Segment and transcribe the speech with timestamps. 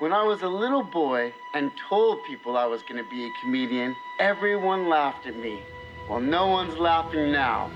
[0.00, 3.30] When I was a little boy and told people I was going to be a
[3.42, 5.60] comedian, everyone laughed at me.
[6.08, 7.70] Well, no one's laughing now.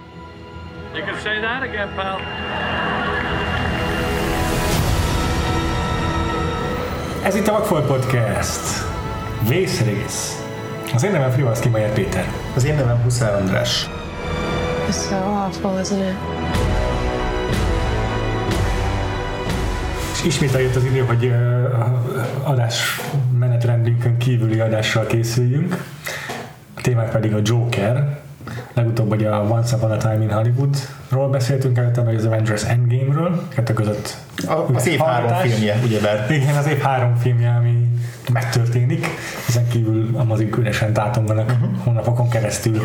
[0.94, 2.18] You can say that again, pal.
[7.24, 8.84] Ez itt a Vagfolt Podcast.
[9.48, 10.42] Vészrész.
[10.94, 12.28] Az én nevem Frivalszki Majer Péter.
[12.54, 13.86] Az én nevem Huszár András.
[14.88, 16.33] It's so awful, isn't it?
[20.26, 21.32] Ismét eljött az idő, hogy
[22.42, 23.00] adás
[23.38, 25.84] menetrendünkön kívüli adással készüljünk.
[26.74, 28.18] A témák pedig a Joker.
[28.74, 33.48] Legutóbb ugye a Once Upon a Time in Hollywoodról beszéltünk, előtte meg az Avengers Endgame-ről,
[33.48, 36.30] kettő között A, az év három filmje, ugyebár.
[36.30, 37.88] Igen, az év három filmje, ami
[38.32, 39.06] megtörténik,
[39.48, 41.84] ezen kívül a mozik üresen tátonganak uh-huh.
[41.84, 42.82] hónapokon keresztül.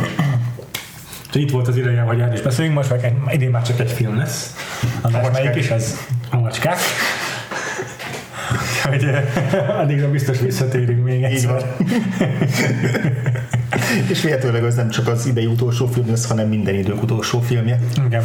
[1.25, 3.91] Úgyhogy itt volt az ideje, hogy erről is beszéljünk, most meg idén már csak egy
[3.91, 4.55] film lesz.
[5.01, 5.31] Macskák.
[5.31, 5.97] melyik is ez?
[6.29, 6.77] A macskák.
[8.83, 11.75] Hogy eh, addigra biztos visszatérünk még egyszer.
[14.09, 17.79] És véletlenül az nem csak az idei utolsó film lesz, hanem minden idők utolsó filmje.
[18.05, 18.23] Igen.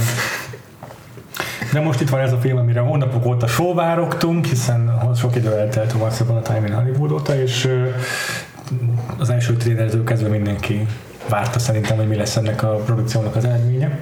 [1.73, 5.93] De most itt van ez a film, amire hónapok óta sóvárogtunk, hiszen sok idő eltelt
[5.93, 7.89] a Once Upon a Time in Hollywood óta, és ö,
[9.19, 10.87] az első trélertől kezdve mindenki
[11.29, 13.99] várta szerintem, hogy mi lesz ennek a produkciónak az eredménye.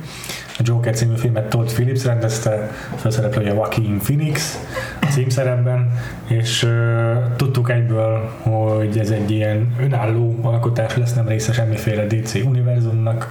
[0.58, 4.58] A Joker című filmet Todd Phillips rendezte, főszereplője Joaquin Phoenix
[5.00, 5.92] a címszerepben,
[6.26, 12.34] és ö, tudtuk egyből, hogy ez egy ilyen önálló alkotás lesz, nem része semmiféle DC
[12.34, 13.28] univerzumnak,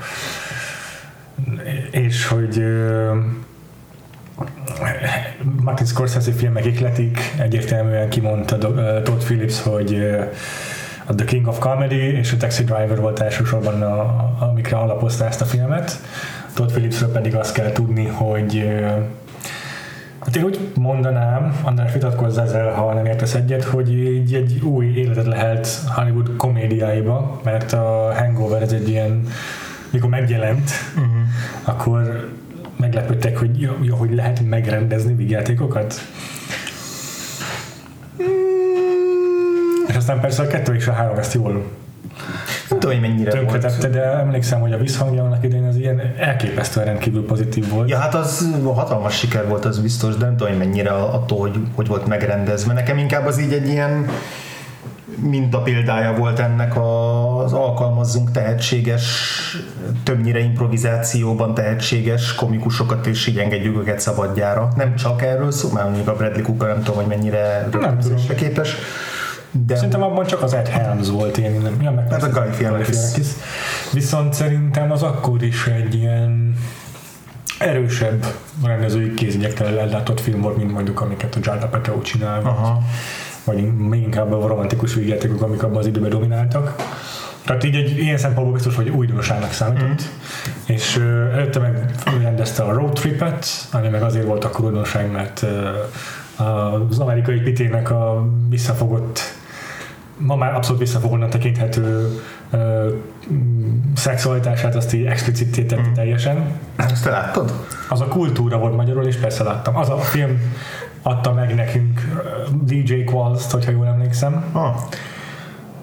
[1.91, 3.11] és hogy ö,
[5.61, 8.57] Martin Scorsese filmek ikletik, egyértelműen kimondta
[9.03, 10.23] Todd Phillips, hogy ö,
[11.11, 15.41] a The King of Comedy és a Taxi Driver volt elsősorban, a, amikre alapozta ezt
[15.41, 15.99] a filmet.
[16.53, 18.69] Todd Phillipsről pedig azt kell tudni, hogy
[20.25, 24.85] Hát én úgy mondanám, András vitatkozz ezzel, ha nem értesz egyet, hogy így egy új
[24.85, 29.27] életet lehet Hollywood komédiáiba, mert a Hangover ez egy ilyen,
[29.89, 31.11] mikor megjelent, uh-huh.
[31.63, 32.29] akkor
[32.75, 36.01] meglepődtek, hogy jó, jó, hogy lehet megrendezni vígjátékokat.
[39.87, 43.87] És aztán persze a kettő és a három ezt jól Nem tudom, hogy mennyire tönkretette,
[43.87, 47.89] de emlékszem, hogy a visszhangja annak idején az ilyen elképesztően rendkívül pozitív volt.
[47.89, 51.59] Ja, hát az hatalmas siker volt, az biztos, de nem tudom, hogy mennyire attól, hogy,
[51.75, 52.73] hogy volt megrendezve.
[52.73, 54.05] Nekem inkább az így egy ilyen
[55.15, 59.03] minta példája volt ennek az alkalmazzunk tehetséges,
[60.03, 64.67] többnyire improvizációban tehetséges komikusokat, és így engedjük őket szabadjára.
[64.75, 68.75] Nem csak erről szó, mert mondjuk a Bradley Cooper nem tudom, hogy mennyire rögtönzésre képes.
[69.51, 72.51] De Szerintem abban csak az Ed Helms volt ilyen, nem, ja, meg Hát a Guy.
[72.51, 72.95] Fieriakis.
[73.91, 76.55] Viszont szerintem az akkor is egy ilyen
[77.59, 78.25] erősebb
[78.63, 82.81] rendezői kézügyekkel ellátott film volt, mint mondjuk amiket a Judd Apatow csinál, vagy, Aha.
[83.43, 86.75] vagy még inkább a romantikus vígjátékok, amik abban az időben domináltak.
[87.45, 90.01] Tehát így egy ilyen szempontból biztos, hogy újdonsának számított.
[90.01, 90.75] Mm.
[90.75, 91.91] És ö, előtte meg
[92.21, 95.69] rendezte a Road Tripet, ami meg azért volt akkor újdonság, mert ö,
[96.89, 99.19] az amerikai pitének a visszafogott
[100.21, 102.89] ma már abszolút visszafogónak tekinthető ö,
[103.31, 105.93] mm, szexualitását azt így explicitté tette mm.
[105.93, 106.59] teljesen.
[106.75, 107.65] ezt te láttad?
[107.89, 109.75] Az a kultúra volt magyarul, és persze láttam.
[109.75, 110.39] Az a film
[111.01, 112.01] adta meg nekünk
[112.63, 114.45] DJ Qualls-t, hogyha jól emlékszem.
[114.51, 114.75] Ah,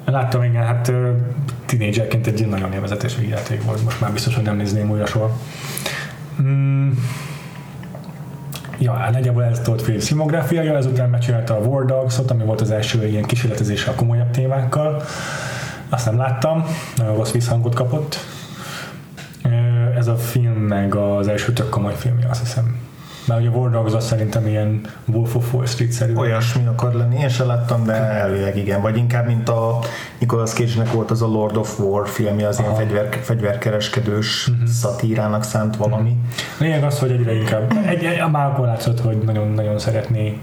[0.05, 0.93] Láttam, igen, hát
[1.67, 3.85] tinédzserként egy nagyon élvezetes vígjáték volt.
[3.85, 5.37] Most már biztos, hogy nem nézném újra soha.
[6.43, 6.91] Mm.
[8.79, 12.71] Ja, hát nagyjából ez Todd Phillips filmográfiája, ezután megcsinálta a War Dogs-ot, ami volt az
[12.71, 15.03] első ilyen kísérletezése a komolyabb témákkal.
[15.89, 16.65] Azt nem láttam,
[16.97, 18.17] nagyon rossz visszhangot kapott.
[19.97, 22.88] Ez a film meg az első tök komoly filmje, azt hiszem.
[23.29, 26.15] Mert ugye a War Dogs az szerintem ilyen Wolf of Wall Street-szerű.
[26.15, 28.81] olyasmi akar lenni, én sem láttam, de elvileg igen.
[28.81, 29.79] Vagy inkább, mint a
[30.19, 34.69] Nicolas Cage-nek volt az a Lord of War filmje, az ilyen fegyver, fegyverkereskedős uh-huh.
[34.69, 36.17] szatírának szánt valami.
[36.59, 40.41] Lényeg az, hogy egyre inkább, egy, egy, már akkor látszott, hogy nagyon-nagyon szeretné,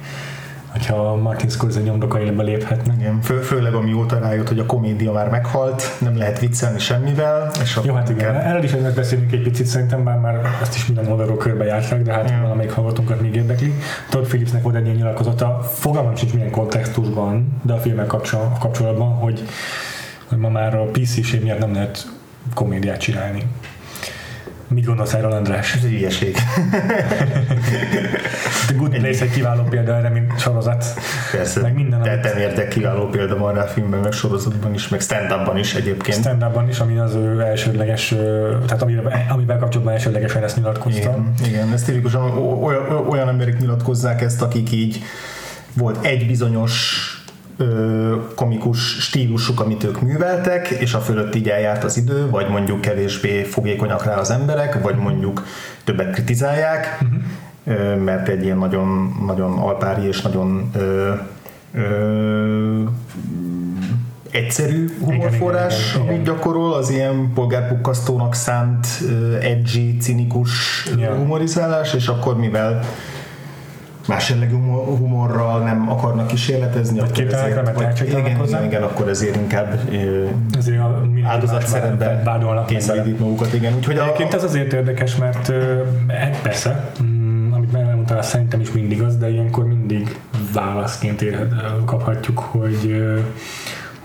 [0.75, 2.93] hogyha Martin Scorsese nyomdokaiba léphetne.
[2.99, 7.79] Igen, fő, főleg amióta rájött, hogy a komédia már meghalt, nem lehet viccelni semmivel, és
[7.83, 11.07] Jó, hát igen, erről is egyet beszélünk egy picit, szerintem bár már ezt is minden
[11.11, 12.39] oldalról körbe járták, de hát Ja.
[12.41, 13.73] valamelyik hallgatónkat még érdekli.
[14.09, 19.13] Todd Phillipsnek volt egy ilyen nyilatkozata, fogalmam sincs milyen kontextusban, de a filmek kapcsol- kapcsolatban,
[19.13, 19.43] hogy,
[20.25, 22.07] hogy ma már a PC-ség miatt nem lehet
[22.53, 23.43] komédiát csinálni.
[24.67, 25.75] Mit gondolsz erről, András?
[25.75, 26.35] Ez egy hülyeség.
[28.67, 30.85] The Good Place egy kiváló példa erre, mint sorozat.
[31.31, 34.87] Persze, Meg minden, amit- tetten értek kiváló példa van rá a filmben, meg sorozatban is,
[34.87, 36.17] meg stand-upban is egyébként.
[36.17, 38.07] stand is, ami az ő elsődleges,
[38.65, 40.99] tehát amivel, amivel kapcsolatban elsődlegesen ezt nyilatkozta.
[40.99, 42.21] Igen, igen, ez tipikusan
[42.63, 45.01] olyan, olyan emberek nyilatkozzák ezt, akik így
[45.73, 47.09] volt egy bizonyos
[47.57, 52.81] ö, komikus stílusuk, amit ők műveltek, és a fölött így eljárt az idő, vagy mondjuk
[52.81, 55.45] kevésbé fogékonyak rá az emberek, vagy mondjuk
[55.83, 56.99] többet kritizálják,
[57.65, 61.11] ö, mert egy ilyen nagyon, nagyon alpári és nagyon ö,
[61.73, 62.83] ö,
[64.31, 68.87] egyszerű humorforrás, amit gyakorol, az ilyen polgárpukkasztónak szánt,
[69.41, 71.13] edgy, cinikus Ja.
[71.15, 72.79] humorizálás, és akkor mivel
[74.07, 78.57] más jellegű humor, humorral nem akarnak kísérletezni, akkor képtelenek vagy- tehetségtelenek igen, hozzá.
[78.57, 79.79] igen, igen, akkor ezért inkább
[80.57, 83.73] Ezért a mindig áldozat más szerepben vádolnak kényszerítik magukat, igen.
[83.75, 85.49] Úgyhogy a, Egyébként ez azért érdekes, mert
[86.07, 90.15] e- persze, mm, amit már elmondtál, szerintem is mindig az, de ilyenkor mindig
[90.53, 91.25] válaszként
[91.85, 93.03] kaphatjuk, hogy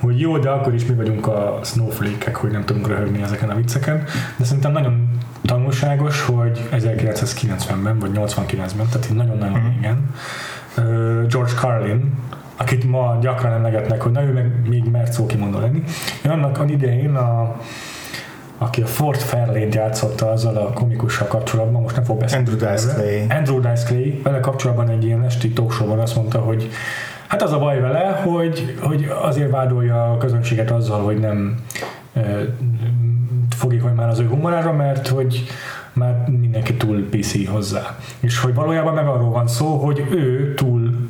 [0.00, 3.55] hogy jó, de akkor is mi vagyunk a snowflake-ek, hogy nem tudunk röhögni ezeken a
[3.55, 4.05] vicceken,
[4.37, 5.08] de szerintem nagyon
[5.44, 10.14] tanulságos, hogy 1990-ben vagy 89-ben, tehát nagyon-nagyon régen,
[10.75, 12.12] ö, George Carlin,
[12.56, 15.82] akit ma gyakran emlegetnek, hogy na ő meg még mert szó kimondó lenni.
[16.25, 17.56] Én annak an idején a,
[18.58, 22.49] aki a Ford Fairlane-t játszotta azzal a komikussal kapcsolatban, most nem fog beszélni.
[22.49, 23.26] Andrew Dice Clay.
[23.29, 26.70] Andrew Dice Clay, vele kapcsolatban egy ilyen esti talkshowban azt mondta, hogy
[27.31, 31.65] hát az a baj vele, hogy, hogy azért vádolja a közönséget azzal, hogy nem
[33.56, 35.44] fogékony már az ő humorára, mert hogy
[35.93, 37.99] már mindenki túl PC hozzá.
[38.21, 41.09] És hogy valójában meg arról van szó, hogy ő túl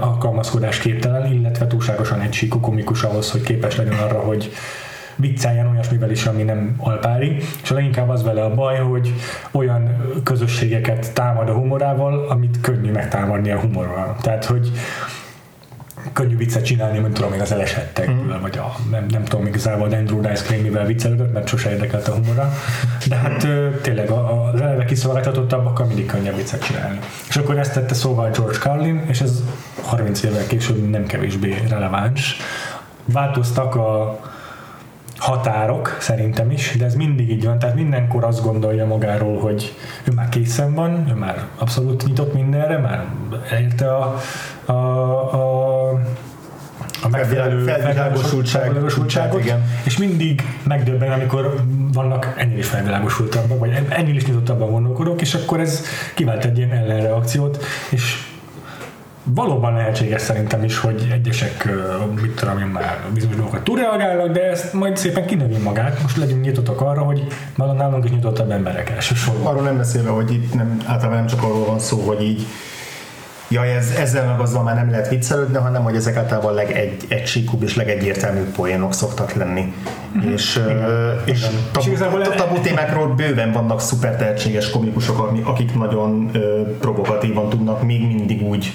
[0.00, 4.52] alkalmazkodás képtelen, illetve túlságosan egysíkú komikus ahhoz, hogy képes legyen arra, hogy
[5.16, 9.14] vicceljen olyasmivel is, ami nem alpári, és a leginkább az vele a baj, hogy
[9.50, 14.16] olyan közösségeket támad a humorával, amit könnyű megtámadni a humorral.
[14.20, 14.70] Tehát, hogy
[16.12, 18.40] könnyű viccet csinálni, mint tudom én az elesettekből, mm.
[18.40, 22.12] vagy a, nem, nem tudom igazából, Andrew Dice Clay mivel viccelődött, mert sose érdekelt a
[22.12, 22.52] humora.
[23.08, 26.98] De hát ö, tényleg a- az eleve kiszolgáltatottabbak, mindig könnyebb viccet csinálni.
[27.28, 29.42] És akkor ezt tette szóval George Carlin, és ez
[29.82, 32.36] 30 évvel később nem kevésbé releváns.
[33.04, 34.18] Változtak a
[35.18, 39.74] határok szerintem is, de ez mindig így van, tehát mindenkor azt gondolja magáról, hogy
[40.04, 43.04] ő már készen van, ő már abszolút nyitott mindenre, már
[43.50, 44.20] elérte a,
[44.64, 45.88] a, a,
[47.02, 49.52] a megfelelő Felvilág- felvilágosultság- felvilágosultságot,
[49.84, 51.54] és mindig megdöbben, amikor
[51.92, 55.84] vannak ennél is felvilágosultabbak, vagy ennél is nyitottabban gondolkodók, és akkor ez
[56.14, 58.35] kivált egy ilyen ellenreakciót, és
[59.34, 61.68] valóban lehetséges szerintem is, hogy egyesek,
[62.22, 66.02] mit tudom én már bizonyos dolgokat túlreagálnak, de ezt majd szépen kinövi magát.
[66.02, 67.26] Most legyünk nyitottak arra, hogy
[67.56, 69.46] valami nálunk is nyitottabb emberek elsősorban.
[69.46, 72.46] arról nem beszélve, hogy itt nem, általában nem csak arról van szó, hogy így
[73.48, 77.62] jaj, ez, ezzel meg azzal már nem lehet viccelődni, hanem hogy ezek általában legegy, egysíkúbb
[77.62, 79.74] és legegyértelműbb poénok szoktak lenni.
[80.34, 80.60] És,
[81.24, 81.46] és
[81.86, 86.30] És tabu, e- tabu témákról bőven vannak szuper tehetséges komikusok, akik nagyon
[86.80, 88.72] provokatívan tudnak még mindig úgy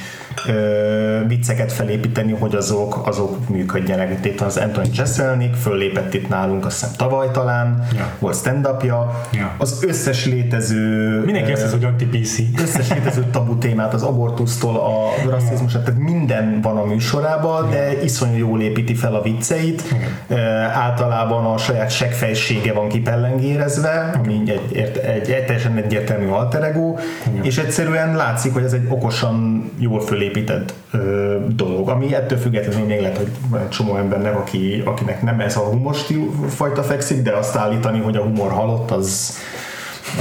[1.27, 4.25] vicceket felépíteni, hogy azok, azok működjenek.
[4.25, 8.07] Itt az Anthony Jeselnik, föllépett itt nálunk azt hiszem tavaly talán, Ja.
[8.19, 9.51] volt stand-upja, Ja.
[9.57, 12.39] az összes létező Mindenki azt hisz, hogy anti-PC.
[12.61, 18.37] összes létező tabu témát, az abortusztól a rasszizmusát, tehát minden van a műsorában, de iszonyú
[18.37, 19.83] jól építi fel a vicceit.
[20.27, 20.35] Ö,
[20.73, 26.95] általában a saját seggfejsége van kipellengérezve, ami egy, egy, egy, egy teljesen egyértelmű alter ego,
[27.41, 32.99] és egyszerűen látszik, hogy ez egy okosan jól fölépített ö, dolog, ami ettől függetlenül még
[32.99, 37.21] lehet, hogy van egy csomó embernek, aki, akinek nem ez a humor stíl fajta fekszik,
[37.21, 39.37] de azt állítani, hogy a humor halott, az,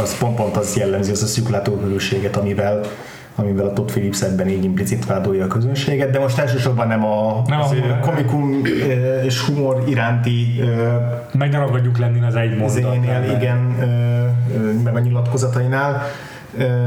[0.03, 2.81] az pont, pont az jellemzi az a szűklátóhőséget, amivel
[3.35, 7.43] amivel a Todd Phillips ebben így implicit vádolja a közönséget, de most elsősorban nem a,
[7.47, 7.99] Nem a az humor.
[8.01, 10.87] komikum ö, és humor iránti ö,
[11.39, 13.31] Meg ne ragadjuk lenni az egy mondatnál.
[13.37, 13.59] igen,
[14.85, 16.03] meg a nyilatkozatainál,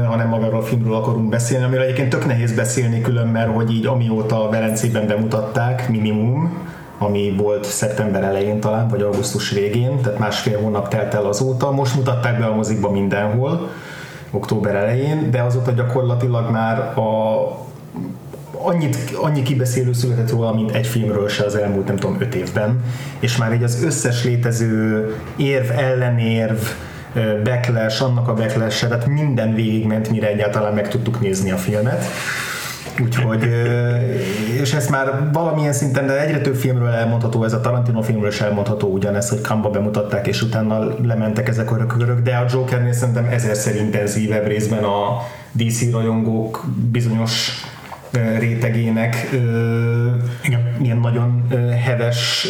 [0.08, 3.86] hanem magáról a filmről akarunk beszélni, amiről egyébként tök nehéz beszélni külön, mert hogy így
[3.86, 6.52] amióta Velencében bemutatták, minimum,
[6.98, 11.70] ami volt szeptember elején talán, vagy augusztus végén, tehát másfél hónap telt el azóta.
[11.70, 13.68] Most mutatták be a mozikba mindenhol,
[14.34, 17.62] október elején, de azóta gyakorlatilag már a
[18.64, 22.84] annyit, annyi kibeszélő született róla, mint egy filmről se az elmúlt, nem tudom, öt évben,
[23.20, 26.58] és már így az összes létező érv, ellenérv,
[27.44, 32.04] backlash, annak a backlash tehát minden végigment, mire egyáltalán meg tudtuk nézni a filmet.
[33.02, 33.48] Úgyhogy,
[34.60, 38.40] és ezt már valamilyen szinten, de egyre több filmről elmondható, ez a Tarantino filmről is
[38.40, 43.24] elmondható ugyanez, hogy Kamba bemutatták, és utána lementek ezek a rökögörök, de a Jokernél szerintem
[43.24, 45.22] ezerszer intenzívebb részben a
[45.52, 47.64] DC rajongók bizonyos
[48.38, 49.28] rétegének
[50.44, 50.76] Igen.
[50.82, 51.46] ilyen nagyon
[51.84, 52.48] heves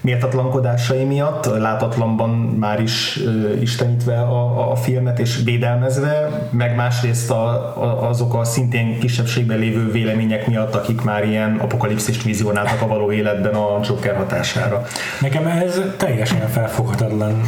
[0.00, 7.48] méltatlankodásai miatt, látatlanban már is ö, istenítve a, a filmet és védelmezve, meg másrészt a,
[7.82, 13.12] a, azok a szintén kisebbségben lévő vélemények miatt, akik már ilyen apokalipszist vizionáltak a való
[13.12, 14.84] életben a Joker hatására.
[15.20, 17.40] Nekem ez teljesen felfoghatatlan.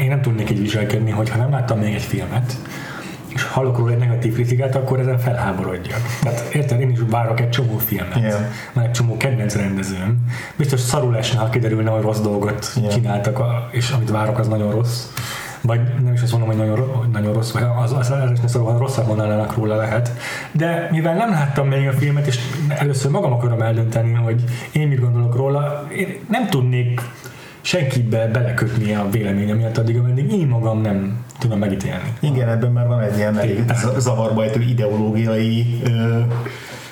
[0.00, 2.56] Én nem tudnék így viselkedni, hogyha nem láttam még egy filmet,
[3.56, 6.00] hallok róla egy negatív kritikát, akkor ezen felháborodjak.
[6.22, 8.50] Tehát érted, én is várok egy csomó filmet, Igen.
[8.72, 10.18] van egy csomó kedvenc rendezőm.
[10.56, 12.90] Biztos szarul esne, ha kiderülne, hogy rossz dolgot Igen.
[12.90, 15.04] csináltak, és amit várok, az nagyon rossz.
[15.60, 18.48] Vagy nem is azt mondom, hogy nagyon, hogy nagyon rossz, vagy az, az, az esne
[18.48, 20.10] szarul, ha rosszat mondanának róla lehet.
[20.52, 25.00] De mivel nem láttam még a filmet, és először magam akarom eldönteni, hogy én mit
[25.00, 27.00] gondolok róla, én nem tudnék
[27.66, 32.12] senkibe belekötni a véleményem miatt addig, ameddig én magam nem tudom megítélni.
[32.20, 33.64] Igen, ebben már van egy ilyen elég
[33.98, 36.20] zavarba ejtő ideológiai ö,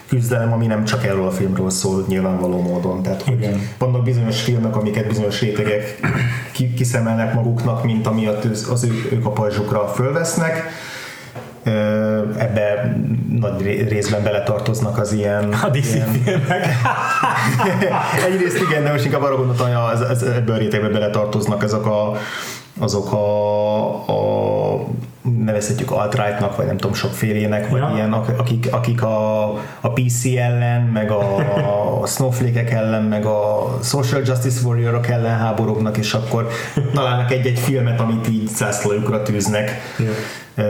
[0.09, 3.03] küzdelem, ami nem csak erről a filmről szól nyilvánvaló módon.
[3.03, 3.69] Tehát, hogy Igen.
[3.79, 6.01] vannak bizonyos filmek, amiket bizonyos rétegek
[6.53, 10.63] ki- kiszemelnek maguknak, mint amiatt az, az ő, ők a pajzsukra fölvesznek.
[12.39, 12.97] Ebbe
[13.41, 16.67] nagy ré- részben beletartoznak az ilyen, A DC ilyen filmek.
[18.29, 21.87] Egyrészt igen, de most inkább arra gondoltam, hogy az, az, ebben a rétegbe beletartoznak ezek
[21.87, 22.13] a,
[22.81, 24.85] azok a, a
[25.45, 27.93] nevezhetjük alt-rightnak, vagy nem tudom, sokfélének, vagy Ja.
[27.95, 29.45] ilyen, ak- akik, akik a,
[29.81, 31.37] a PC ellen, meg a,
[32.03, 36.49] a snowflake ellen, meg a social justice warriorok ellen háborognak, és akkor
[36.95, 39.71] találnak egy-egy filmet, amit így zászlójukra tűznek.
[40.55, 40.63] Ö,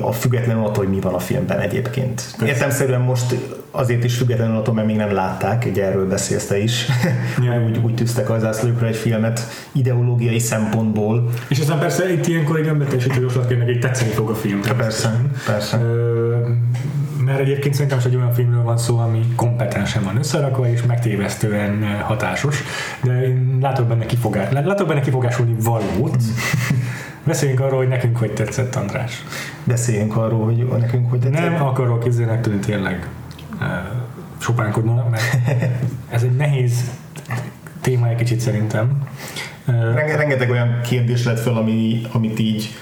[0.00, 2.36] a függetlenül attól, hogy mi van a filmben egyébként.
[2.44, 3.34] Értemszerűen most
[3.70, 6.86] azért is függetlenül attól, mert még nem látták, ugye erről beszélsz te is,
[7.44, 7.62] Ja.
[7.64, 9.40] úgy, úgy tűztek a zászlójukra egy filmet
[9.72, 11.30] ideológiai szempontból.
[11.48, 14.60] És aztán persze itt ilyenkor egy önbeteljesítő jóslat kérnek, hogy tetszeni fog a film.
[14.76, 15.78] Persze, persze.
[15.80, 16.36] Ö,
[17.24, 22.00] mert egyébként szerintem is egy olyan filmről van szó, ami kompetensen van összerakva, és megtévesztően
[22.02, 22.62] hatásos,
[23.02, 26.16] de én látok benne, kifogás, látok benne kifogásolni valót.
[27.26, 29.24] Beszéljünk arról, hogy nekünk hogy tetszett, András.
[29.64, 31.50] Beszéljünk arról, hogy nekünk hogy tetszett.
[31.50, 33.08] Nem akarok izének tűnni tényleg
[33.60, 33.64] ö,
[34.38, 35.22] sopánkodni, mert
[36.10, 36.90] ez egy nehéz
[37.80, 39.02] téma egy kicsit szerintem.
[39.94, 42.74] Rengeteg olyan kérdés lett fel, ami, amit így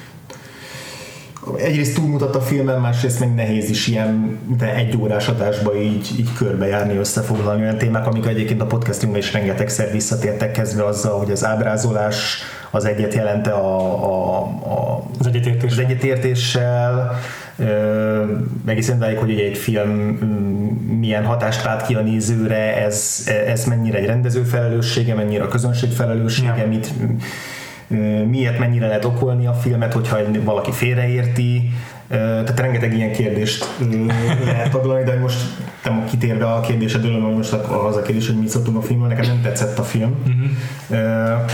[1.56, 6.32] egyrészt túlmutat a filmen, másrészt meg nehéz is ilyen de egy órás adásba így, így
[6.32, 11.44] körbejárni, összefoglalni olyan témák, amik egyébként a podcastunkban is rengetegszer visszatértek kezdve azzal, hogy az
[11.44, 12.38] ábrázolás
[12.70, 15.70] az egyet jelente a, a, a, az egyetértés.
[15.70, 17.18] az egyetértéssel,
[18.66, 23.64] egészen odáig, hogy ugye egy film mm, milyen hatást vált ki a nézőre, ez, ez
[23.64, 26.66] mennyire egy rendező felelőssége, mennyire a közönség felelőssége, Ja.
[26.66, 26.92] mit,
[28.28, 31.70] miért mennyire lehet okolni a filmet, hogyha valaki félreérti,
[32.08, 33.66] tehát rengeteg ilyen kérdést
[34.44, 35.38] lehet taglalni, de most
[35.84, 39.26] nem kitérve a kérdésedről, hogy most az a kérdés, hogy mit szoktunk a filmről, nekem
[39.26, 40.14] nem tetszett a film.
[40.26, 41.44] Uh-huh.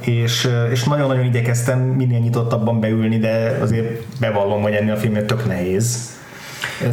[0.00, 5.46] És, és nagyon-nagyon igyekeztem minél nyitottabban beülni, de azért bevallom, hogy ennél a filmnél tök
[5.46, 6.18] nehéz.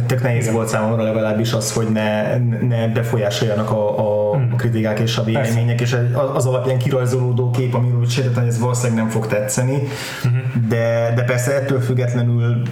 [0.06, 2.36] Tök nehéz volt számomra legalábbis az, hogy ne,
[2.68, 4.56] ne befolyásoljanak a, a Hmm.
[4.56, 5.96] kritikák és a vélemények, és
[6.34, 9.82] az- alapján kirajzolódó kép, amiről hogy ez valószínűleg nem fog tetszeni,
[10.22, 10.66] Hmm.
[10.68, 12.62] de, de persze ettől függetlenül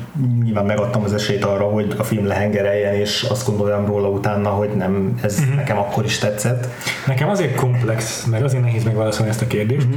[0.42, 4.70] nyilván megadtam az esélyt arra, hogy a film lehengereljen, és azt gondoljam róla utána, hogy
[4.76, 5.54] nem, ez Hmm.
[5.54, 6.68] nekem akkor is tetszett.
[7.06, 9.96] Nekem azért komplex, mert azért nehéz megválaszolni ezt a kérdést, Mhm.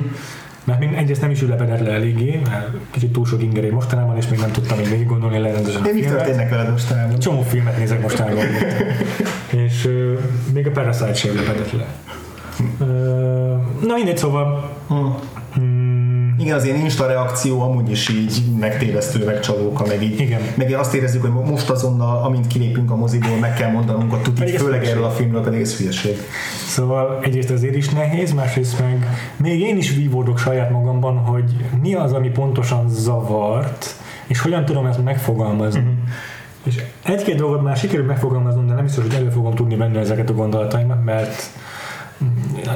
[0.69, 4.27] Mert még egyrészt nem is ülepedett le eléggé, mert kicsit túl sok ingeré mostanában, és
[4.27, 7.19] még nem tudtam még végig gondolni lerendezen De mi történnek veled mostanában?
[7.19, 8.45] Csomó filmet nézek mostanában.
[9.67, 10.13] és ö,
[10.53, 11.85] még a Parasite sem ülepedett le.
[13.81, 15.15] Na mindegy, szóval hmm,
[16.39, 20.19] Igen, az ilyen insta reakció amúgy is így megtévesztő, megcsalóka, meg így.
[20.19, 20.41] Igen.
[20.55, 24.49] Meg azt érezzük, hogy most azonnal, amint kilépünk a moziból, meg kell mondanunk a tutit,
[24.61, 26.17] főleg erről a filmről, pedig ez hülyeség.
[26.67, 31.93] Szóval egyrészt azért is nehéz, másrészt meg még én is vívódok saját magamban, hogy mi
[31.93, 33.95] az, ami pontosan zavart,
[34.27, 35.79] és hogyan tudom ezt megfogalmazni.
[35.79, 35.93] Uh-huh.
[36.63, 40.29] És egy-két dolgot már sikerült megfogalmaznom, de nem biztos, hogy elő fogom tudni venni ezeket
[40.29, 41.49] a gondolataimat, mert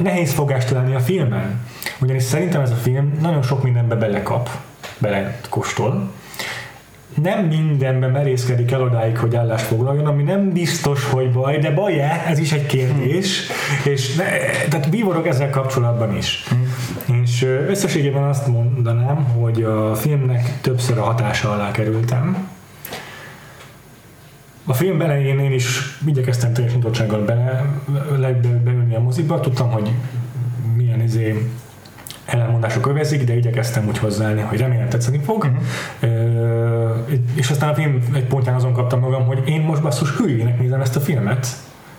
[0.02, 1.60] nehéz fogást találni a filmen.
[2.00, 4.48] Ugyanis szerintem ez a film nagyon sok mindenbe belekap,
[4.98, 6.10] belekóstol,
[7.22, 12.24] nem mindenben merészkedik el odáig, hogy állást foglaljon, ami nem biztos, hogy baj, de baj-e?
[12.28, 13.40] Ez is egy kérdés.
[13.84, 14.24] És ne,
[14.68, 16.44] tehát bívorok ezzel kapcsolatban is.
[17.22, 22.48] És ö, összességében azt mondanám, hogy a filmnek többször a hatása alá kerültem.
[24.66, 27.64] A film elején én is igyekeztem teljes nyitottsággal bele,
[28.18, 29.90] le, be, beülni a moziba, tudtam, hogy
[30.76, 31.48] milyen izé
[32.24, 35.44] ellenmondások övezik, de igyekeztem úgy hozzáállni, hogy remélem tetszeni fog.
[36.00, 37.08] Uh-huh.
[37.34, 40.80] És aztán a film egy pontján azon kaptam magam, hogy én most basszus hülyének nézem
[40.80, 41.46] ezt a filmet.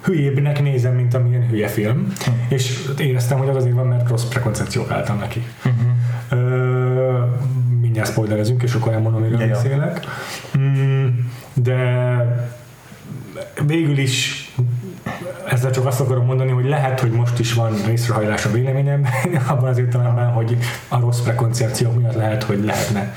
[0.03, 2.13] hülyébbnek nézem, mint amilyen hülye film,
[2.47, 5.43] és éreztem, hogy az azért van, mert rossz prekoncepciók álltam neki.
[6.29, 7.23] Ö,
[7.81, 9.53] mindjárt spoilerezünk, és akkor elmondom, miről Ja, ja.
[9.53, 9.99] beszélek.
[10.57, 11.07] Mm,
[11.63, 11.77] de
[13.65, 14.49] végül is
[15.49, 19.11] ezzel csak azt akarom mondani, hogy lehet, hogy most is van részrehajlás a véleményemben,
[19.47, 20.57] abban az értelemben, hogy
[20.87, 23.13] a rossz prekoncepciók miatt lehet, hogy lehetne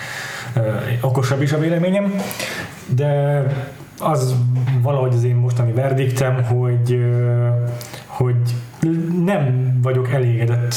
[1.01, 2.15] okosabb is a véleményem,
[2.87, 3.43] de
[3.99, 4.35] az
[4.83, 7.07] valahogy az én mostani verdiktem, hogy,
[8.07, 8.37] hogy
[9.25, 10.75] nem vagyok elégedett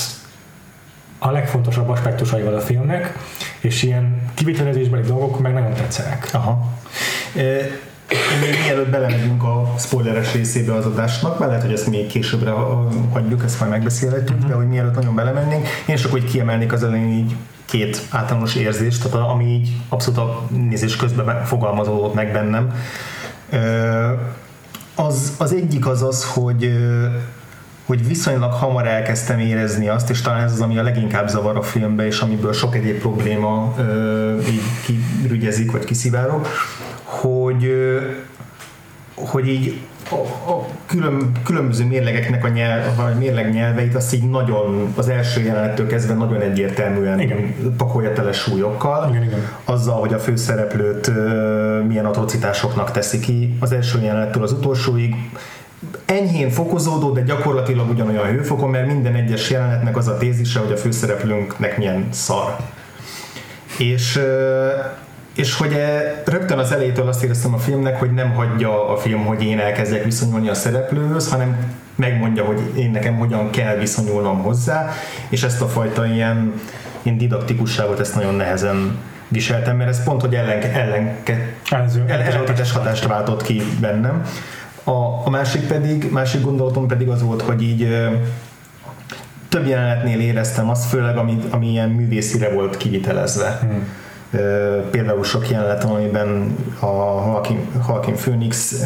[1.24, 3.18] a legfontosabb aspektusaival a filmnek,
[3.60, 6.30] és ilyen kivitelezésbeli dolgok meg nagyon tetszenek.
[6.34, 6.68] Aha.
[7.36, 7.42] E,
[8.42, 12.88] még mielőtt belemegyünk a spoileres részébe az adásnak, mert lehet, hogy ezt még későbbre ha-
[13.12, 17.10] hagyjuk, ezt majd megbeszélhetjük, de hogy mielőtt nagyon belemennénk, én csak úgy kiemelnék az elején
[17.10, 17.36] így
[17.66, 22.74] két általános érzést, tehát ami így abszolút a nézés közben fogalmazódott meg bennem.
[23.50, 24.12] Ö,
[24.96, 26.72] Az, az egyik az az, hogy
[27.92, 31.62] hogy viszonylag hamar elkezdtem érezni azt, és talán ez az, ami a leginkább zavar a
[31.62, 34.62] filmbe, és amiből sok egyéb probléma ö, így
[35.22, 36.48] kirügyezik, vagy kiszivárog,
[37.04, 38.00] hogy, ö,
[39.16, 44.94] hogy így a, a külön, különböző mérlegeknek a, nyelv, a mérleg nyelveit azt így nagyon,
[44.96, 47.56] az első jelenettől kezdve nagyon egyértelműen Igen.
[47.78, 49.10] pakolja tele súlyokkal.
[49.10, 49.48] Igen, igen.
[49.66, 55.16] Azzal, hogy a főszereplőt ö, milyen atrocitásoknak teszi ki az első jelenettől az utolsóig,
[56.06, 60.78] enyhén fokozódó, de gyakorlatilag ugyanolyan hőfokon, mert minden egyes jelenetnek az a tézise, hogy a
[60.78, 62.56] főszereplőnknek milyen szar.
[63.78, 64.20] És,
[65.36, 69.26] és hogy e, rögtön az elejétől azt éreztem a filmnek, hogy nem hagyja a film,
[69.26, 74.90] hogy én elkezdjek viszonyulni a szereplőhöz, hanem megmondja, hogy én nekem hogyan kell viszonyulnom hozzá,
[75.30, 76.62] és ezt a fajta ilyen,
[77.02, 82.72] ilyen didaktikusságot ezt nagyon nehezen viseltem, mert ez pont, hogy ellen, ellenke, Ellenző- el- ellentétes
[82.72, 84.24] hatást váltott ki bennem.
[84.84, 87.88] A, a másik pedig, másik gondolatom pedig az volt, hogy így
[89.50, 93.58] több jelenetnél éreztem azt, főleg ami, ami ilyen művészire volt kivitelezve.
[93.62, 93.88] Hmm.
[94.92, 96.86] Például sok jelenet, amiben a
[97.26, 98.86] Joaquin, Joaquin Phoenix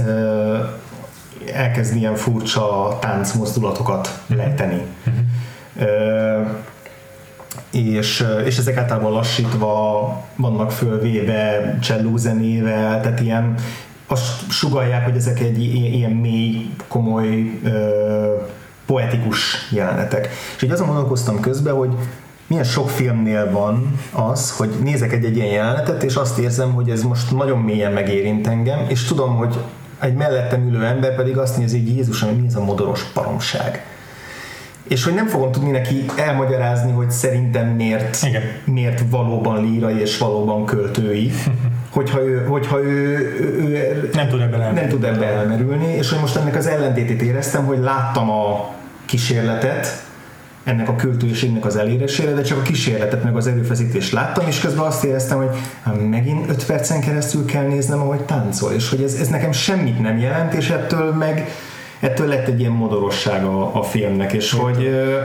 [1.54, 4.82] elkezd ilyen furcsa táncmozdulatokat lejteni.
[5.80, 6.42] Ö,
[7.72, 13.54] és, és ezek általában lassítva vannak fölvéve cselló zenével, tehát ilyen
[14.08, 18.36] azt sugalják, hogy ezek egy ilyen, mély, komoly, ö,
[18.86, 20.30] poetikus jelenetek.
[20.56, 21.90] És így azon gondolkoztam közben, hogy
[22.48, 27.04] milyen sok filmnél van az, hogy nézek egy-egy ilyen jelenetet, és azt érzem, hogy ez
[27.04, 29.58] most nagyon mélyen megérint engem, és tudom, hogy
[30.00, 33.84] egy mellettem ülő ember pedig azt nézi, hogy Jézusom, mi ez a modoros baromság
[34.88, 38.42] és hogy nem fogom tudni neki elmagyarázni, hogy szerintem miért, Igen.
[38.66, 41.32] miért valóban lírai és valóban költői,
[41.96, 43.18] hogyha ő, hogyha ő,
[43.60, 44.88] ő, Nem tud ebben nem elmenni.
[44.88, 48.74] tud ebbe elmerülni, és hogy most ennek az ellentétét éreztem, hogy láttam a
[49.06, 50.04] kísérletet,
[50.64, 54.86] ennek a költőségnek az elérésére, de csak a kísérletet, meg az erőfeszítést láttam, és közben
[54.86, 55.50] azt éreztem, hogy
[56.10, 60.18] megint 5 percen keresztül kell néznem, ahogy táncol, és hogy ez, ez nekem semmit nem
[60.18, 61.50] jelent, és ettől meg
[62.00, 65.22] ettől lett egy ilyen modorosság a, a filmnek, és hogy ö,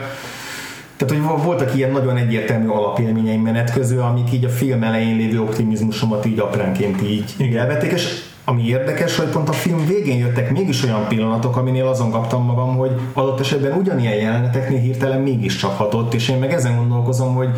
[1.01, 5.41] tehát, hogy voltak ilyen nagyon egyértelmű alapélményeim menet közül, amik így a film elején lévő
[5.41, 10.51] optimizmusomat így apránként így, így elvették, és ami érdekes, hogy pont a film végén jöttek
[10.51, 16.15] mégis olyan pillanatok, aminél azon kaptam magam, hogy adott esetben ugyanilyen jeleneteknél hirtelen mégiscsak hatott,
[16.15, 17.49] és én meg ezen gondolkozom, hogy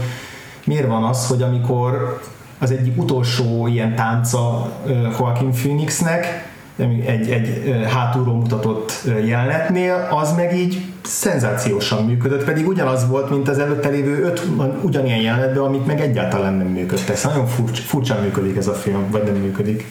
[0.65, 2.21] miért van az, hogy amikor
[2.59, 4.73] az egyik utolsó ilyen tánca
[5.19, 8.93] Joaquin Phoenixnek, egy, egy, hátulról mutatott
[9.25, 14.43] jelenetnél, az meg így szenzációsan működött, pedig ugyanaz volt, mint az előtte lévő öt
[14.83, 17.15] ugyanilyen jelenetben, amit meg egyáltalán nem működtek.
[17.15, 19.87] Ez nagyon furcsa, furcsán működik ez a film, vagy nem működik.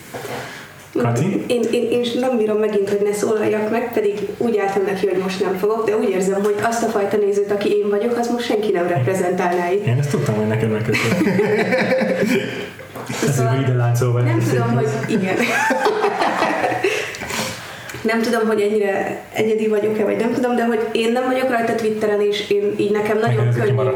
[0.98, 1.44] Kati?
[1.48, 5.22] Én, én, én nem bírom megint, hogy ne szólaljak meg, pedig úgy álltam neki, hogy
[5.24, 8.30] most nem fogok, de úgy érzem, hogy azt a fajta nézőt, aki én vagyok, az
[8.32, 9.86] most senki nem reprezentálná itt.
[9.86, 11.18] Én ezt tudtam, hogy neked megköszönöm.
[13.28, 14.22] Ezért ide láncolva.
[14.22, 15.36] Nem tudom, hogy igen.
[18.02, 21.76] Nem tudom, hogy ennyire egyedi vagyok-e, vagy nem tudom, de hogy én nem vagyok rajta
[21.76, 23.90] Twitteren, és én így nekem nagyon ezek könnyű,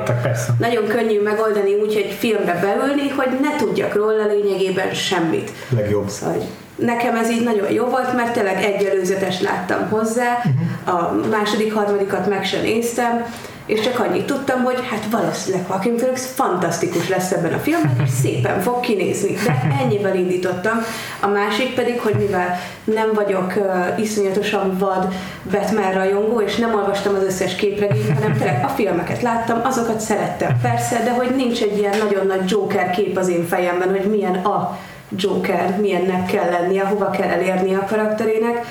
[0.60, 5.52] nagyon könnyű megoldani úgy egy filmre beülni, hogy ne tudjak róla lényegében semmit.
[5.70, 6.10] Legjobb.
[6.10, 6.36] Szóval
[6.76, 10.41] nekem ez így nagyon jó volt, mert tényleg egy előzetes láttam hozzá,
[10.86, 13.26] a második, harmadikat meg sem néztem,
[13.65, 18.10] és csak annyit tudtam, hogy hát valószínűleg Joaquin Phoenix fantasztikus lesz ebben a filmben, és
[18.10, 19.34] szépen fog kinézni.
[19.45, 20.78] De ennyivel indítottam.
[21.19, 25.13] A másik pedig, hogy mivel nem vagyok uh, iszonyatosan vad
[25.51, 30.60] Batman rajongó, és nem olvastam az összes képregényt, hanem tényleg a filmeket láttam, azokat szerettem
[30.62, 34.36] persze, de hogy nincs egy ilyen nagyon nagy Joker kép az én fejemben, hogy milyen
[34.36, 34.78] a
[35.15, 38.65] Joker, milyennek kell lennie, hova kell elérnie a karakterének.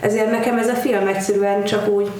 [0.00, 2.10] ezért nekem ez a film egyszerűen csak úgy,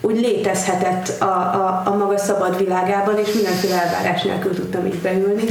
[0.00, 5.42] úgy létezhetett a, a, a maga szabad világában, és mindenféle elvárás nélkül tudtam így beülni.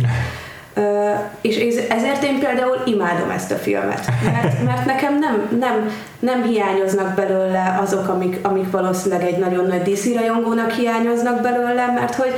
[0.76, 1.58] Uh, és
[1.90, 7.78] ezért én például imádom ezt a filmet, mert, mert nekem nem, nem, nem hiányoznak belőle
[7.82, 12.34] azok, amik, amik valószínűleg egy nagyon nagy DC rajongónak hiányoznak belőle, mert hogy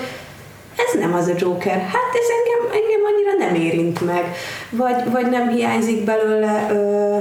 [0.76, 4.36] ez nem az a Joker, hát ez engem, engem annyira nem érint meg,
[4.70, 7.18] vagy, vagy nem hiányzik belőle, ö,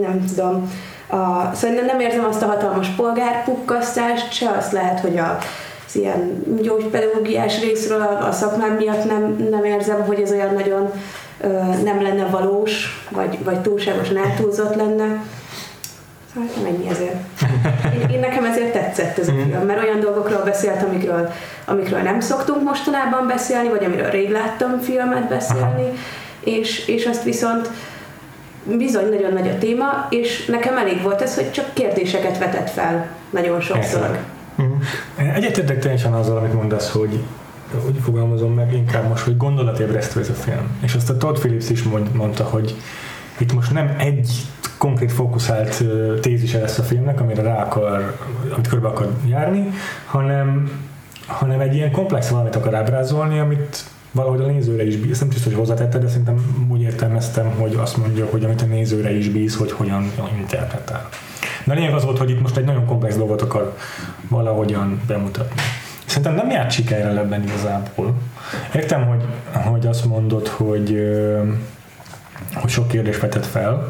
[0.00, 0.70] nem tudom,
[1.12, 5.38] a, szóval nem érzem azt a hatalmas polgárpukkasztást, se azt lehet, hogy a,
[5.86, 10.90] az ilyen gyógypedagógiás részről a, a szakmám miatt nem, nem érzem, hogy ez olyan nagyon
[11.40, 11.48] ö,
[11.84, 15.22] nem lenne valós, vagy, vagy túlságosan eltúlzott lenne.
[16.34, 17.16] Szóval mennyi ezért.
[18.00, 19.42] Én, én nekem ezért tetszett ez a mhm.
[19.42, 21.32] film, mert olyan dolgokról beszélt, amikről,
[21.64, 25.92] amikről nem szoktunk mostanában beszélni, vagy amiről rég láttam filmet beszélni,
[26.40, 27.68] és, és azt viszont
[28.64, 33.06] bizony nagyon nagy a téma, és nekem elég volt ez, hogy csak kérdéseket vetett fel
[33.30, 34.18] nagyon sokszor.
[34.56, 35.34] Uh-huh.
[35.34, 37.18] Egyetértek teljesen azzal, amit mondasz, hogy
[37.86, 40.78] úgy fogalmazom meg inkább most, hogy gondolatébresztő ez a film.
[40.82, 42.76] És azt a Todd Phillips is mond, mondta, hogy
[43.38, 44.30] itt most nem egy
[44.78, 45.84] konkrét fókuszált
[46.20, 48.16] tézise lesz a filmnek, amire rá akar,
[48.54, 49.70] amit körbe akar járni,
[50.06, 50.70] hanem,
[51.26, 55.44] hanem egy ilyen komplex valamit akar ábrázolni, amit valahogy a nézőre is bíz, nem biztos,
[55.44, 59.56] hogy hozzátette, de szerintem úgy értelmeztem, hogy azt mondja, hogy amit a nézőre is bíz,
[59.56, 61.08] hogy hogyan interpretál.
[61.64, 63.76] De a lényeg az volt, hogy itt most egy nagyon komplex dolgot akar
[64.28, 65.60] valahogyan bemutatni.
[66.04, 68.14] Szerintem nem járt sikerrel ebben igazából.
[68.74, 69.24] Értem, hogy,
[69.64, 70.98] hogy azt mondod, hogy,
[72.54, 73.88] hogy sok kérdés vetett fel,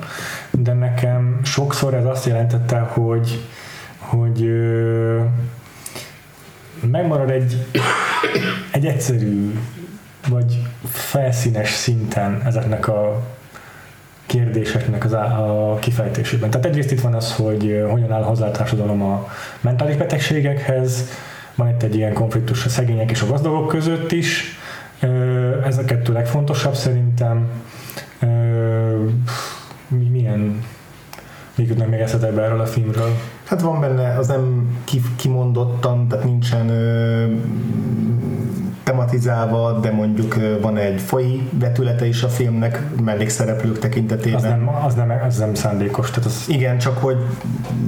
[0.51, 3.41] de nekem sokszor ez azt jelentette, hogy,
[3.99, 4.51] hogy
[6.91, 7.67] megmarad egy,
[8.71, 9.59] egy egyszerű
[10.29, 13.23] vagy felszínes szinten ezeknek a
[14.27, 16.51] kérdéseknek az a kifejtésében.
[16.51, 19.29] Tehát egyrészt itt van az, hogy hogyan áll hozzá a társadalom a
[19.61, 21.09] mentális betegségekhez,
[21.55, 24.59] van itt egy ilyen konfliktus a szegények és a gazdagok között is,
[25.65, 27.51] ez a kettő legfontosabb szerintem.
[29.89, 30.65] Milyen
[31.55, 33.11] még jutnak még eszedbe erről a filmről?
[33.45, 34.77] Hát van benne, az nem
[35.17, 36.67] kimondottan, tehát nincsen
[38.93, 44.37] tematizálva, de mondjuk van egy fai vetülete is a filmnek mellékszereplők tekintetében.
[44.37, 46.11] Az nem, az nem, az nem szándékos.
[46.11, 46.45] Tehát az...
[46.49, 47.17] Igen, csak hogy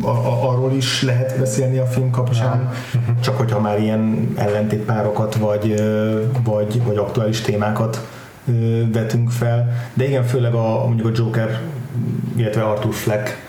[0.02, 2.72] a, a, arról is lehet beszélni a film kapcsán, ja.
[3.00, 3.20] uh-huh.
[3.20, 5.82] csak hogyha már ilyen ellentétpárokat vagy,
[6.44, 8.06] vagy, vagy aktuális témákat
[8.92, 9.72] vetünk fel.
[9.94, 11.60] De igen, főleg a, mondjuk a Joker,
[12.36, 13.42] illetve Arthur Fleck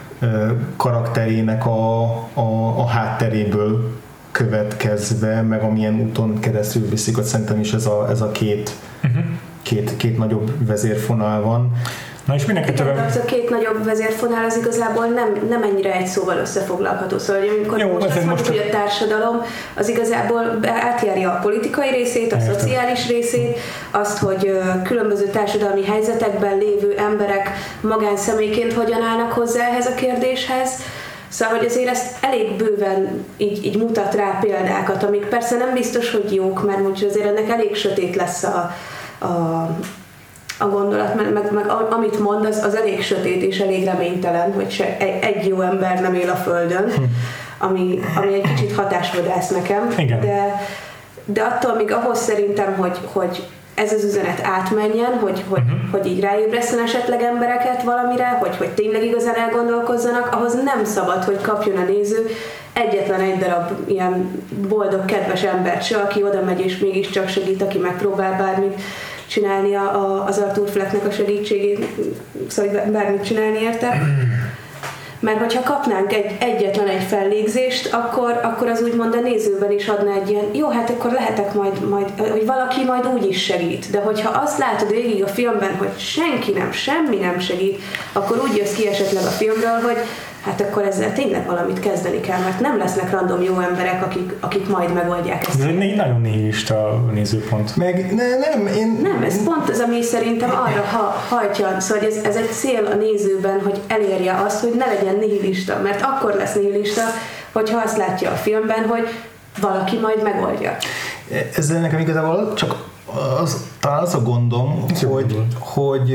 [0.78, 3.95] karakterének a, a, a hátteréből
[4.36, 8.72] következve, meg amilyen úton keresztül viszik, ott szerintem is ez a, ez a két,
[9.04, 9.24] uh-huh.
[9.62, 11.72] két, két nagyobb vezérfonal van.
[12.26, 16.06] Na és mindenki Igen, az a két nagyobb vezérfonál az igazából nem, nem ennyire egy
[16.06, 17.18] szóval összefoglalható.
[17.18, 18.48] Szóval, hogy amikor Jó, most azt mondjuk, most...
[18.48, 19.42] hogy a társadalom
[19.76, 22.54] az igazából átjárja a politikai részét, a Értem.
[22.54, 23.60] szociális részét,
[23.92, 27.50] azt, hogy különböző társadalmi helyzetekben lévő emberek
[27.82, 30.70] magánszemélyként hogyan állnak hozzá ehhez a kérdéshez,
[31.28, 36.12] Szóval, hogy azért ezt elég bőven így, így mutat rá példákat, amik persze nem biztos,
[36.12, 38.76] hogy jók, mert mondjuk azért ennek elég sötét lesz a,
[39.20, 39.28] a,
[40.60, 44.72] a gondolat, meg, meg, meg amit mond, az, az elég sötét és elég reménytelen, hogy
[44.72, 47.04] se egy, egy jó ember nem él a Földön, hm.
[47.58, 50.20] ami, ami egy kicsit hatásvadász nekem, Igen.
[50.20, 50.62] de
[51.26, 55.90] de attól még ahhoz szerintem, hogy, hogy ez az üzenet átmenjen, hogy, hogy, uh-huh.
[55.92, 61.42] hogy így ráébreszten esetleg embereket valamire, hogy, hogy tényleg igazán elgondolkozzanak, ahhoz nem szabad, hogy
[61.42, 62.30] kapjon a néző
[62.74, 67.78] egyetlen egy darab ilyen boldog, kedves embert se, aki oda megy és mégiscsak segít, aki
[67.78, 68.82] megpróbál bármit
[69.28, 71.88] csinálni a, a, az Arthur Flecknek a segítségét,
[72.48, 74.02] szóval bármit csinálni érte.
[75.26, 80.12] Mert hogyha kapnánk egy, egyetlen egy fellégzést, akkor, akkor az úgymond a nézőben is adna
[80.12, 83.90] egy ilyen, jó, hát akkor lehetek majd, majd, hogy valaki majd úgy is segít.
[83.92, 87.82] De hogyha azt látod végig a filmben, hogy senki nem, semmi nem segít,
[88.14, 89.98] akkor úgy jössz ki esetleg a filmről, hogy
[90.46, 94.70] hát akkor ezzel tényleg valamit kezdeni kell, mert nem lesznek random jó emberek, akik, akik
[94.70, 95.60] majd megoldják ezt.
[95.60, 97.76] Ez egy nagyon nihilista a nézőpont.
[97.76, 99.00] Meg ne, nem, én...
[99.02, 102.96] Nem, ez pont az, ami szerintem arra ha, hajtja, szóval ez, ez egy cél a
[102.96, 107.02] nézőben, hogy elérje azt, hogy ne legyen nihilista, mert akkor lesz nihilista,
[107.52, 109.08] hogyha azt látja a filmben, hogy
[109.62, 110.78] valaki majd megoldja.
[111.56, 112.76] Ezzel nekem igazából csak
[113.42, 116.14] az, talán az a gondom, hogy, hogy, hogy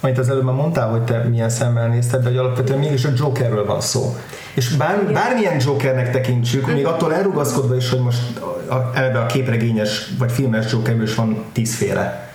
[0.00, 3.08] amit az előbb már mondtál, hogy te milyen szemmel nézted, de hogy alapvetően mégis a
[3.16, 4.16] Jokerről van szó.
[4.54, 8.40] És bár, bármilyen Jokernek tekintsük, még attól elrugaszkodva is, hogy most
[8.94, 12.30] ebbe a képregényes vagy filmes Jokerből is van tízféle.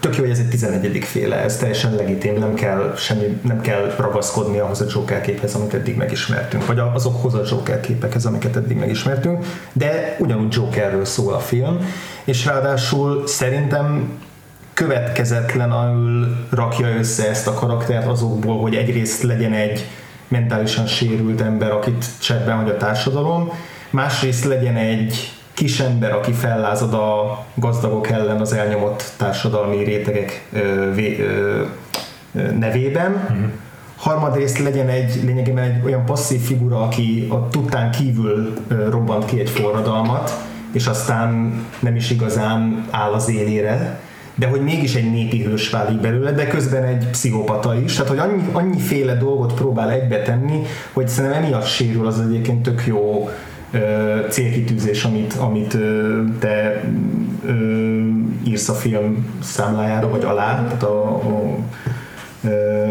[0.00, 1.04] Tök jó, hogy ez egy 11.
[1.04, 5.74] féle, ez teljesen legitim, nem kell, semmi, nem kell ragaszkodni ahhoz a Joker képhez, amit
[5.74, 11.38] eddig megismertünk, vagy azokhoz a Joker képekhez, amiket eddig megismertünk, de ugyanúgy Jokerről szól a
[11.38, 11.78] film,
[12.24, 14.18] és ráadásul szerintem
[14.74, 19.86] következetlenül rakja össze ezt a karaktert azokból, hogy egyrészt legyen egy
[20.28, 23.52] mentálisan sérült ember, akit cseppben hagy a társadalom,
[23.90, 30.92] másrészt legyen egy kis ember, aki fellázad a gazdagok ellen az elnyomott társadalmi rétegek ö,
[30.94, 31.62] vé, ö,
[32.58, 33.10] nevében.
[33.10, 33.44] Mm-hmm.
[33.96, 39.40] Harmadrészt legyen egy lényegében egy olyan passzív figura, aki a tudtán kívül ö, robbant ki
[39.40, 40.32] egy forradalmat,
[40.72, 44.00] és aztán nem is igazán áll az élére,
[44.34, 48.18] de hogy mégis egy népi hős válik belőle, de közben egy pszichopata is, tehát hogy
[48.18, 50.62] annyi, annyiféle dolgot próbál egybe tenni,
[50.92, 53.30] hogy szerintem emiatt sérül az egyébként tök jó
[53.70, 56.84] ö, célkitűzés, amit, amit ö, te
[57.46, 57.52] ö,
[58.44, 61.56] írsz a film számlájára, vagy alá, tehát a, a,
[62.44, 62.88] ö,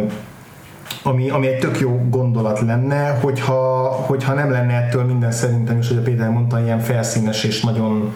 [1.04, 5.88] ami, ami egy tök jó gondolat lenne, hogyha, hogyha nem lenne ettől minden szerintem is,
[5.88, 8.14] hogy a Péter mondta, ilyen felszínes és nagyon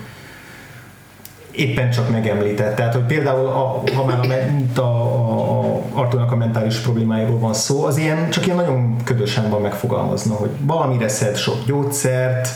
[1.56, 2.76] éppen csak megemlített.
[2.76, 4.20] Tehát, hogy például, a, ha már
[4.76, 8.96] a, a, a, a Arturnak a mentális problémáiról van szó, az ilyen, csak ilyen nagyon
[9.04, 12.50] ködösen van megfogalmazna, hogy valamire szed sok gyógyszert,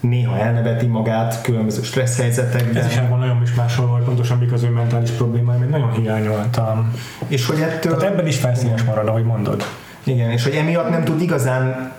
[0.00, 2.84] néha elneveti magát különböző stressz helyzetekben.
[2.84, 5.92] Ez is van nagyon is máshol volt, pontosan mik az ő mentális problémái, mert nagyon
[5.92, 6.92] hiányoltam.
[7.28, 7.96] És hogy ettől...
[7.96, 9.64] Tehát ebben is felszínes marad, ahogy mondod.
[10.04, 11.92] Igen, és hogy emiatt nem tud igazán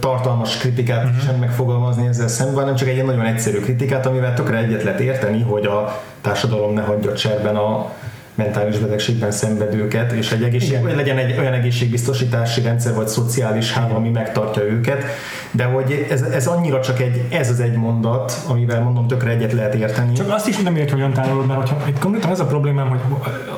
[0.00, 1.22] tartalmas kritikát uh-huh.
[1.24, 5.42] sem megfogalmazni ezzel szemben, hanem csak egy nagyon egyszerű kritikát, amivel tökre egyet lehet érteni,
[5.42, 7.90] hogy a társadalom ne hagyja cserben a
[8.34, 13.94] mentális betegségben szenvedőket, és egy egészség, vagy legyen egy olyan egészségbiztosítási rendszer, vagy szociális háló,
[13.94, 15.04] ami megtartja őket,
[15.50, 19.52] de hogy ez, ez annyira csak egy, ez az egy mondat, amivel mondom tökre egyet
[19.52, 20.12] lehet érteni.
[20.12, 22.88] Csak azt is nem értem, hogy olyan távol, mert hogyha, itt konkrétan ez a problémám,
[22.88, 23.00] hogy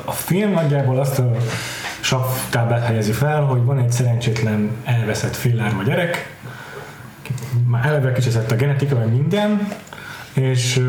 [0.05, 1.31] a film nagyjából azt a
[2.05, 6.35] savtáblát helyezi fel, hogy van egy szerencsétlen elveszett fillárma gyerek,
[7.67, 9.67] már eleve kicseszett a genetika, meg minden,
[10.33, 10.81] és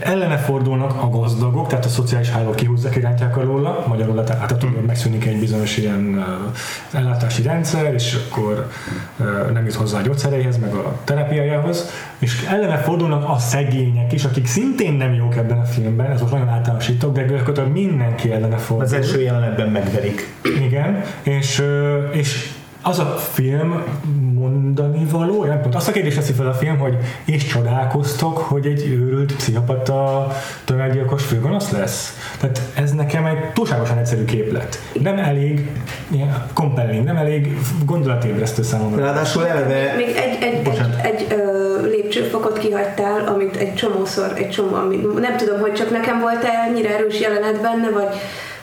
[0.00, 5.24] ellene fordulnak a gazdagok, tehát a szociális hálók kihúzzák irányítják alóla, magyarul tehát attól megszűnik
[5.24, 6.24] egy bizonyos ilyen
[6.92, 8.70] ellátási rendszer, és akkor
[9.52, 14.46] nem jut hozzá a gyógyszereihez, meg a terápiájához, és ellene fordulnak a szegények is, akik
[14.46, 18.86] szintén nem jók ebben a filmben, ez most nagyon általánosítok, de gyakorlatilag mindenki ellene fordul.
[18.86, 20.34] Az első jelenetben megverik.
[20.60, 21.62] Igen, és,
[22.12, 22.50] és
[22.82, 23.84] az a film
[24.34, 28.66] mondani való, nem tudom, azt a kérdést teszi fel a film, hogy és csodálkoztok, hogy
[28.66, 30.28] egy őrült pszichopata
[30.64, 32.16] tömeggyilkos főgonosz lesz?
[32.40, 34.78] Tehát ez nekem egy túlságosan egyszerű képlet.
[35.00, 35.70] Nem elég
[36.10, 39.04] ilyen compelling, nem elég gondolatébresztő számomra.
[39.04, 39.94] Ráadásul eleve...
[39.96, 45.36] Még egy, egy, egy, egy ö, lépcsőfokot kihagytál, amit egy csomószor, egy csomó, amit, nem
[45.36, 48.14] tudom, hogy csak nekem volt -e ennyire erős jelenet benne, vagy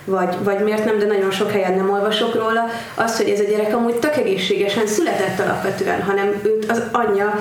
[0.07, 2.65] vagy, vagy miért nem, de nagyon sok helyen nem olvasok róla,
[2.95, 7.33] az, hogy ez a gyerek amúgy tök egészségesen született alapvetően, hanem őt az anyja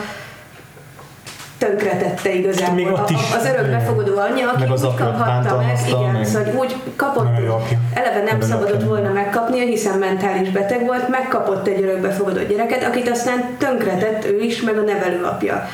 [1.59, 2.75] tönkretette igazából.
[2.75, 3.35] Még ott is.
[3.37, 6.25] Az örökbefogadó anyja, aki Meg az úgy kaphatta meg, igen, meg.
[6.27, 7.79] szóval úgy kapott, apja.
[7.95, 8.87] eleve nem Nagyon szabadott apja.
[8.87, 14.63] volna megkapnia, hiszen mentális beteg volt, megkapott egy örökbefogadó gyereket, akit aztán tönkretett ő is,
[14.63, 15.69] meg a nevelőapja.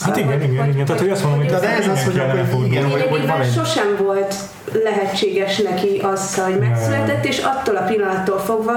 [0.00, 0.84] Hát igen, igen, igen.
[0.84, 3.52] Tehát, hogy azt mondom, hogy de ez az, hogy akkor igen, hogy- hogy van egy-
[3.52, 4.34] sosem volt
[4.84, 8.72] lehetséges neki az, hogy megszületett, és attól a pillanattól fogva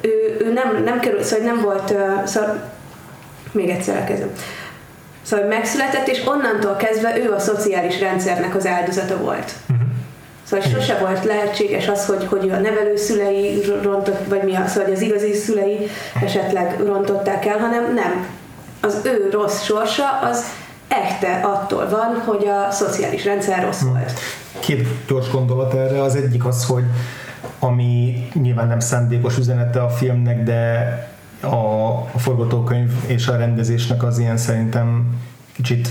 [0.00, 2.62] ő, ő nem, nem kerül, szóval nem volt, szóval
[3.52, 4.30] még egyszer elkezdem.
[5.22, 9.52] Szóval megszületett, és onnantól kezdve ő a szociális rendszernek az áldozata volt.
[10.44, 15.00] Szóval sose volt lehetséges az, hogy, hogy a nevelőszülei rontott, vagy mi az, hogy az
[15.00, 15.88] igazi szülei
[16.24, 18.26] esetleg rontották el, hanem nem.
[18.82, 20.44] Az ő rossz sorsa az
[20.88, 24.12] echte attól van, hogy a szociális rendszer rossz volt.
[24.58, 26.02] Két gyors gondolat erre.
[26.02, 26.84] Az egyik az, hogy
[27.58, 30.96] ami nyilván nem szándékos üzenete a filmnek, de
[31.42, 35.18] a, forgatókönyv és a rendezésnek az ilyen szerintem
[35.52, 35.88] kicsit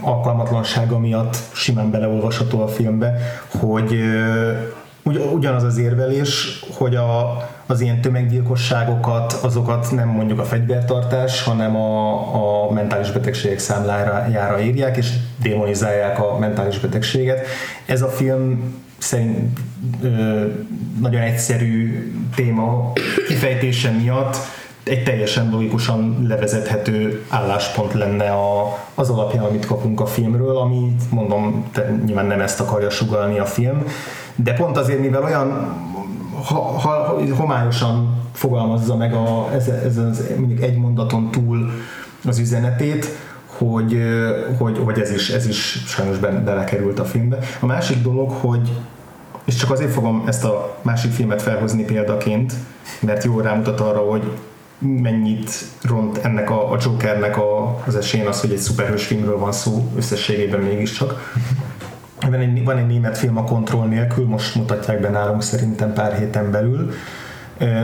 [0.00, 3.14] alkalmatlansága miatt simán beleolvasható a filmbe,
[3.60, 4.00] hogy
[5.32, 12.66] ugyanaz az érvelés, hogy a, az ilyen tömeggyilkosságokat, azokat nem mondjuk a fegyvertartás, hanem a,
[12.66, 17.46] a mentális betegségek számlájára írják, és démonizálják a mentális betegséget.
[17.86, 19.60] Ez a film szerint
[20.02, 20.44] ö,
[21.00, 22.92] nagyon egyszerű téma
[23.26, 24.36] kifejtése miatt
[24.82, 31.64] egy teljesen logikusan levezethető álláspont lenne a, az alapján, amit kapunk a filmről, ami mondom,
[31.72, 33.84] te, nyilván nem ezt akarja sugalni a film,
[34.34, 35.76] de pont azért, mivel olyan
[36.44, 41.70] ha, ha, homályosan fogalmazza meg a, ez, ez az mondjuk egy mondaton túl
[42.24, 43.06] az üzenetét,
[43.46, 44.02] hogy,
[44.58, 47.38] hogy, hogy ez, is, ez is sajnos belekerült a filmbe.
[47.60, 48.70] A másik dolog, hogy
[49.44, 52.52] és csak azért fogom ezt a másik filmet felhozni példaként,
[53.00, 54.32] mert jól rámutat arra, hogy
[54.78, 55.50] mennyit
[55.82, 59.90] ront ennek a, a Jokernek a, az esélyén az, hogy egy szuperhős filmről van szó
[59.96, 61.32] összességében mégiscsak.
[62.30, 66.18] Van egy, van egy német film a kontroll nélkül, most mutatják be nálunk szerintem pár
[66.18, 66.90] héten belül,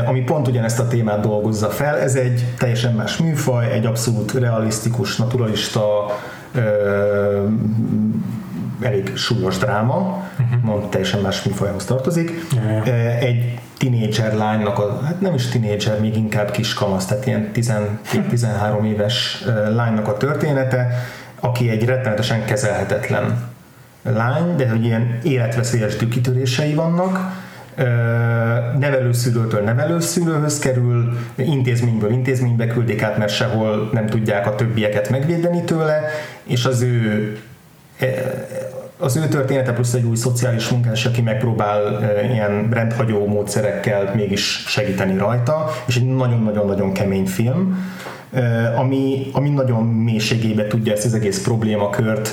[0.06, 1.98] ami pont ugyanezt a témát dolgozza fel.
[1.98, 5.86] Ez egy teljesen más műfaj, egy abszolút realisztikus, naturalista,
[8.80, 9.96] elég súlyos dráma,
[10.38, 10.62] uh-huh.
[10.62, 12.30] mond teljesen más műfajhoz tartozik.
[12.84, 18.84] Eh, Egy tinédzser lánynak, a, hát nem is tinédzser, még inkább kiskamasz, tehát ilyen 12-13
[18.84, 20.88] éves eh, lánynak a története,
[21.40, 23.52] aki egy rettenetesen kezelhetetlen
[24.12, 27.42] lány, de hogy ilyen életveszélyes tükitörései vannak,
[28.78, 36.00] nevelőszülőtől nevelőszülőhöz kerül, intézményből intézménybe küldik át, mert sehol nem tudják a többieket megvédeni tőle,
[36.44, 37.36] és az ő
[37.98, 38.06] e,
[38.98, 44.64] az ő története plusz egy új szociális munkás, aki megpróbál e, ilyen rendhagyó módszerekkel mégis
[44.66, 47.92] segíteni rajta, és egy nagyon-nagyon-nagyon kemény film,
[48.76, 52.30] ami, ami nagyon mélységébe tudja ezt az egész problémakört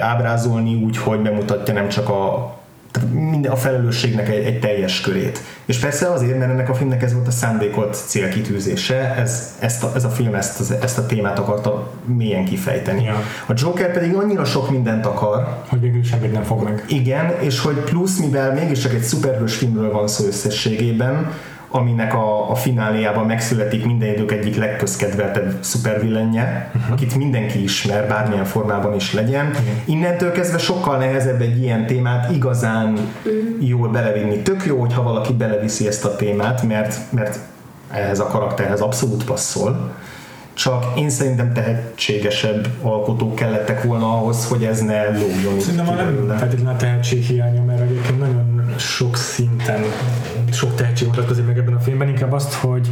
[0.00, 2.54] ábrázolni úgy, hogy bemutatja nem csak a
[3.10, 5.40] minden a felelősségnek egy, egy teljes körét.
[5.64, 9.92] És persze azért, mert ennek a filmnek ez volt a szándékolt célkitűzése, ez, ezt a,
[9.94, 13.04] ez a film ezt, ezt a témát akarta mélyen kifejteni.
[13.04, 13.22] Ja.
[13.46, 16.84] A Joker pedig annyira sok mindent akar, Hogy végül semmit nem fog meg.
[16.88, 21.30] igen, és hogy plusz, mivel mégiscsak egy szuperhős filmről van szó összességében,
[21.70, 26.92] aminek a, a fináléjában megszületik minden idők egyik legközkedveltebb szupervillenje, uh-huh.
[26.92, 29.46] akit mindenki ismer, bármilyen formában is legyen.
[29.46, 29.66] Uh-huh.
[29.84, 33.68] Innentől kezdve sokkal nehezebb egy ilyen témát igazán uh-huh.
[33.68, 34.42] jól belevinni.
[34.42, 37.38] Tök jó, hogyha valaki beleviszi ezt a témát, mert, mert
[37.90, 39.94] ehhez a karakterhez abszolút passzol.
[40.56, 46.36] Csak én szerintem tehetségesebb alkotók kellettek volna ahhoz, hogy ez ne lógjon Szerintem már nem
[46.38, 49.80] feltétlenül a tehetség hiánya, mert egyébként nagyon sok szinten
[50.56, 52.90] sok tehetség mutatkozik meg ebben a filmben, inkább azt, hogy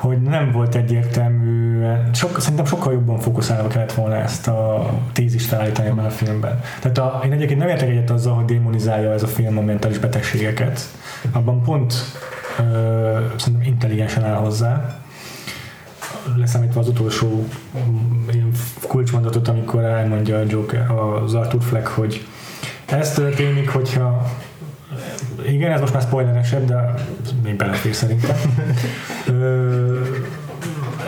[0.00, 5.88] hogy nem volt egyértelmű, sok, szerintem sokkal jobban fókuszálva kellett volna ezt a tézist felállítani
[5.88, 6.60] ebben a filmben.
[6.80, 9.98] Tehát a, én egyébként nem értek egyet azzal, hogy démonizálja ez a film a mentális
[9.98, 10.80] betegségeket.
[11.32, 11.94] Abban pont
[12.58, 12.62] ö,
[13.36, 15.00] szerintem intelligensen áll hozzá,
[16.36, 17.46] leszámítva az utolsó
[17.78, 18.52] mm, ilyen
[18.88, 22.26] kulcsmondatot, amikor elmondja a Joker, az Arthur Fleck, hogy
[22.86, 24.30] ez történik, hogyha
[25.52, 26.94] igen, ez most már spoileresebb, de
[27.42, 28.36] még belefér szerintem.
[29.26, 30.00] Ö,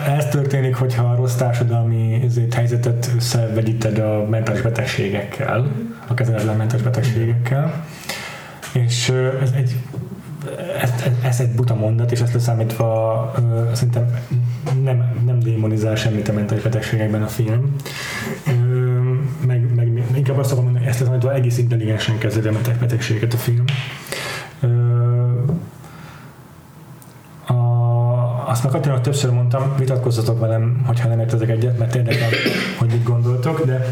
[0.07, 5.71] ez történik, hogyha a rossz társadalmi ezért helyzetet összevegyíted a mentális betegségekkel,
[6.07, 7.85] a kezeletlen mentális betegségekkel.
[8.73, 9.75] És ez egy
[10.81, 14.19] ez, ez, egy buta mondat, és ezt leszámítva ö, szerintem
[14.83, 17.75] nem, nem démonizál semmit a mentális betegségekben a film.
[18.47, 18.51] Ö,
[19.45, 23.37] meg, meg inkább azt akarom mondani, ezt leszámítva egész intelligensen kezeli a mentális betegséget a
[23.37, 23.63] film.
[23.67, 24.22] Ö,
[28.45, 32.29] azt meg Katinak többször mondtam, vitatkozzatok velem, hogyha nem értetek egyet, mert érdekel,
[32.77, 33.85] hogy mit gondoltok, de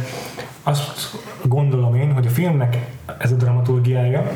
[0.64, 4.32] azt gondolom én, hogy a filmnek ez a dramaturgiája,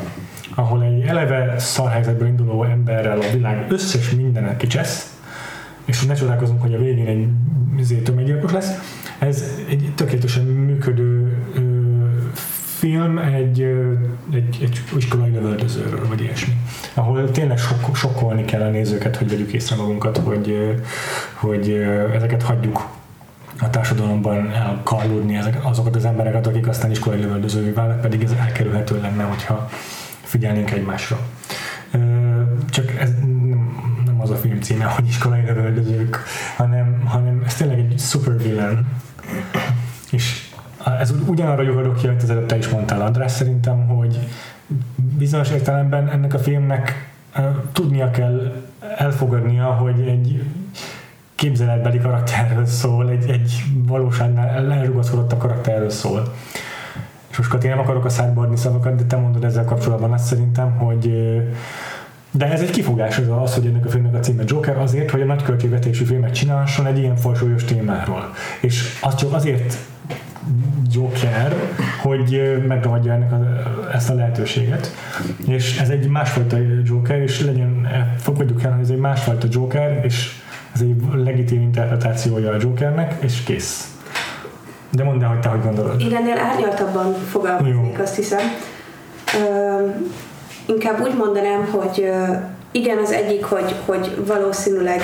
[0.56, 5.20] ahol egy eleve szarhelyzetből induló emberrel a világ összes mindenet kicsesz,
[5.86, 7.28] és ne csodálkozunk, hogy a végén egy
[7.80, 9.02] izé, tömeggyilkos lesz.
[9.20, 11.65] Ez egy tökéletesen működő ö,
[12.86, 13.62] film egy,
[14.34, 16.54] egy, egy iskolai lövöldözőről, vagy ilyesmi.
[16.94, 20.76] Ahol tényleg sok, sokkolni kell a nézőket, hogy vegyük észre magunkat, hogy,
[21.34, 21.70] hogy
[22.14, 22.88] ezeket hagyjuk
[23.60, 29.02] a társadalomban elkallódni ezek, azokat az embereket, akik aztán iskolai lövöldözővé válnak, pedig ez elkerülhető
[29.02, 29.70] lenne, hogyha
[30.22, 31.20] figyelnénk egymásra.
[32.70, 33.10] Csak ez
[34.06, 36.24] nem az a film címe, hogy iskolai lövöldözők,
[36.58, 38.86] hanem, hanem ez tényleg egy supervillain.
[40.12, 40.45] És
[41.00, 44.20] ez ugyanarra jugadok ki, amit az előbb te is mondtál, András, szerintem, hogy
[44.96, 47.14] bizonyos értelemben ennek a filmnek
[47.72, 48.54] tudnia kell
[48.98, 50.44] elfogadnia, hogy egy
[51.36, 56.34] képzeletbeli karakterről szól, egy, egy valóságnál elrugaszkodottabb karakterről szól.
[57.30, 60.26] És most Kati, nem akarok a szádba adni szavakat, de te mondod ezzel kapcsolatban azt
[60.26, 61.14] szerintem, hogy
[62.32, 65.22] de ez egy kifogás az, az, hogy ennek a filmnek a címe Joker azért, hogy
[65.22, 68.34] a nagy költségvetésű filmet csinálhasson egy ilyen fajsúlyos témáról.
[68.62, 69.78] És az csak azért
[70.92, 71.56] Joker,
[72.02, 73.38] hogy megragadja ennek a,
[73.94, 74.92] ezt a lehetőséget.
[75.48, 80.02] És ez egy másfajta Joker, és legyen, e, fogadjuk el, hogy ez egy másfajta Joker,
[80.04, 80.32] és
[80.74, 83.94] ez egy legitim interpretációja a Jokernek, és kész.
[84.90, 86.02] De mondd el, hogy te hogy gondolod.
[86.02, 88.40] Én ennél árnyaltabban fogalmaznék, azt hiszem.
[89.34, 89.88] Ö,
[90.66, 92.10] inkább úgy mondanám, hogy
[92.72, 95.02] igen, az egyik, hogy, hogy valószínűleg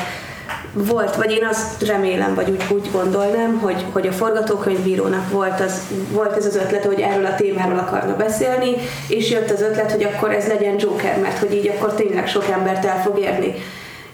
[0.74, 5.82] volt, vagy én azt remélem, vagy úgy, úgy gondolnám, hogy, hogy a forgatókönyvírónak volt, az,
[6.12, 8.76] volt ez az ötlet, hogy erről a témáról akarna beszélni,
[9.08, 12.46] és jött az ötlet, hogy akkor ez legyen Joker, mert hogy így akkor tényleg sok
[12.52, 13.54] embert el fog érni.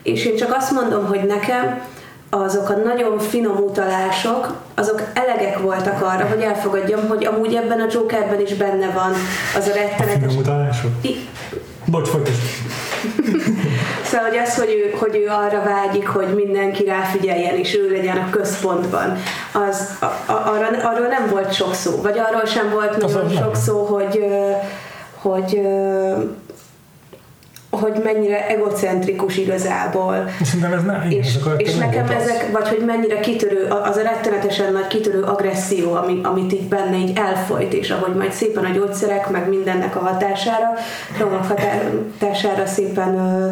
[0.04, 1.82] És én csak azt mondom, hogy nekem
[2.30, 7.88] azok a nagyon finom utalások, azok elegek voltak arra, hogy elfogadjam, hogy amúgy ebben a
[7.92, 9.14] Jokerben is benne van
[9.58, 10.14] az a rettenetes...
[10.20, 10.92] finom utalások?
[11.02, 11.28] I-
[11.92, 12.42] Bocs, folytasd.
[14.04, 18.18] Szóval, hogy az, hogy ő, hogy ő arra vágyik, hogy mindenki ráfigyeljen, és ő legyen
[18.18, 19.18] a központban,
[19.52, 22.02] az, a, a, arra, arról nem volt sok szó.
[22.02, 24.26] Vagy arról sem volt nagyon sok szó, hogy,
[25.16, 26.14] hogy, ö,
[27.78, 30.30] hogy mennyire egocentrikus igazából.
[30.42, 31.10] Szerintem ez nem.
[31.10, 32.22] És, ez és nem nekem az.
[32.22, 36.98] ezek, vagy hogy mennyire kitörő, az a rettenetesen nagy kitörő agresszió, ami, amit így benne
[36.98, 40.74] így elfolyt, és ahogy majd szépen a gyógyszerek, meg mindennek a hatására,
[41.20, 43.52] romok hatására szépen ö,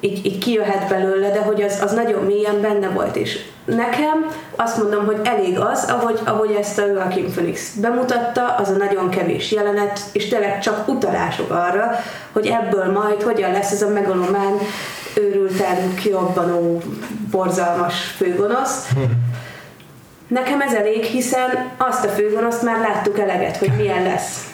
[0.00, 4.26] így, így kijöhet belőle, de hogy az, az nagyon mélyen benne volt, és nekem
[4.56, 9.10] azt mondom, hogy elég az, ahogy, ahogy ezt a Joaquin Phoenix bemutatta, az a nagyon
[9.10, 11.90] kevés jelenet, és tényleg csak utalások arra,
[12.32, 14.52] hogy ebből majd hogyan lesz ez a megalomán
[15.14, 16.82] őrülten kiobbanó,
[17.30, 18.88] borzalmas főgonosz.
[20.28, 24.46] Nekem ez elég, hiszen azt a főgonoszt már láttuk eleget, hogy milyen lesz.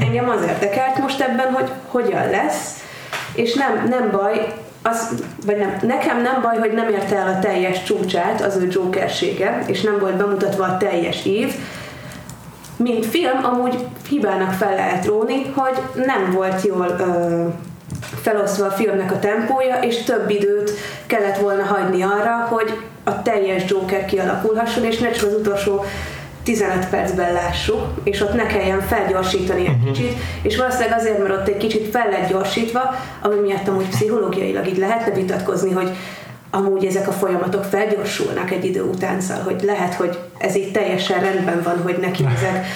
[0.00, 2.80] Engem az érdekelt most ebben, hogy hogyan lesz,
[3.34, 7.38] és nem, nem baj, az, vagy nem, nekem nem baj, hogy nem érte el a
[7.38, 11.54] teljes csúcsát az ő Jokersége, és nem volt bemutatva a teljes év,
[12.76, 17.44] mint film amúgy hibának fel lehet róni, hogy nem volt jól ö,
[18.22, 20.70] felosztva a filmnek a tempója, és több időt
[21.06, 25.84] kellett volna hagyni arra, hogy a teljes Joker kialakulhasson, és ne csak az utolsó
[26.42, 30.12] 15 percben lássuk, és ott ne kelljen felgyorsítani egy kicsit,
[30.42, 32.80] és valószínűleg azért, mert ott egy kicsit fel lett gyorsítva,
[33.22, 35.90] ami miatt amúgy pszichológiailag így lehetne vitatkozni, hogy
[36.50, 41.20] amúgy ezek a folyamatok felgyorsulnak egy idő után, szóval, hogy lehet, hogy ez így teljesen
[41.20, 42.66] rendben van, hogy neki ezek,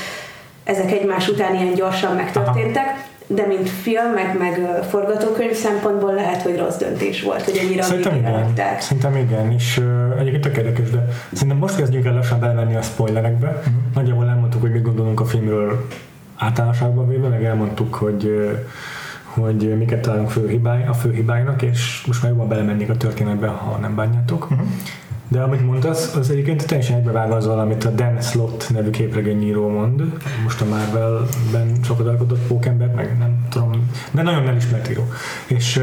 [0.65, 6.59] ezek egymás után ilyen gyorsan megtörténtek, de mint film, meg, meg forgatókönyv szempontból lehet, hogy
[6.59, 8.33] rossz döntés volt, hogy ennyire a Szerintem igen.
[8.33, 8.81] rakták.
[8.81, 12.83] Szerintem igen, és uh, egyébként tök érdekes, de szerintem most kezdjünk el lassan belemenni a
[12.83, 13.49] spoilerekbe.
[13.49, 13.73] Uh-huh.
[13.95, 15.87] Nagyjából elmondtuk, hogy mit gondolunk a filmről
[16.37, 18.59] általánosságban véve, meg elmondtuk, hogy uh,
[19.35, 23.47] hogy miket találunk fő hibáj, a fő hibáinak, és most már jobban belemennék a történetbe,
[23.47, 24.51] ha nem bánjátok.
[24.51, 24.67] Uh-huh.
[25.29, 30.03] De amit mondasz, az egyébként teljesen egybevág azzal, amit a Dan Slott nevű képregényíró mond.
[30.43, 35.09] Most a Marvelben sokat alkotott pókember, meg nem tudom, de nagyon elismert író.
[35.47, 35.81] És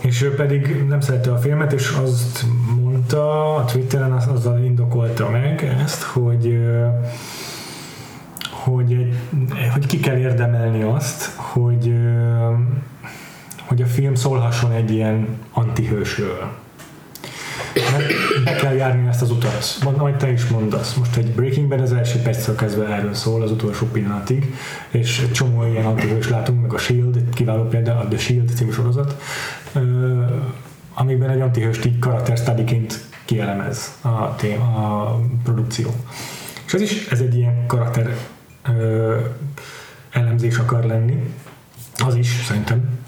[0.00, 2.44] és ő pedig nem szerette a filmet, és azt
[2.82, 6.58] mondta a Twitteren, az, azzal indokolta meg ezt, hogy
[8.50, 9.12] hogy,
[9.72, 11.94] hogy ki kell érdemelni azt, hogy,
[13.66, 16.52] hogy a film szólhasson egy ilyen antihősről.
[17.74, 18.12] Mert
[18.44, 19.78] be kell járni ezt az utat.
[19.96, 20.94] Majd te is mondasz.
[20.94, 24.54] Most egy Breaking Bad az első perctől kezdve erről szól, az utolsó pillanatig,
[24.90, 27.16] és csomó ilyen antihős látunk, meg a S.H.I.E.L.D.
[27.16, 28.54] egy kiváló példa, a The S.H.I.E.L.D.
[28.54, 29.22] című sorozat,
[29.72, 30.22] ö,
[30.94, 35.94] amiben egy antihőst így karakter studyként kielemez a, tém, a produkció.
[36.66, 38.16] És ez is, ez egy ilyen karakter
[38.78, 39.16] ö,
[40.10, 41.34] elemzés akar lenni.
[42.06, 43.03] Az is, szerintem.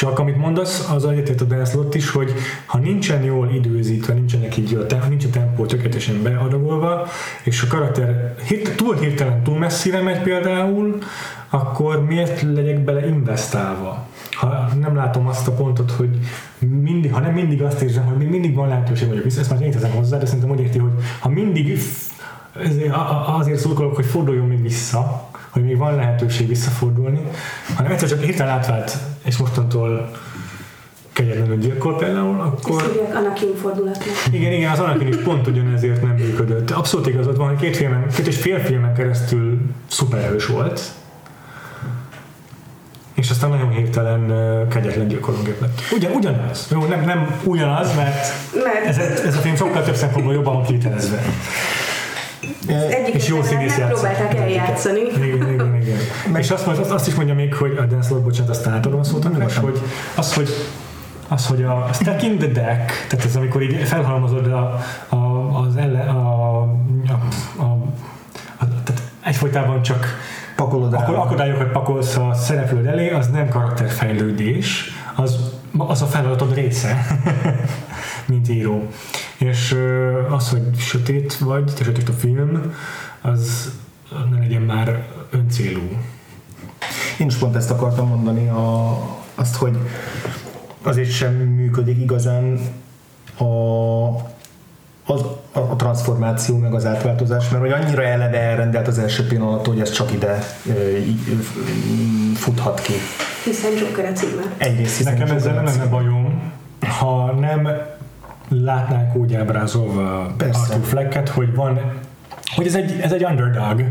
[0.00, 2.32] Csak amit mondasz, az egyetért a Dan Slott is, hogy
[2.66, 7.06] ha nincsen jól időzítve, nincsenek így a, te- nincs a tempó tökéletesen beadagolva,
[7.44, 10.98] és a karakter hirt, túl hirtelen, túl messzire megy például,
[11.48, 14.06] akkor miért legyek bele investálva?
[14.32, 16.18] Ha nem látom azt a pontot, hogy
[16.58, 19.70] mindig, ha nem mindig azt érzem, hogy mindig van lehetőség vagyok vissza, ezt már én
[19.70, 21.78] teszem hozzá, de szerintem úgy érti, hogy ha mindig
[23.26, 27.20] azért szurkolok, hogy forduljon még vissza, hogy még van lehetőség visszafordulni,
[27.76, 30.10] hanem egyszer csak hirtelen átvált, és mostantól
[31.12, 34.06] kegyetlenül gyilkol például, Ezt akkor hívják Anakin fordulatnak.
[34.32, 36.70] igen, igen, az Anakin is pont ugyanezért nem működött.
[36.70, 40.80] Abszolút igazad van, hogy két, filmen, két és fél filmen keresztül szupererős volt,
[43.14, 44.32] és aztán nagyon hirtelen
[44.68, 45.80] kegyetlen gyilkológép lett.
[45.92, 46.68] Ugyan, ugyanaz.
[46.70, 48.26] Jó, nem, nem ugyanaz, mert
[48.64, 51.22] Mert ez, ez a film sokkal több szempontból jobban van kivitelezve.
[53.12, 55.00] És jó színész megpróbálták eljátszani.
[55.00, 55.98] Igen, igen, igen.
[56.40, 59.22] És azt, azt, azt is mondja még, hogy a Dan Slott, bocsánat, azt átadom szót,
[59.22, 59.80] hanem most, hogy
[60.14, 60.48] az, hogy
[61.28, 64.78] az, hogy a stacking the deck, tehát ez amikor így felhalmozod a,
[65.08, 65.16] a,
[65.66, 66.60] az elle, a,
[67.08, 67.18] a,
[67.56, 67.64] a,
[68.56, 70.06] a, tehát egyfolytában csak
[70.60, 75.36] Pakolod akkor akadályokat pakolsz a szereplőd elé, az nem karakterfejlődés, az,
[75.76, 77.06] az a feladatod része,
[78.30, 78.88] mint író.
[79.38, 79.76] És
[80.30, 82.74] az, hogy sötét vagy, te sötét a film,
[83.20, 83.72] az
[84.30, 85.80] ne legyen már öncélú.
[87.18, 88.98] Én is pont ezt akartam mondani, a,
[89.34, 89.78] azt, hogy
[90.82, 92.60] azért sem működik igazán
[93.36, 93.44] a,
[95.12, 95.20] az,
[95.52, 99.80] a, a transformáció meg az átváltozás, mert hogy annyira eleve elrendelt az első pillanat, hogy
[99.80, 100.98] ez csak ide ö, ö,
[102.34, 102.92] futhat ki.
[103.44, 104.42] Hiszen Joker a címe.
[104.56, 106.52] Egyrészt hiszen Nekem ezzel nem lenne bajom,
[106.98, 107.68] ha nem
[108.50, 110.60] látnánk úgy ábrázolva Persze.
[110.60, 111.80] Arthur Flecket, hogy van,
[112.54, 113.84] hogy ez egy, ez egy underdog,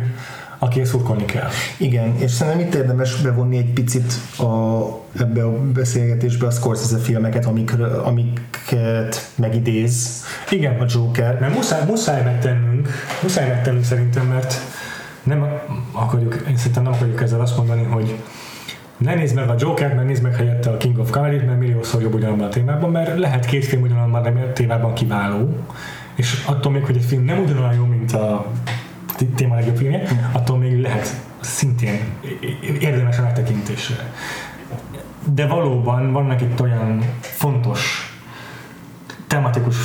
[0.59, 1.47] aki szurkolni kell.
[1.77, 4.43] Igen, és szerintem itt érdemes bevonni egy picit a,
[5.19, 11.39] ebbe a beszélgetésbe a Scorsese filmeket, amikről, amiket megidéz Igen, a Joker.
[11.39, 12.87] Mert muszáj, muszáj megtennünk,
[13.21, 14.55] muszáj megtennünk szerintem, mert
[15.23, 15.45] nem
[15.91, 18.15] akarjuk, én szerintem nem akarjuk ezzel azt mondani, hogy
[18.99, 22.01] ne nézd meg a Joker-t, mert nézd meg helyette a King of Comedy-t, mert milliószor
[22.01, 25.57] jobb ugyanabban a témában, mert lehet két film ugyanabban a témában kiváló,
[26.15, 28.51] és attól még, hogy egy film nem ugyanolyan jó, mint a
[29.35, 31.99] téma legjobb filmje, attól még lehet szintén
[32.79, 34.13] érdemes a megtekintésre.
[35.33, 38.13] De valóban vannak itt olyan fontos
[39.27, 39.75] tematikus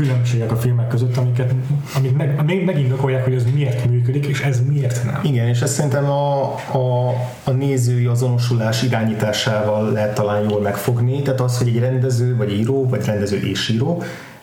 [0.00, 1.54] különbségek a filmek között, amiket,
[1.96, 5.20] amik meg, még megindokolják, hogy ez miért működik, és ez miért nem.
[5.22, 7.08] Igen, és ezt szerintem a, a,
[7.44, 11.22] a nézői azonosulás irányításával lehet talán jól megfogni.
[11.22, 14.02] Tehát az, hogy egy rendező, vagy író, vagy rendező és író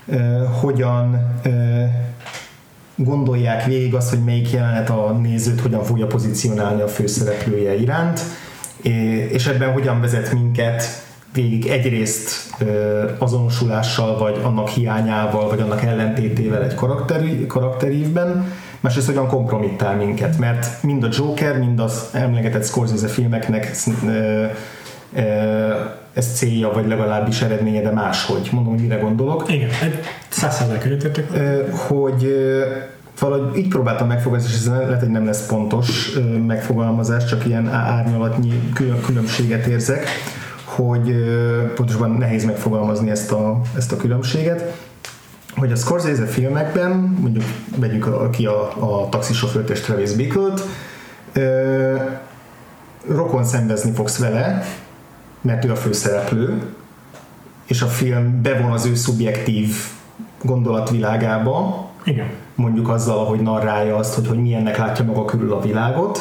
[0.09, 0.19] eh,
[0.61, 1.51] hogyan eh,
[2.95, 8.21] gondolják végig azt, hogy melyik jelenet a nézőt hogyan fogja pozícionálni a főszereplője iránt,
[9.31, 11.06] és ebben hogyan vezet minket
[11.37, 12.55] végig egyrészt
[13.17, 20.83] azonosulással, vagy annak hiányával, vagy annak ellentétével egy karakteri, karakterívben, másrészt hogyan kompromittál minket, mert
[20.83, 23.71] mind a Joker, mind az emlegetett Scorsese filmeknek
[26.13, 28.49] ez célja, vagy legalábbis eredménye, de máshogy.
[28.51, 29.51] Mondom, hogy mire gondolok.
[29.51, 31.25] Igen, egy száz százalék egyetértek.
[31.71, 32.35] Hogy
[33.19, 36.09] valahogy így próbáltam megfogalmazni, és ez lehet, hogy nem lesz pontos
[36.47, 40.07] megfogalmazás, csak ilyen árnyalatnyi külön- különbséget érzek,
[40.77, 41.15] hogy
[41.75, 44.75] pontosabban nehéz megfogalmazni ezt a, ezt a különbséget,
[45.55, 47.43] hogy a Scorsese filmekben, mondjuk
[47.77, 50.61] vegyük a- ki a, a taxisofőrt és Travis Bickle-t,
[53.07, 54.63] rokon szenvezni fogsz vele,
[55.41, 56.61] mert ő a főszereplő,
[57.65, 59.75] és a film bevon az ő szubjektív
[60.43, 62.27] gondolatvilágába, Igen.
[62.55, 66.19] mondjuk azzal, hogy narrálja azt, hogy, hogy milyennek látja maga körül a világot,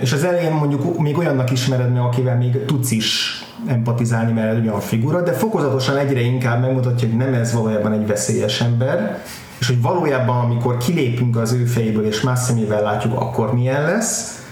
[0.00, 4.66] és az elején mondjuk még olyannak ismered meg, akivel még tudsz is empatizálni, mert egy
[4.66, 9.22] olyan figura, de fokozatosan egyre inkább megmutatja, hogy nem ez valójában egy veszélyes ember,
[9.58, 14.44] és hogy valójában, amikor kilépünk az ő fejéből, és más szemével látjuk, akkor milyen lesz,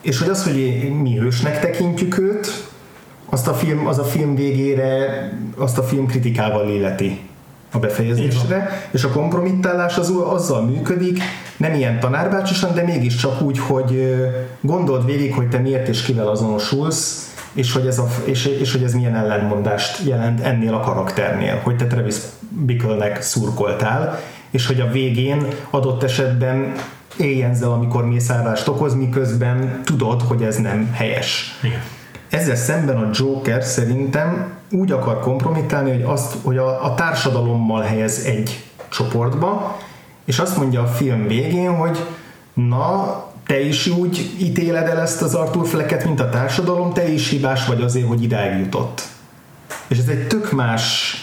[0.00, 2.68] és hogy az, hogy mi hősnek tekintjük őt,
[3.30, 7.27] azt a film, az a film végére azt a film kritikával illeti
[7.72, 11.22] a befejezésre, és a kompromittálás az azzal működik,
[11.56, 14.16] nem ilyen tanárbácsisan, de mégiscsak úgy, hogy
[14.60, 18.82] gondold végig, hogy te miért és kivel azonosulsz, és hogy ez, a, és, és hogy
[18.82, 22.16] ez milyen ellentmondást jelent ennél a karakternél, hogy te Travis
[22.48, 26.72] Bickle-nek szurkoltál, és hogy a végén adott esetben
[27.16, 31.58] élj ezzel, amikor mészárlást okoz, miközben tudod, hogy ez nem helyes.
[31.62, 31.80] Igen.
[32.28, 38.24] Ezzel szemben a Joker szerintem úgy akar kompromittálni, hogy, azt, hogy a, a társadalommal helyez
[38.24, 39.76] egy csoportba,
[40.24, 41.98] és azt mondja a film végén, hogy
[42.54, 47.28] na, te is úgy ítéled el ezt az Arthur Flecket, mint a társadalom, te is
[47.28, 49.02] hibás vagy azért, hogy idáig jutott.
[49.88, 51.14] És ez egy tök más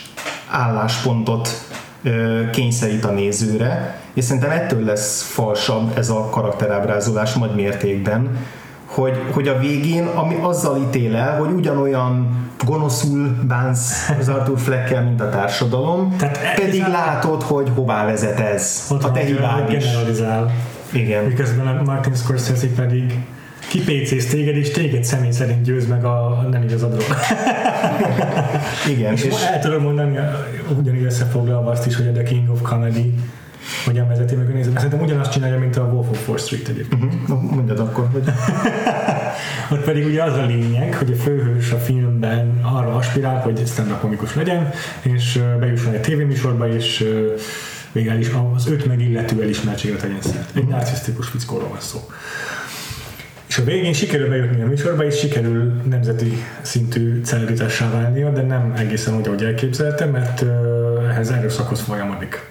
[0.49, 1.49] álláspontot
[2.03, 8.37] ö, kényszerít a nézőre, és szerintem ettől lesz falsabb ez a karakterábrázolás nagy mértékben,
[8.95, 15.03] hogy, hogy a végén ami azzal ítél el, hogy ugyanolyan gonoszul bánsz az Arthur Fleckkel,
[15.03, 18.87] mint a társadalom, Tehát e- pedig a- látod, hogy hová vezet ez.
[18.91, 19.83] Ott a te hibád is.
[19.83, 20.51] generalizál.
[20.91, 21.23] Igen.
[21.25, 23.19] Miközben a Martin Scorsese pedig
[23.69, 27.03] kipécéz téged, és téged személy szerint győz meg a nem igazadról.
[28.89, 29.13] Igen.
[29.13, 30.19] És, És, és el tudom mondani,
[30.79, 33.13] ugyanígy összefoglalva azt is, hogy a The King of Comedy
[33.85, 34.75] hogyan vezeti meg a nézőt.
[34.75, 37.01] Szerintem ugyanazt csinálja, mint a Wolf of Wall Street egyébként.
[37.01, 37.13] Mhm.
[37.27, 38.23] No, mondjad akkor, hogy
[39.71, 43.97] Ott pedig ugye az a lényeg, hogy a főhős a filmben arra aspirál, hogy stand
[43.99, 44.69] komikus legyen,
[45.01, 47.05] és bejusson egy tévéműsorba, és
[47.91, 50.55] végül is az őt megillető elismertséget legyen szert.
[50.55, 52.09] Egy narcisztikus fickóról van szó.
[53.47, 58.73] És a végén sikerül bejutni a műsorba, és sikerül nemzeti szintű celebritássá válnia, de nem
[58.77, 60.45] egészen úgy, ahogy elképzelte, mert
[61.09, 62.49] ehhez erőszakhoz folyamodik.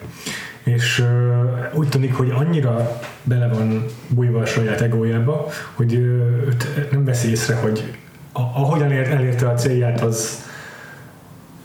[0.65, 1.43] És ö,
[1.75, 7.31] úgy tűnik, hogy annyira bele van bújva a saját egójába, hogy ö, őt nem veszi
[7.31, 7.99] észre, hogy
[8.33, 10.43] a, ahogyan ér, elérte a célját, az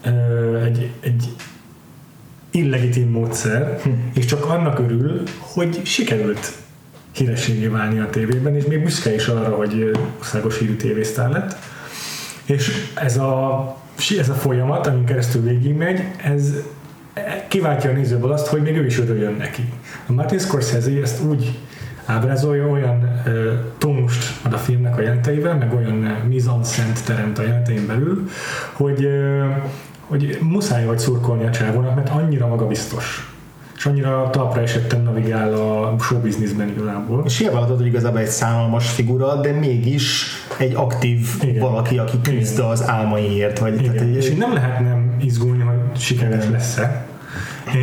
[0.05, 1.35] ö, egy, egy
[2.51, 3.81] illegitim módszer,
[4.13, 6.51] és csak annak örül, hogy sikerült
[7.11, 11.55] hírességé válni a tévében, és még büszke is arra, hogy országos hírű tévésztár lett.
[12.45, 13.77] És ez a
[14.17, 16.53] ez a folyamat, amin keresztül végigmegy, ez
[17.47, 19.73] kiváltja a nézőből azt, hogy még ő is örüljön neki.
[20.07, 21.59] A Martin Scorsese ezt úgy
[22.05, 27.39] ábrázolja, olyan ö, tónust ad a filmnek a jelenteivel, meg olyan mise en scène teremt
[27.39, 28.29] a jelentein belül,
[28.73, 29.45] hogy, ö,
[29.99, 33.33] hogy muszáj vagy szurkolni a csávónak, mert annyira magabiztos.
[33.79, 37.23] És annyira talpra esetten navigál a showbizniszben igazából.
[37.25, 40.25] És hiába hogy igazából egy szánalmas figura, de mégis
[40.57, 41.59] egy aktív Igen.
[41.59, 43.59] valaki, aki küzd az álmaiért.
[43.59, 43.93] Vagy, Igen.
[43.93, 46.51] tehát, És így nem lehet nem izgulni, hogy sikeres Igen.
[46.51, 47.05] lesz-e.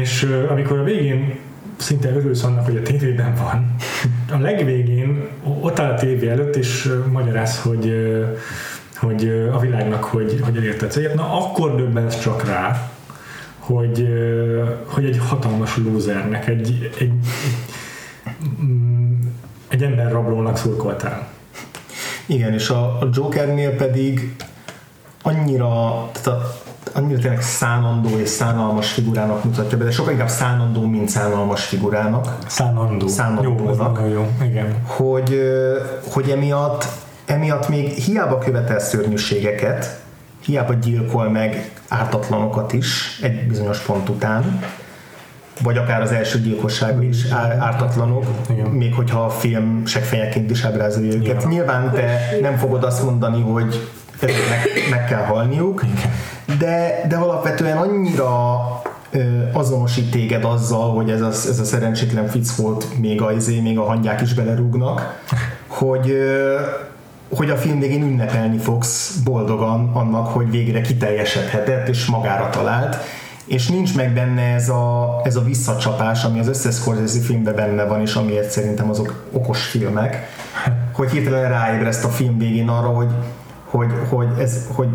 [0.01, 1.38] És amikor a végén
[1.76, 3.74] szinte örülsz annak, hogy a tévében van,
[4.32, 5.28] a legvégén
[5.61, 7.94] ott áll a tévé előtt, és magyaráz, hogy
[8.97, 12.90] hogy a világnak, hogy, hogy elérte a célját, na akkor döbbensz csak rá,
[13.66, 14.08] hogy,
[14.86, 17.12] hogy egy hatalmas lúzernek, egy, egy,
[19.68, 21.28] egy, ember rablónak szurkoltál.
[22.26, 24.36] Igen, és a, a Jokernél pedig
[25.22, 26.60] annyira, tehát a,
[26.92, 32.36] annyira tényleg szánandó és szánalmas figurának mutatja be, de sokkal inkább szánandó, mint szánalmas figurának,
[32.46, 33.06] Szánandó.
[33.06, 33.98] Szánandónak.
[34.00, 34.30] Jó, jó.
[34.44, 34.76] Igen.
[34.84, 35.40] hogy,
[36.12, 36.86] hogy emiatt,
[37.24, 40.04] emiatt még hiába követel szörnyűségeket,
[40.47, 44.61] hiába gyilkol meg ártatlanokat is egy bizonyos pont után,
[45.62, 47.24] vagy akár az első gyilkosság is
[47.59, 48.66] ártatlanok, Igen.
[48.66, 51.36] még hogyha a film seggfejeként is ábrázolja őket.
[51.36, 51.49] Igen.
[51.49, 53.88] Nyilván te nem fogod azt mondani, hogy
[54.20, 55.84] ezeknek meg kell halniuk,
[56.59, 58.59] de, de alapvetően annyira
[59.53, 63.78] azonosít téged azzal, hogy ez a, ez a szerencsétlen fic volt, még a, izé, még
[63.78, 65.20] a hangyák is belerúgnak,
[65.66, 66.16] hogy,
[67.34, 72.96] hogy a film végén ünnepelni fogsz boldogan annak, hogy végre kiteljesedhetett és magára talált,
[73.46, 77.84] és nincs meg benne ez a, ez a visszacsapás, ami az összes Scorsese filmben benne
[77.84, 80.28] van, és amiért szerintem azok okos filmek,
[80.92, 83.10] hogy hirtelen ráébreszt a film végén arra, hogy,
[83.64, 84.88] hogy, hogy, ez, hogy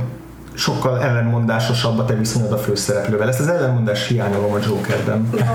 [0.54, 3.28] sokkal ellenmondásosabb a te viszonyod a főszereplővel.
[3.28, 5.30] Ezt az ellenmondást hiányolom a Jokerben.
[5.32, 5.45] Vagy,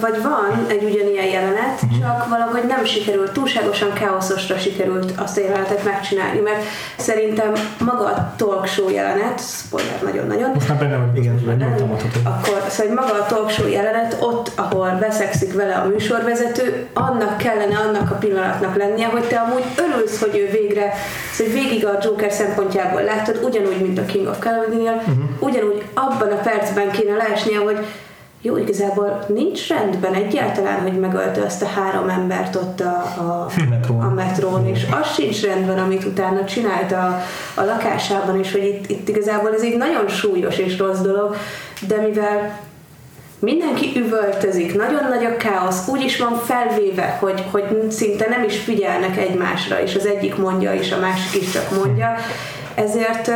[0.00, 5.84] vagy van egy ugyanilyen jelenet, csak valahogy nem sikerült, túlságosan káoszosra sikerült azt a jelenetet
[5.84, 6.62] megcsinálni, mert
[6.96, 11.38] szerintem maga a talk show jelenet, spoiler nagyon-nagyon, Most már benne vagy, Igen.
[11.38, 12.22] igen, nyugodtan mondhatod.
[12.24, 17.76] akkor szóval maga a talk show jelenet, ott, ahol beszekszik vele a műsorvezető, annak kellene
[17.76, 20.92] annak a pillanatnak lennie, hogy te amúgy örülsz, hogy ő végre,
[21.32, 25.24] szóval hogy végig a Joker szempontjából látod, ugyanúgy, mint a King of Comedy-nél, uh-huh.
[25.38, 27.78] ugyanúgy abban a percben kéne leesnie, hogy
[28.44, 34.00] jó, igazából nincs rendben egyáltalán, hogy megölte azt a három embert ott a, a, Metrón.
[34.00, 37.22] a metrón, és az sincs rendben, amit utána csinált a,
[37.54, 41.36] a lakásában, és hogy itt, itt igazából ez egy nagyon súlyos és rossz dolog,
[41.86, 42.58] de mivel
[43.38, 48.58] mindenki üvöltözik, nagyon nagy a káosz, úgy is van felvéve, hogy, hogy szinte nem is
[48.58, 52.14] figyelnek egymásra, és az egyik mondja, és a másik is csak mondja,
[52.74, 53.30] ezért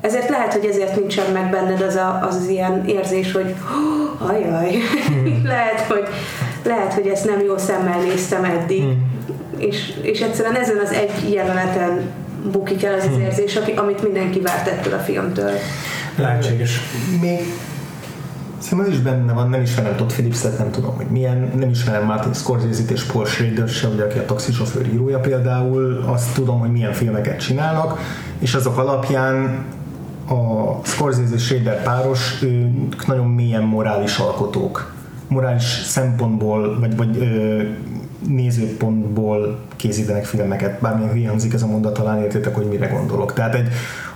[0.00, 4.26] ezért lehet, hogy ezért nincsen meg benned az a, az, az ilyen érzés, hogy "Hó,
[4.26, 4.76] ajaj,
[5.54, 6.08] lehet, hogy,
[6.64, 8.84] lehet, hogy ezt nem jó szemmel néztem eddig,
[9.56, 12.10] és, és egyszerűen ezen az egy jeleneten
[12.50, 15.52] bukik el az az érzés, aki, amit mindenki várt ettől a filmtől.
[16.16, 16.80] Lehetséges.
[17.20, 17.40] Még
[18.62, 22.04] Szerintem ez is benne van, nem ismerem Todd Phillips-et, nem tudom, hogy milyen, nem ismerem
[22.04, 26.70] Martin Scorsese-t és Paul Schrader se, ugye, aki a taxisofőr írója például, azt tudom, hogy
[26.70, 27.98] milyen filmeket csinálnak,
[28.38, 29.64] és azok alapján
[30.28, 34.94] a Scorsese és páros, ők nagyon mélyen morális alkotók.
[35.28, 37.62] Morális szempontból, vagy, vagy ö,
[38.28, 43.32] nézőpontból készítenek filmeket, bármilyen hülye hangzik ez a mondat, talán értétek, hogy mire gondolok.
[43.32, 43.68] Tehát egy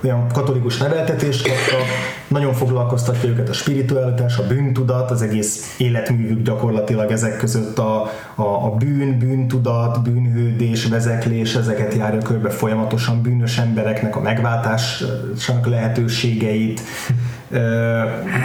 [0.03, 1.87] olyan katolikus neveltetést kaptak,
[2.27, 8.01] nagyon foglalkoztatja őket a spiritualitás, a bűntudat, az egész életművük gyakorlatilag ezek között a,
[8.35, 16.81] a, a bűn, bűntudat, bűnhődés, vezeklés, ezeket járja körbe folyamatosan bűnös embereknek a megváltásának lehetőségeit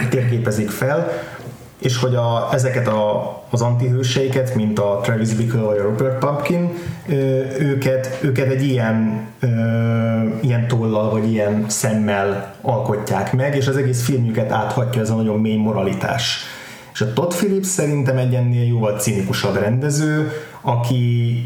[0.09, 1.11] térképezik fel
[1.83, 6.69] és hogy a, ezeket a, az antihőseiket, mint a Travis Bickle vagy a Rupert Pumpkin,
[7.59, 9.47] őket, őket egy ilyen, ö,
[10.41, 15.39] ilyen tollal vagy ilyen szemmel alkotják meg, és az egész filmjüket áthatja ez a nagyon
[15.39, 16.37] mély moralitás.
[16.93, 20.31] És a Todd Phillips szerintem egy ennél jóval cinikusabb rendező,
[20.61, 21.37] aki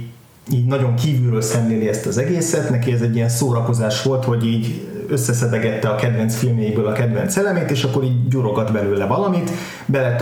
[0.51, 4.87] így nagyon kívülről szemléli ezt az egészet, neki ez egy ilyen szórakozás volt, hogy így
[5.07, 9.51] összeszedegette a kedvenc filmjeiből a kedvenc elemét, és akkor így gyurogat belőle valamit,
[9.85, 10.15] bele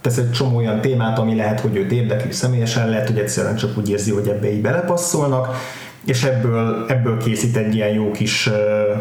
[0.00, 3.78] tesz egy csomó olyan témát, ami lehet, hogy őt érdekli személyesen, lehet, hogy egyszerűen csak
[3.78, 5.56] úgy érzi, hogy ebbe így belepasszolnak,
[6.04, 8.50] és ebből, ebből készít egy ilyen jó kis,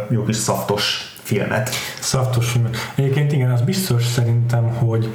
[0.10, 1.70] jó kis szaftos filmet.
[2.00, 2.70] Szaftos film.
[2.96, 5.10] Egyébként igen, az biztos szerintem, hogy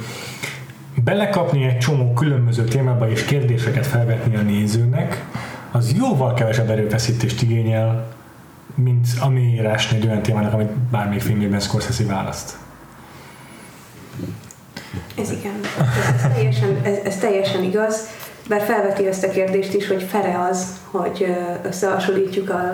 [1.03, 5.25] belekapni egy csomó különböző témába és kérdéseket felvetni a nézőnek,
[5.71, 8.07] az jóval kevesebb erőfeszítést igényel,
[8.75, 12.57] mint ami írásni egy olyan témának, amit bármelyik filmében Scorsese választ.
[15.17, 18.07] Ez igen, ez, ez, teljesen, ez, ez teljesen igaz,
[18.47, 22.73] bár felveti ezt a kérdést is, hogy fere az, hogy összehasonlítjuk a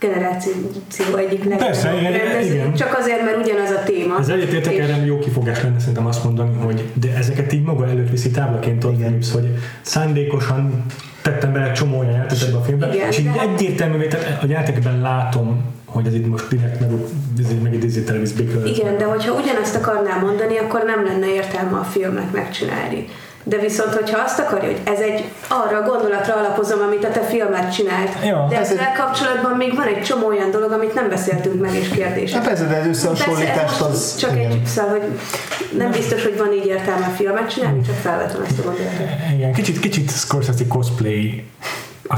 [0.00, 0.52] generáció
[1.16, 2.74] egyik Persze, legnagyobb igen, rendezőjét, igen.
[2.74, 4.18] csak azért, mert ugyanaz a téma.
[4.18, 7.88] Ez egyetértek, És- erre jó kifogás lenne szerintem azt mondani, hogy de ezeket így maga
[7.88, 9.48] előtt viszi táblaként Todd Phillips, hogy
[9.80, 10.84] szándékosan
[11.22, 14.46] tettem bele csomó olyan játékot ebbe a filmbe, Igen, és így de- egyértelművé, tehát a
[14.48, 16.90] játékban látom, hogy ez itt most direkt meg,
[18.04, 18.68] Travis Bickle.
[18.68, 23.06] Igen, de hogyha ugyanazt akarná mondani, akkor nem lenne értelme a filmet megcsinálni.
[23.44, 27.20] De viszont, hogyha azt akarja, hogy ez egy arra a gondolatra alapozom, amit a te
[27.20, 31.08] filmet csinált, Ja, de ez ezzel kapcsolatban még van egy csomó olyan dolog, amit nem
[31.08, 32.36] beszéltünk meg, és kérdések.
[32.36, 34.16] Hát persze, de az összehasonlítást az...
[34.16, 34.50] csak igen.
[34.50, 35.02] egy szóval, hogy
[35.78, 39.06] nem biztos, hogy van így értelme a filmet csinálni, csak felvetem ezt a gondolatot.
[39.34, 41.44] Igen, kicsit, kicsit Scorsese cosplay
[42.08, 42.16] a.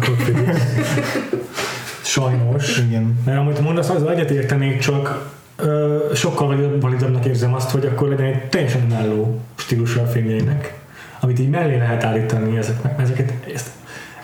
[2.02, 2.78] Sajnos.
[2.78, 3.20] Igen.
[3.24, 8.26] Mert amit mondasz, az egyetértenék, csak ö, sokkal valid- validabbnak érzem azt, hogy akkor legyen
[8.26, 10.74] egy teljesen önálló stílusa a filmjeinek,
[11.24, 13.70] amit így mellé lehet állítani ezeknek, ezeket ezt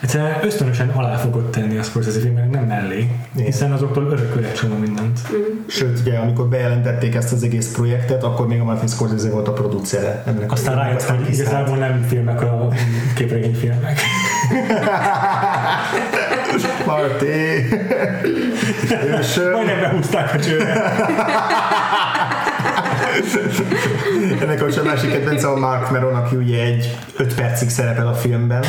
[0.00, 4.76] egyszerűen ösztönösen alá fogod tenni a Scorsese filmnek, nem mellé, hiszen azoktól örököl egy csomó
[4.76, 5.20] mindent.
[5.66, 9.52] Sőt, ugye, amikor bejelentették ezt az egész projektet, akkor még a Martin Scorsese volt a
[9.52, 10.52] producere ennek.
[10.52, 11.34] Aztán rájött, hogy kiszállt.
[11.34, 12.68] igazából nem filmek a
[13.14, 14.00] képregényfilmek.
[19.36, 20.72] Ö, Majdnem behúzták a csőre.
[24.42, 28.64] ennek a másik kedvence a Mark Meron, aki ugye egy 5 percig szerepel a filmben,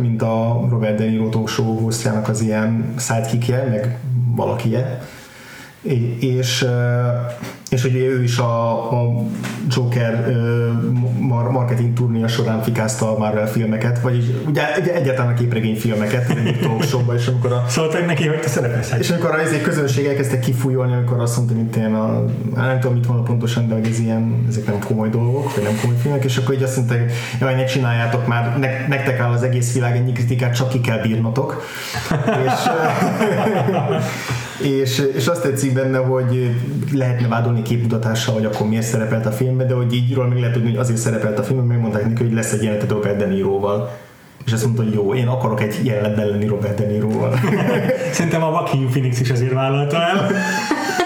[0.00, 3.98] mint a Robert De Niro talk show hostjának az ilyen sidekickje, meg
[4.34, 5.02] valakije.
[6.20, 6.66] És,
[7.72, 9.22] és ugye ő is a, a
[9.68, 10.36] Joker
[11.18, 16.30] mar- marketing turnéja során fikázta a Marvel filmeket, vagyis ugye egy- egyáltalán a képregény filmeket,
[16.30, 19.60] egy talk és amikor a Szóltak neki, hogy te szerepelsz egy és amikor a izé
[19.60, 23.88] közönség elkezdte kifújolni, amikor azt mondta, mint én a, nem tudom, mit mondta pontosan, de
[23.88, 26.94] ez ilyen, ezek nem komoly dolgok, vagy nem komoly filmek, és akkor így azt mondta,
[26.94, 27.10] hogy
[27.40, 30.98] jaj, ne csináljátok már, ne, nektek áll az egész világ, ennyi kritikát csak ki kell
[30.98, 31.62] bírnotok.
[32.46, 32.52] és,
[34.60, 36.50] és, és azt tetszik benne, hogy
[36.92, 40.52] lehetne vádolni képmutatással, hogy akkor miért szerepelt a filmben, de hogy így róla meg lehet
[40.54, 43.90] tudni, hogy azért szerepelt a filmben, megmondták neki, hogy lesz egy jelenetet Robert De Niroval.
[44.46, 47.38] És azt mondta, hogy jó, én akarok egy jelenetben lenni Robert De Niroval.
[48.12, 50.30] Szerintem a Joaquin Phoenix is azért vállalta el.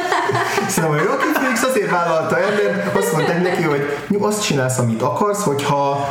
[0.69, 4.79] Szerintem a Joaquin Phoenix azért vállalta el, mert azt mondták neki, hogy "Nyug, azt csinálsz,
[4.79, 6.09] amit akarsz, hogyha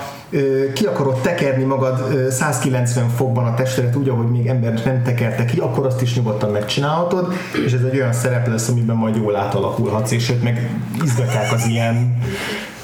[0.74, 5.46] ki akarod tekerni magad ö, 190 fokban a testedet úgy, ahogy még ember nem tekerte
[5.46, 7.34] ki, akkor azt is nyugodtan megcsinálhatod,
[7.66, 10.70] és ez egy olyan szerep lesz, amiben majd jól átalakulhatsz, és őt meg
[11.04, 12.18] izgatják az ilyen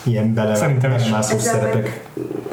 [0.03, 1.01] ilyen bele, Szerintem is.
[1.01, 1.73] Ezzel szerepek.
[1.73, 2.01] meg,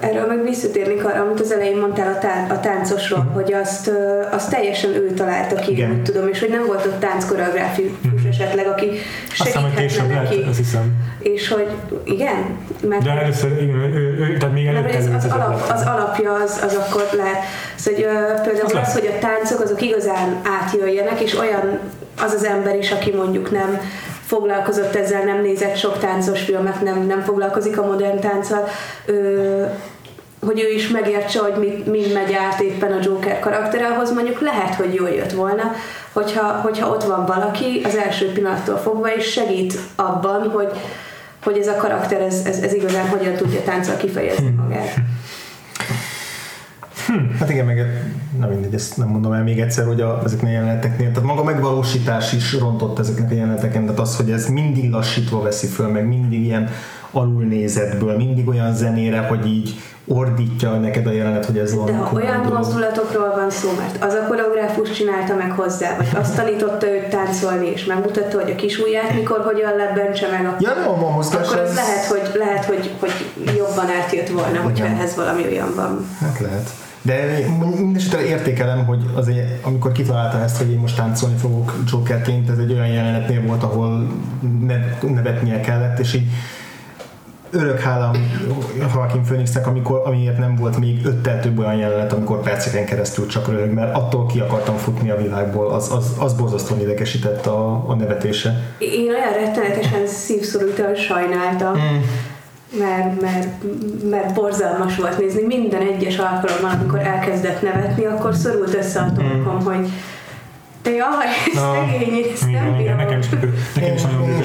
[0.01, 3.91] erről meg visszatérnék arra, amit az elején mondtál a, tán- a táncosról, hogy azt,
[4.31, 5.91] azt teljesen ő találta ki, Igen.
[5.91, 8.91] úgy tudom, és hogy nem volt ott tánckoreográfikus esetleg, aki
[9.33, 10.45] segíthetne neki.
[10.49, 10.93] azt hiszem.
[11.19, 11.69] És hogy
[12.05, 12.59] igen,
[12.89, 16.61] mert De először, igen, ő, ő, tehát még előtt az, az, alap, az alapja az,
[16.63, 17.43] az akkor lehet,
[17.75, 21.79] szóval, hogy például Az az, hogy a táncok azok igazán átjöjjenek, és olyan
[22.21, 23.81] az az ember is, aki mondjuk nem
[24.27, 28.69] foglalkozott ezzel, nem nézett sok táncos filmet, nem, nem foglalkozik a modern tánccal,
[29.07, 29.65] ö,
[30.47, 34.41] hogy ő is megértse, hogy mit, mind megy át éppen a Joker karaktere, ahhoz mondjuk
[34.41, 35.73] lehet, hogy jól jött volna,
[36.19, 40.69] hogyha, hogyha ott van valaki az első pillanattól fogva, és segít abban, hogy,
[41.43, 44.95] hogy ez a karakter, ez, ez, ez igazán hogyan tudja tánccal kifejezni magát.
[47.39, 47.77] Hát igen, meg
[48.39, 51.45] nem mindegy, ezt nem mondom el még egyszer, hogy a, ezeknél a jeleneteknél, tehát maga
[51.45, 56.07] megvalósítás is rontott ezeknek a jeleneteken, tehát az, hogy ez mindig lassítva veszi föl, meg
[56.07, 56.69] mindig ilyen
[57.11, 62.05] alulnézetből, mindig olyan zenére, hogy így ordítja neked a jelenet, hogy ez De valami ha
[62.05, 62.59] komoly olyan dolog.
[62.59, 67.67] mozdulatokról van szó, mert az a koreográfus csinálta meg hozzá, vagy azt tanította őt táncolni,
[67.67, 71.47] és megmutatta, hogy a kis ujját mikor hogyan lebbentse meg, akkor, Ja, nem, a mozgás
[71.47, 73.13] akkor az az- lehet, hogy, lehet hogy, hogy
[73.57, 76.07] jobban átjött volna, hogyha ehhez valami olyan van.
[76.21, 76.71] Hát lehet.
[77.03, 77.25] De
[77.77, 82.73] mindesetre értékelem, hogy azért, amikor kitaláltam ezt, hogy én most táncolni fogok Jokerként, ez egy
[82.73, 84.07] olyan jelenetnél volt, ahol
[84.67, 86.27] ne- nevetnie kellett, és így
[87.51, 88.13] örök hálám
[88.79, 93.49] Joaquin Phoenixnek, amikor, amiért nem volt még öttel több olyan jelenet, amikor perceken keresztül csak
[93.49, 97.95] röhög, mert attól ki akartam futni a világból, az, az, az borzasztóan idegesített a, a
[97.95, 98.55] nevetése.
[98.79, 102.05] Én olyan rettenetesen szívszorultan sajnáltam, Hmm.
[102.79, 103.49] mert, mert,
[104.11, 105.43] mert borzalmas volt nézni.
[105.47, 109.89] Minden egyes alkalommal, amikor elkezdett nevetni, akkor szorult össze a torkom, hogy
[110.83, 112.97] De jaj, szegény, ezt nem Igen, igen, bírom.
[112.97, 113.29] nekem is,
[113.75, 114.39] nekem is nagyon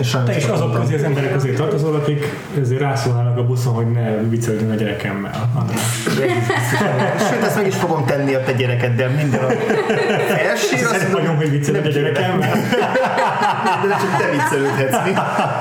[0.00, 2.24] is Te is azok közé az emberek közé tartozol, akik
[2.60, 5.50] ezért rászólnának a buszon, hogy ne viccelődjön a gyerekemmel.
[5.54, 5.80] András.
[7.28, 9.48] Sőt, ezt meg is fogom tenni a te gyerekeddel minden a
[10.48, 12.52] elsír, azt mondom, hogy viccelődj a gyerekemmel.
[13.88, 15.12] de csak te viccelődhetsz, mi?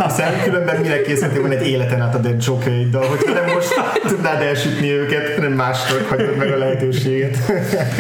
[0.06, 4.42] Hiszen különben mire készítettél volna egy életen át a dead joke hogyha nem most tudnád
[4.42, 7.38] elsütni őket, nem másnak hagyod meg a lehetőséget.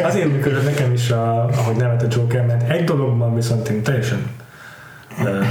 [0.03, 4.31] Azért működött nekem is, a, ahogy nevet a Joker, mert egy dologban viszont én teljesen
[5.21, 5.45] uh,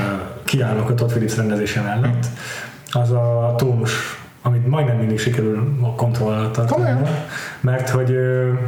[0.44, 2.26] kiállok a Todd Phillips rendezése mellett,
[2.90, 7.09] az a tónus, amit majdnem mindig sikerül a kontroll alatt tartani.
[7.61, 8.59] Mert hogy uh,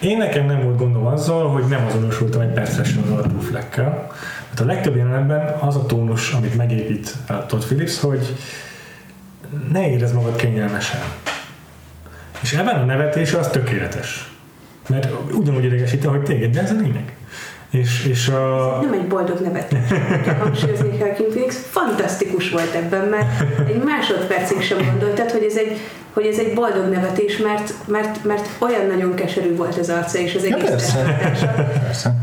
[0.00, 4.10] én nekem nem volt gondom azzal, hogy nem azonosultam egy percesen az arcúflekkel.
[4.50, 8.36] Hát a legtöbb jelenetben az a tónus, amit megépít a Todd Phillips, hogy
[9.72, 11.00] ne érezd magad kényelmesen.
[12.40, 14.31] És ebben a nevetés az tökéletes.
[14.88, 17.16] Mert ugyanúgy idegesít, hogy téged, de ez a lényeg.
[17.70, 19.78] És, és a, Nem egy boldog nevetés.
[20.40, 25.78] Hangsúlyozni kell, Kim Phoenix fantasztikus volt ebben, mert egy másodpercig sem gondoltad, hogy ez egy,
[26.12, 30.34] hogy ez egy boldog nevetés, mert, mert, mert olyan nagyon keserű volt az arca és
[30.34, 30.76] az egész persze.
[30.76, 31.46] testtartása.
[31.82, 32.14] Persze.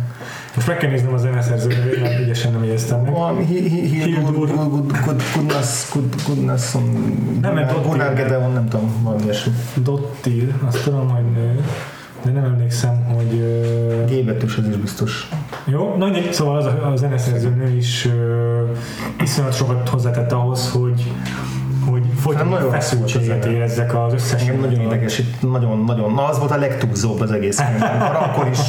[0.56, 3.12] most meg kell néznem a zeneszerző nevét, mert ügyesen nem jegyeztem meg.
[3.12, 4.34] Valami hi- hi- hi- Hildur.
[4.34, 8.14] good- good- good- good- goodness, good- goodness, um, Nem, mert Gunnar.
[8.14, 9.52] Gedeon, nem tudom, valami ilyesmi.
[9.84, 11.60] Dottir, azt tudom, hogy nő,
[12.24, 13.40] de nem emlékszem, hogy...
[13.40, 15.30] ö, G betűs, ez is biztos.
[15.66, 20.72] Jó, na mindegy, szóval az a, a zeneszerző nő is uh, iszonyat sokat hozzátett ahhoz,
[20.72, 21.12] hogy
[21.90, 26.14] hogy Hát folyton nagyon feszültséget érezzek az összes Engem nagyon idegesít, nagyon, nagyon.
[26.14, 27.60] Na, az volt a legtúlzóbb az egész.
[27.80, 28.60] Már akkor is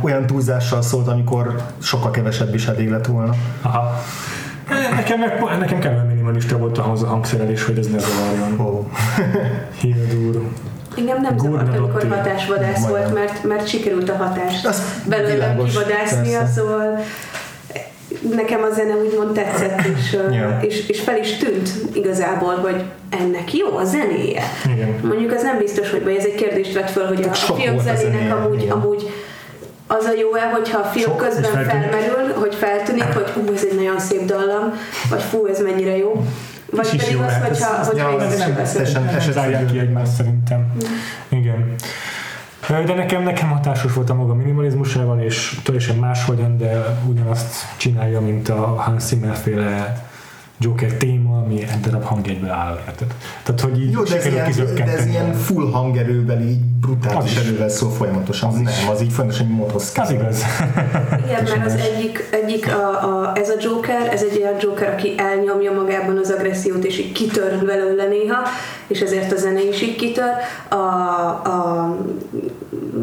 [0.00, 3.34] olyan túlzással szólt, amikor sokkal kevesebb is elég lett volna.
[3.62, 4.02] Aha.
[4.94, 8.66] Nekem, meg, nekem kellően minimalista volt ahhoz a hangszerelés, hogy ez ne zavarjon.
[8.66, 8.86] Oh.
[9.80, 10.48] Hildur.
[10.98, 12.90] Engem nem zavart, amikor hatásvadász Majdnem.
[12.90, 16.52] volt, mert, mert sikerült a hatást Az belőlem világos, kivadásznia, persze.
[16.52, 16.98] szóval
[18.34, 20.58] nekem a zene úgymond tetszett, és, Ja.
[20.62, 22.82] és, és fel is tűnt igazából, hogy
[23.20, 24.42] ennek jó a zenéje.
[24.74, 24.94] Igen.
[25.02, 27.56] Mondjuk az nem biztos, hogy vagy ez egy kérdést vett föl, hogy a, a Sok
[27.56, 28.72] film volt a zenének zenéje, amúgy, igen.
[28.76, 29.10] amúgy
[29.86, 31.88] az a jó-e, hogyha a film Sok, közben feltűnik.
[31.90, 34.72] felmerül, hogy feltűnik, hogy hú, ez egy nagyon szép dallam,
[35.10, 36.22] vagy fú, ez mennyire jó.
[36.70, 38.76] Vagy is pedig jó az, hogyha, ez- hogyha ja, ja, ez nem nem beszél.
[38.76, 40.72] teljesen- Nem eset zárják ki egymást szerintem.
[41.28, 41.74] Igen.
[42.86, 48.48] De nekem, nekem hatásos volt a maga minimalizmusával, és teljesen máshogyan, de ugyanazt csinálja, mint
[48.48, 50.07] a Hans Zimmer féle
[50.60, 52.78] Joker téma, ami egy darab hangjegyből áll.
[52.88, 53.14] érted?
[53.42, 57.30] Tehát, hogy így Jó, de ez, ilyen, de ez ilyen full hangerővel, így Az brutális
[57.30, 57.38] is.
[57.38, 58.48] erővel szól folyamatosan.
[58.48, 60.42] Az nem, az így folyamatosan egy módhoz Az igaz.
[61.26, 65.14] Igen, mert az egyik, egyik a, a, ez a Joker, ez egy olyan Joker, aki
[65.16, 68.38] elnyomja magában az agressziót, és így kitör belőle néha,
[68.86, 70.32] és ezért a zene is így kitör.
[70.68, 71.96] A, a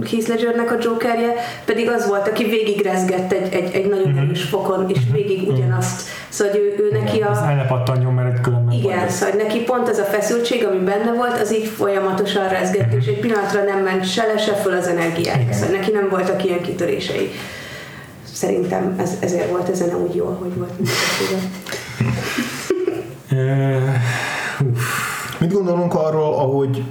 [0.10, 1.34] Heath Ledgernek a Jokerje
[1.66, 6.02] pedig az volt, aki végigrezgett egy, egy, egy nagyon erős fokon, és végig ugyanazt.
[6.36, 7.46] Szóval hogy ő, ő neki Az a...
[7.46, 9.10] el ne pattanjon, mert különben Igen, baj.
[9.10, 13.20] szóval neki pont ez a feszültség, ami benne volt, az így folyamatosan rezgett, és egy
[13.20, 15.42] pillanatra nem ment se le, se föl az energiák.
[15.42, 15.54] Igen.
[15.54, 17.32] Szóval neki nem voltak ilyen kitörései.
[18.34, 20.72] Szerintem ez, ezért volt a zene úgy jó, hogy volt.
[25.40, 26.84] Mit gondolunk arról, ahogy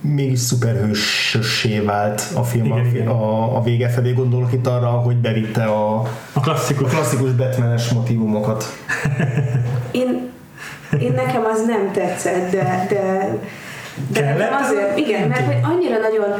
[0.00, 3.06] mégis szuperhősössé vált a film Igen, a, igen.
[3.08, 6.90] a, a vége felé, gondolok itt arra, hogy bevitte a, A a klasszikus.
[6.90, 8.64] klasszikus Batmanes motivumokat.
[9.90, 10.30] Én,
[11.00, 13.28] én nekem az nem tetszett, de, de,
[14.08, 14.50] de Kellett?
[14.60, 16.38] azért, igen, mert hogy annyira nagyon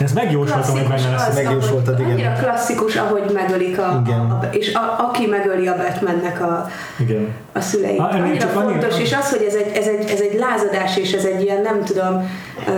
[0.00, 1.34] Ez megjósoltam, hogy benne lesz.
[1.34, 2.10] Megjósoltad, igen.
[2.10, 4.20] annyira klasszikus, ahogy megölik a, Igen.
[4.20, 6.66] a, a és a, aki megöli a Batmannek a,
[6.98, 7.28] Igen.
[7.52, 7.98] a szüleit.
[7.98, 10.96] Ah, ennél Annyira csak fontos, és az, hogy ez egy, ez, egy, ez egy lázadás,
[10.96, 12.30] és ez egy ilyen, nem tudom,
[12.66, 12.72] ö,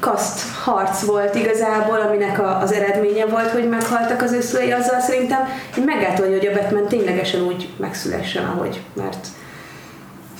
[0.00, 5.00] kaszt harc volt igazából, aminek a, az eredménye volt, hogy meghaltak az ő szülei, azzal
[5.00, 5.40] szerintem
[5.78, 9.26] így meggátolja, hogy a Batman ténylegesen úgy megszülessen, ahogy, mert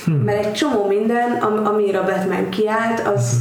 [0.04, 0.14] Hmm.
[0.14, 3.36] mert egy csomó minden, am, amire a Batman kiállt, az,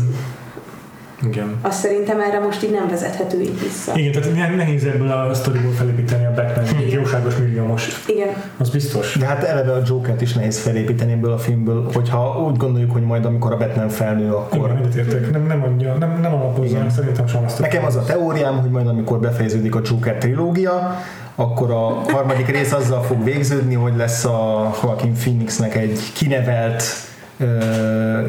[1.27, 1.55] Igen.
[1.61, 3.91] az szerintem erre most így nem vezethető így vissza.
[3.95, 6.99] Igen, tehát ne- nehéz ebből a sztoriból felépíteni a Batman Igen.
[6.99, 8.09] jóságos milliómost.
[8.09, 8.27] Igen.
[8.57, 9.15] Az biztos.
[9.19, 13.01] De hát eleve a Jokert is nehéz felépíteni ebből a filmből, hogyha úgy gondoljuk, hogy
[13.01, 14.79] majd amikor a Batman felnő, akkor...
[14.95, 15.29] Igen.
[15.31, 16.89] Nem, nem, adja, nem, nem alapozza, Igen.
[16.89, 17.59] szerintem sem azt.
[17.59, 20.97] Nekem az a teóriám, hogy majd amikor befejeződik a Joker trilógia,
[21.35, 26.83] akkor a harmadik rész azzal fog végződni, hogy lesz a Joaquin Phoenixnek egy kinevelt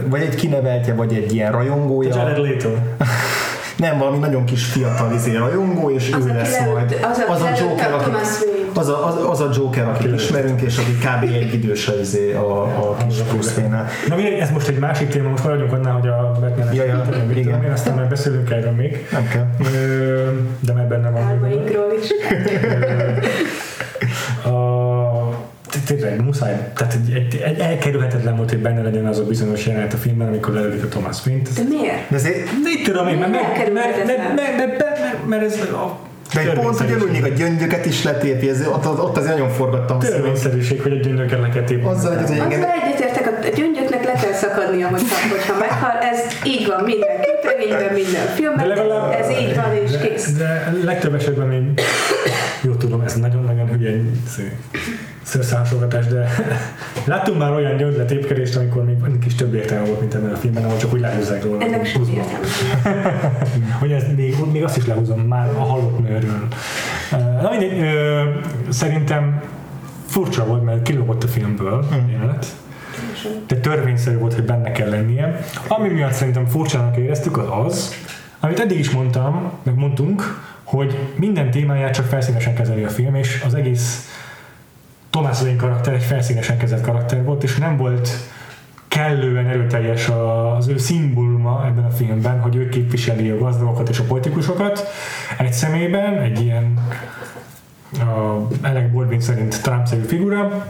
[0.08, 2.14] vagy egy kineveltje, vagy egy ilyen rajongója.
[2.16, 2.68] Jared Leto.
[3.76, 6.98] Nem, valami nagyon kis fiatal izé rajongó, és Az, ő aki lesz lelőtt- majd.
[7.10, 8.10] az, aki az a Joker, a aki...
[8.74, 11.22] Az a, az, az a Joker, akit ismerünk, és aki kb.
[11.34, 13.86] egy idős a, izé, a, a kis Bruce Wayne-nel.
[14.08, 17.04] Na mindegy, ez most egy másik téma, most maradjunk annál, hogy a batman Ja, ja,
[17.34, 17.64] igen.
[17.64, 19.06] én aztán majd beszélünk erről még.
[19.12, 19.46] Nem kell.
[20.60, 21.22] De már benne van.
[21.22, 22.08] Álmainkról is.
[24.44, 24.93] A,
[25.84, 29.92] tényleg muszáj, tehát egy, egy, egy elkerülhetetlen volt, hogy benne legyen az a bizonyos jelenet
[29.92, 31.52] a filmben, amikor lelődik a Thomas Wayne-t.
[31.54, 32.08] De miért?
[32.08, 35.60] De ezért, De itt tudom én, mert, mert, mert, mert, mert, mert, mert, mert ez
[35.72, 35.98] a
[36.34, 37.22] de egy pont, hogy törvényszerűség.
[37.22, 39.98] még a gyöngyöket is letépi, ez, ott, ott azért nagyon forgattam.
[39.98, 41.88] Törvényszerűség, hogy a gyöngyöket le kell tépni.
[41.88, 45.98] Azzal hogy engem, Azzal egyetértek, a gyöngyöknek le kell szakadnia, hogyha, hogyha meghal.
[46.12, 48.66] Ez így van minden képregényben, minden De filmben.
[48.66, 49.12] legalább...
[49.12, 50.32] Ez így van, és de, kész.
[50.32, 51.74] De legtöbb esetben én
[52.60, 53.90] jó tudom, ez nagyon-nagyon hülye
[55.24, 56.28] szőrszálsogatás, de
[57.04, 60.64] láttunk már olyan gyöngyletépkedést, amikor még ennek is több értelme volt, mint ebben a filmben,
[60.64, 61.60] ahol csak úgy lehúzzák róla.
[61.60, 62.02] Ennek sem
[63.78, 66.48] hogy ez még, még azt is lehúzom már a halott nőről.
[67.42, 67.84] Na mindegy,
[68.68, 69.42] szerintem
[70.06, 72.46] furcsa volt, mert kilógott a filmből a jelenet.
[73.46, 75.38] De törvényszerű volt, hogy benne kell lennie.
[75.68, 77.94] Ami miatt szerintem furcsának éreztük, az az,
[78.40, 80.22] amit eddig is mondtam, meg mondtunk,
[80.62, 84.08] hogy minden témáját csak felszínesen kezeli a film, és az egész
[85.14, 88.08] Thomas Wayne karakter egy felszínesen kezelt karakter volt, és nem volt
[88.88, 94.04] kellően erőteljes az ő szimbóluma ebben a filmben, hogy ő képviseli a gazdagokat és a
[94.04, 94.88] politikusokat
[95.38, 96.78] egy személyben, egy ilyen
[97.92, 100.66] a Alec Baldwin szerint Trump-szerű figura.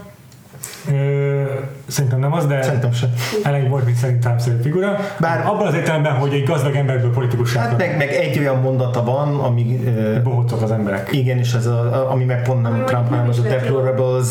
[0.91, 1.43] Ö,
[1.87, 3.09] szerintem nem az, de Szerintem sem.
[3.45, 4.97] Alec Baldwin szerint Trump-szerű figura.
[5.21, 9.05] Bár- abban az értelemben, hogy egy gazdag emberből politikussá Hát meg, meg egy olyan mondata
[9.05, 11.09] van, ami ö, bohócok az emberek.
[11.13, 13.43] igen, és ez a, ami meg pont nem Trump, hanem az a.
[13.43, 14.27] Deplorables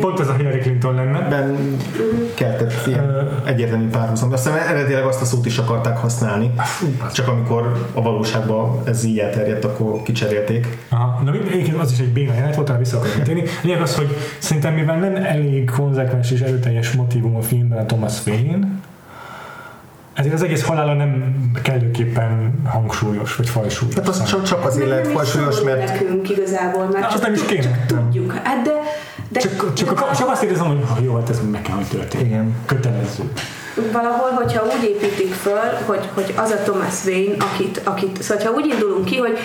[0.00, 1.28] Pont ez a Hillary Clinton lenne.
[1.28, 1.56] ben
[2.34, 4.32] keltett ilyen egyértelmű párhuzam.
[4.32, 6.50] Azt hiszem eredetileg azt a szót is akarták használni,
[7.12, 10.78] csak amikor a valóságban ez így elterjedt, akkor kicserélték.
[10.88, 11.32] Aha, na
[11.80, 13.42] az is egy béna jelenet volt, arra vissza akarok térni.
[13.62, 18.26] Lényeg az, hogy szerintem mivel nem elég konzekvens és erőteljes motivum a filmben a Thomas
[18.26, 18.68] Wayne,
[20.14, 23.94] ezért az egész halála nem kellőképpen hangsúlyos, vagy fajsúlyos.
[23.94, 27.44] Hát az csak, csak azért lehet fajsúlyos, mert nekünk igazából, mert Az csak, nem is
[27.44, 27.62] kéne.
[27.62, 28.32] csak tudjuk.
[28.32, 28.72] Hát de,
[29.28, 31.86] de Csak, csak, a, csak azt érzem, hogy ha jó, hát ez meg kell, hogy
[31.86, 32.28] történjen.
[32.28, 32.54] Igen.
[32.66, 33.22] Kötelező.
[33.92, 38.50] valahol, hogyha úgy építik föl, hogy, hogy az a Thomas Wayne, akit, akit, szóval ha
[38.50, 39.38] úgy indulunk ki, hogy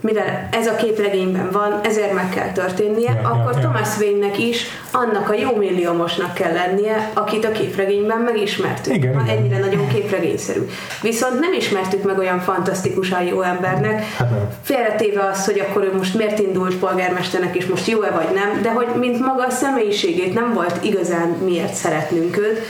[0.00, 3.58] mivel ez a képregényben van, ezért meg kell történnie, Ja, akkor ja.
[3.58, 8.94] Thomas Wayne-nek is annak a jó milliómosnak kell lennie, akit a képregényben megismertük.
[8.94, 9.36] Igen, ha igen.
[9.36, 10.68] ennyire nagyon képregényszerű.
[11.02, 14.28] Viszont nem ismertük meg olyan fantasztikusan jó embernek, Hát
[14.62, 18.70] félretéve azt, hogy akkor ő most miért indult polgármesternek, és most jó-e vagy nem, de
[18.70, 22.60] hogy mint maga a személyiségét nem volt igazán miért szeretnünk őt,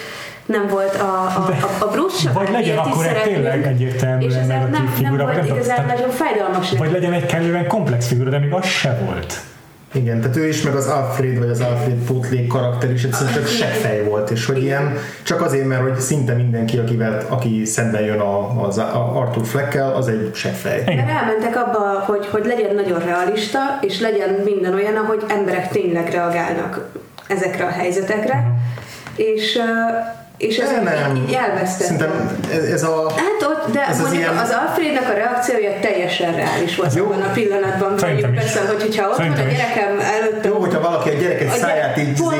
[0.49, 1.49] nem volt a, a,
[1.81, 5.25] a, a Bruce sem Vagy legyen akkor egy tényleg egyértelműen és negatív nem, nem figura,
[5.25, 6.73] vagy volt nem igazán nagyon fájdalmas.
[6.73, 9.41] Vagy legyen egy kellően komplex figura, de még az se volt.
[9.93, 13.47] igen, tehát ő is, meg az Alfred, vagy az Alfred pótlék karakter is egyszerűen csak
[13.47, 18.21] seggfej volt, és hogy ilyen, csak azért, mert hogy szinte mindenki, akivel, aki szemben jön
[18.21, 20.83] a, az a Arthur Fleckkel, az egy seggfej.
[20.87, 26.11] Mert elmentek abba, hogy, hogy legyen nagyon realista, és legyen minden olyan, ahogy emberek tényleg
[26.11, 26.91] reagálnak
[27.27, 28.45] ezekre a helyzetekre,
[29.17, 30.87] és, ö, és ez nem.
[31.35, 31.87] elvesztett.
[31.87, 32.39] Szerintem
[32.73, 33.13] ez, a...
[33.17, 37.05] Hát ott, de Ez az ilyen- az Alfrednak a reakciója teljesen reális volt Jó.
[37.05, 37.99] abban a pillanatban.
[37.99, 40.45] Szerintem persze, hogy hogyha ott Szerintem van a gyerekem előtt.
[40.45, 42.39] Jó, hogyha valaki a gyerek egy száját így szóval,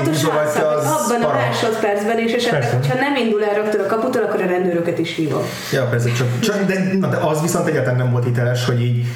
[0.77, 1.39] az abban a para.
[1.39, 5.43] másodpercben, és esetleg, hogyha nem indul el rögtön a kaputól, akkor a rendőröket is hívom.
[5.73, 9.07] Ja, persze, csak, csak de, na, de az viszont egyáltalán nem volt hiteles, hogy így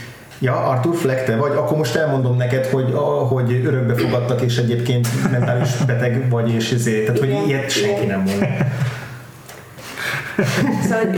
[0.42, 1.50] Ja, Arthur Fleck, te vagy?
[1.56, 6.70] Akkor most elmondom neked, hogy, a- hogy örökbe fogadtak, és egyébként mentális beteg vagy, és
[6.72, 7.04] ezért.
[7.06, 8.46] Tehát, Igen, hogy ilyet senki nem mond.
[10.82, 11.14] Szóval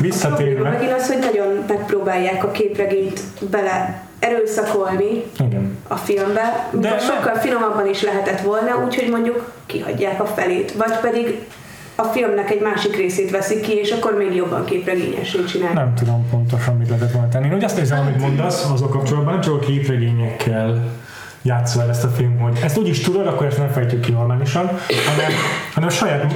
[0.00, 0.68] Visszatérve.
[0.70, 3.20] megint az, hogy nagyon megpróbálják a képregényt
[3.50, 5.78] bele erőszakolni Igen.
[5.88, 10.92] a filmbe, De de sokkal finomabban is lehetett volna, úgyhogy mondjuk kihagyják a felét, vagy
[11.00, 11.38] pedig
[12.00, 15.74] a filmnek egy másik részét veszik ki, és akkor még jobban képregényessé csinálják.
[15.74, 17.46] Nem tudom pontosan, mit lehetett volna tenni.
[17.46, 20.98] Én úgy azt érzem, amit mondasz, azok kapcsolatban nem csak a képregényekkel
[21.42, 24.12] játszol el ezt a film, hogy ezt úgy is tudod, akkor ezt nem fejtjük ki
[24.12, 24.66] normálisan,
[25.08, 25.32] hanem,
[25.74, 26.34] hanem a saját,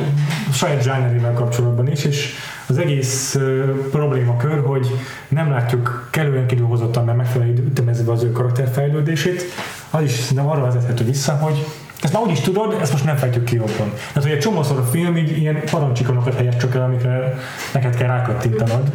[0.52, 2.34] saját zsánerével kapcsolatban is, és
[2.66, 4.86] az egész uh, problémakör, hogy
[5.28, 9.42] nem látjuk kellően kidolgozottan, mert megfelelően ütemezve az ő karakterfejlődését,
[9.90, 11.64] az is nem arra vezethető vissza, hogy
[12.04, 13.92] ezt már úgy is tudod, ezt most nem fejtjük ki jobban.
[13.94, 17.38] Tehát, hogy egy csomószor a film így ilyen parancsikonokat helyett csak el, amikre
[17.72, 18.92] neked kell rákattintanod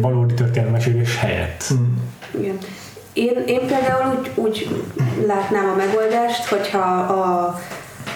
[0.00, 1.64] valódi történelmesélés helyett.
[2.38, 2.58] Igen.
[3.12, 4.84] Én, én például úgy, úgy
[5.26, 7.46] látnám a megoldást, hogyha a,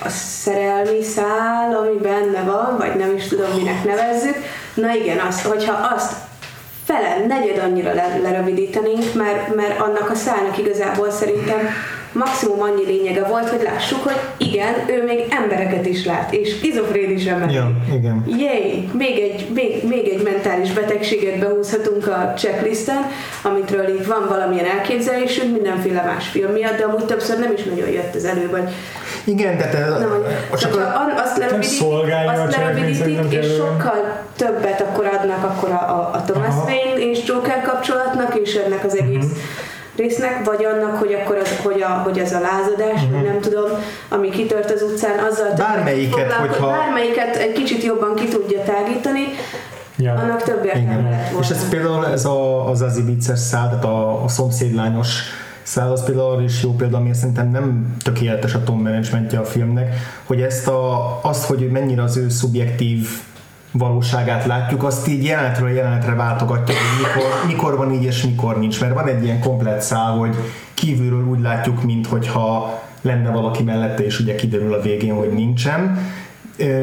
[0.05, 4.37] a szerelmi szál, ami benne van, vagy nem is tudom, minek nevezzük,
[4.75, 6.13] na igen, azt, hogyha azt
[6.85, 11.69] fele, negyed annyira le, lerövidítenénk, mert, mert annak a szálnak igazából szerintem
[12.13, 17.11] maximum annyi lényege volt, hogy lássuk, hogy igen, ő még embereket is lát, és skizofrén
[17.11, 17.55] is emeli.
[17.55, 18.25] Ja, igen.
[18.39, 18.89] Yay!
[18.93, 23.11] Még egy, még, még egy mentális betegséget behúzhatunk a checklisten,
[23.43, 27.89] amitről így van valamilyen elképzelésünk mindenféle más film miatt, de amúgy többször nem is nagyon
[27.89, 28.69] jött ez elő, vagy
[29.25, 30.23] Igen, de te, nem,
[30.59, 31.37] csak a, azt
[32.57, 36.65] lerövidítik, és sokkal többet akkor adnak akkor a, a, a Thomas Aha.
[36.65, 39.39] Wayne és Joker kapcsolatnak, és ennek az egész Mhm.
[39.97, 43.69] Résznek, vagy annak, hogy akkor az, hogy, a, hogy az a lázadás, vagy nem tudom,
[44.09, 45.67] ami kitört az utcán, azzal többet.
[45.67, 49.25] Bármelyiket, hogyha- Bármelyiket egy kicsit jobban ki tudja tágítani,
[49.97, 50.13] Ja.
[50.15, 51.11] annak több értelme igen.
[51.11, 51.45] lett volna.
[51.47, 55.09] És ez például ez a, az az vicces szál, tehát a, a szomszédlányos
[55.63, 59.45] szál, az például arra is jó példa, ami szerintem nem tökéletes a tom managementje a
[59.45, 63.09] filmnek, hogy ezt a, azt, hogy mennyire az ő szubjektív
[63.73, 68.81] valóságát látjuk, azt így jelenetről jelenetre váltogatja, hogy mikor, mikor van így és mikor nincs,
[68.81, 70.37] mert van egy ilyen komplet szál, hogy
[70.75, 75.99] kívülről úgy látjuk, minthogyha lenne valaki mellette, és ugye kiderül a végén, hogy nincsen,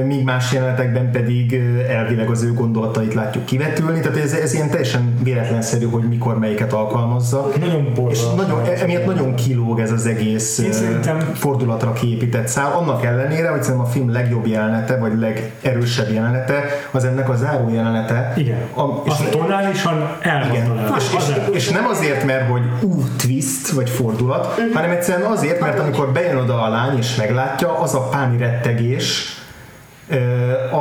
[0.06, 1.54] míg más jelenetekben pedig
[1.90, 6.74] elvileg az ő gondolatait látjuk kivetülni, tehát ez, ez ilyen teljesen véletlenszerű, hogy mikor melyiket
[6.74, 7.52] alkalmazza.
[7.60, 8.46] Nagyon És borzalmas.
[8.46, 13.06] nagyon, e- emiatt nagyon kilóg ez az egész Én ö, szerintem- fordulatra kiépített szál, annak
[13.06, 18.34] ellenére, hogy szerintem a film legjobb jelenete, vagy legerősebb jelenete, az ennek a záró jelenete.
[18.36, 18.58] Igen.
[18.76, 20.68] A, és, Az tonálisan el van igen.
[20.68, 20.98] találva.
[20.98, 25.80] És, és, és, nem azért, mert hogy ú, twist, vagy fordulat, hanem egyszerűen azért, mert
[25.80, 29.34] amikor bejön oda a lány és meglátja, az a páni rettegés,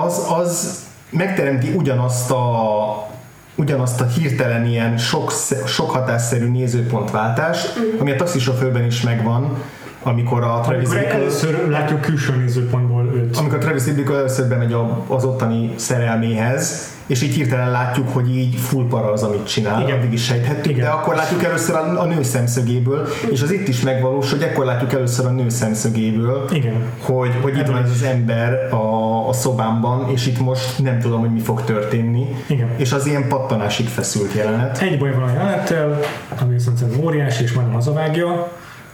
[0.04, 3.06] az, az megteremti ugyanazt a
[3.54, 5.32] ugyanazt a hirtelen ilyen sok,
[5.66, 9.62] sok hatásszerű nézőpontváltást, ami a taxisofőrben is megvan,
[10.02, 13.36] amikor a Travis Amikor Bickle- először látjuk külső nézőpontból őt.
[13.36, 18.54] amikor Travis Bickle először bemegy a- az ottani szerelméhez, és így hirtelen látjuk, hogy így
[18.54, 19.98] full para az, amit csinál, Igen.
[19.98, 20.84] addig is sejthettük, Igen.
[20.84, 24.64] de akkor látjuk először a, a nő szemszögéből, és az itt is megvalósul, hogy ekkor
[24.64, 26.74] látjuk először a nő szemszögéből, Igen.
[27.00, 30.98] hogy, hogy itt Ebből van ez az ember a, a szobámban, és itt most nem
[30.98, 32.68] tudom, hogy mi fog történni, Igen.
[32.76, 34.78] és az ilyen pattanásig feszült jelenet.
[34.78, 35.98] Egy baj van a jelenettel,
[36.40, 38.48] ami viszont óriási, és majdnem hazavágja,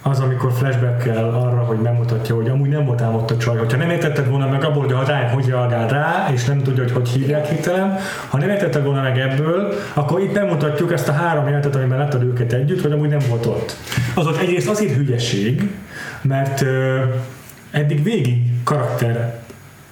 [0.07, 3.57] az, amikor flashback-kel arra, hogy megmutatja, hogy amúgy nem voltál ott a csaj.
[3.57, 6.83] Hogyha nem értetted volna meg abból, hogy a lány hogy reagál rá, és nem tudja,
[6.83, 7.99] hogy hogy hívják hirtelen,
[8.29, 12.23] ha nem értetted volna meg ebből, akkor itt bemutatjuk ezt a három jelenetet, amiben láttad
[12.23, 13.77] őket együtt, hogy amúgy nem volt ott.
[14.15, 15.71] Az ott egyrészt azért hülyeség,
[16.23, 17.03] mert ö,
[17.71, 19.39] eddig végig karakter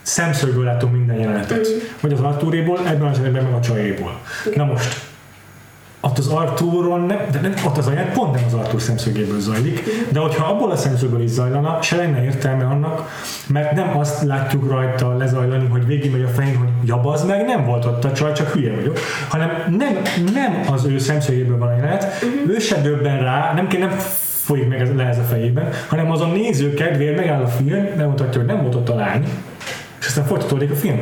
[0.02, 1.66] szemszögből látunk minden jelenetet.
[2.00, 4.20] Vagy az Artúréból, ebben az esetben meg a csajéból.
[4.54, 5.11] Na most,
[6.04, 9.82] ott az Artúron, nem, de nem, ott az anyag pont nem az Artúr szemszögéből zajlik,
[10.08, 13.10] de hogyha abból a szemszögből is zajlana, se lenne értelme annak,
[13.46, 17.64] mert nem azt látjuk rajta lezajlani, hogy végig megy a fején, hogy jabaz meg, nem
[17.64, 18.98] volt ott a csaj, csak hülye vagyok,
[19.28, 20.02] hanem nem,
[20.34, 23.96] nem az ő szemszögéből van a jelenet, ő se döbben rá, nem kell, nem
[24.44, 27.86] folyik meg ez, le ez a fejében, hanem az a néző kedvéért megáll a film,
[27.96, 29.24] bemutatja, hogy nem volt ott a lány,
[30.00, 30.98] és aztán folytatódik a film.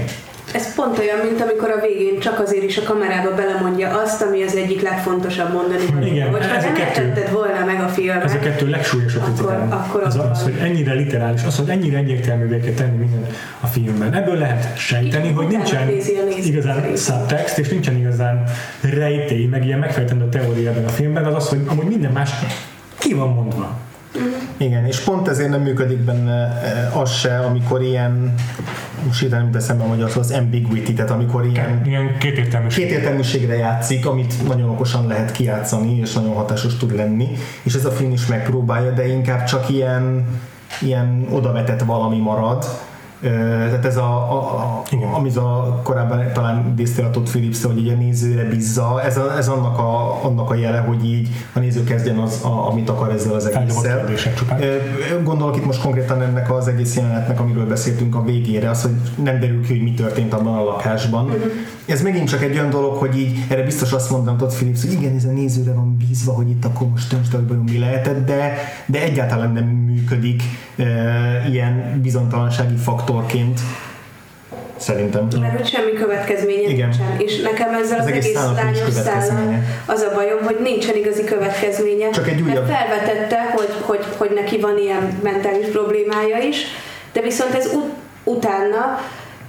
[0.54, 4.42] Ez pont olyan, mint amikor a végén csak azért is a kamerába belemondja azt, ami
[4.42, 6.10] az egyik legfontosabb mondani.
[6.10, 9.66] Igen, Hogyha ez a nem értetted volna meg a filmet, Ez a kettő legsúlyosabb Akkor-
[9.70, 13.26] akkor az, az, hogy ennyire literális, az, hogy ennyire egyértelművé kell tenni minden
[13.60, 14.14] a filmben.
[14.14, 15.88] Ebből lehet sejteni, Így hogy nincsen
[16.44, 18.44] igazán subtext, és nincsen igazán
[18.80, 22.30] rejtély, meg ilyen megfejtendő teória ebben a filmben, az az, hogy amúgy minden más
[22.98, 23.78] ki van mondva.
[24.56, 28.34] Igen, és pont ezért nem működik benne eh, az se, amikor ilyen,
[29.06, 32.84] most hirtelen nem teszem be, hogy az az ambiguity, tehát amikor ilyen Ilyen kétértelműség.
[32.86, 37.28] kétértelműségre játszik, amit nagyon okosan lehet kijátszani, és nagyon hatásos tud lenni,
[37.62, 40.26] és ez a film is megpróbálja, de inkább csak ilyen,
[40.80, 42.64] ilyen odavetett valami marad.
[43.20, 44.82] Tehát ez a, a, a
[45.14, 49.36] amit a korábban talán idéztél a Todd phillips hogy így a nézőre bízza, ez, a,
[49.36, 53.10] ez annak, a, annak a jele, hogy így a néző kezdjen az, a, amit akar
[53.12, 54.04] ezzel az egésszel.
[55.24, 59.40] Gondolok itt most konkrétan ennek az egész jelenetnek, amiről beszéltünk a végére, az, hogy nem
[59.40, 61.24] derül ki, hogy mi történt abban a lakásban.
[61.24, 61.36] Mhm.
[61.90, 64.92] Ez megint csak egy olyan dolog, hogy így erre biztos azt mondom Todd Phillips, hogy
[64.92, 69.02] igen, ez a nézőre van bízva, hogy itt akkor most döntsd mi lehetett, de, de
[69.02, 70.42] egyáltalán nem működik
[70.76, 70.84] e,
[71.50, 73.60] ilyen bizonytalansági faktorként.
[74.76, 75.28] Szerintem.
[75.40, 76.88] mert hogy semmi következménye Igen.
[76.88, 77.06] nincsen.
[77.18, 81.24] És nekem ezzel Az az, egész egész lányos szállal az a bajom, hogy nincsen igazi
[81.24, 82.10] következménye.
[82.10, 86.56] Csak egy újabb- Mert felvetette, hogy, hogy, hogy neki van ilyen mentális problémája is,
[87.12, 87.94] de viszont ez ut-
[88.24, 88.98] utána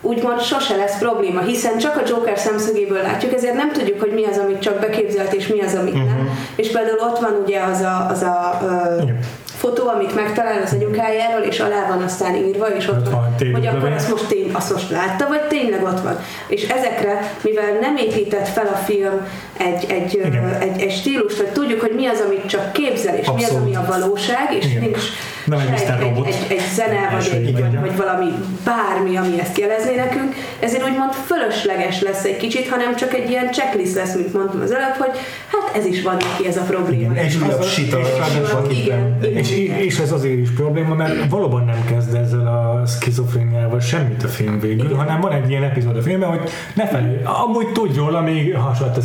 [0.01, 4.25] úgymond sose lesz probléma, hiszen csak a Joker szemszögéből látjuk, ezért nem tudjuk, hogy mi
[4.25, 6.05] az, amit csak beképzelt, és mi az, amit Mhm.
[6.05, 6.39] nem.
[6.55, 8.59] És például ott van ugye az a, az a
[9.01, 9.19] Igen.
[9.45, 13.51] fotó, amit megtalál az anyukájáról, és alá van aztán írva, és ott, Ott van van,
[13.53, 16.19] hogy akkor azt most, tény, azt most látta, vagy tényleg ott van.
[16.47, 19.27] És ezekre, mivel nem épített fel a film
[19.65, 20.45] egy, egy, Igen.
[20.59, 23.75] egy, egy stílust, hogy tudjuk, hogy mi az, amit csak képzel, és mi az, ami
[23.75, 24.81] a valóság, és Igen.
[24.81, 25.03] nincs
[25.45, 26.27] Nem egy egy, Robot.
[26.27, 28.29] egy, egy zene, vagy, egy, vagy, vagy valami
[28.65, 33.51] bármi, ami ezt jelezné nekünk, ezért úgymond fölösleges lesz egy kicsit, hanem csak egy ilyen
[33.51, 35.11] checklist lesz, mint mondtam az előbb, hogy
[35.51, 37.15] hát ez is van neki ez a probléma.
[37.15, 39.37] Egy újabb az- sit a és igen, igen.
[39.37, 39.51] És,
[39.85, 44.59] és ez azért is probléma, mert valóban nem kezd ezzel a skizofréniával semmit a film
[44.59, 44.97] végül, Igen.
[44.97, 48.97] hanem van egy ilyen epizód a filmben, hogy ne felé, amúgy tudj róla, még hasonlott
[48.97, 49.01] a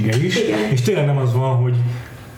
[0.00, 0.70] személyisége is, Igen.
[0.70, 1.74] és tényleg nem az van, hogy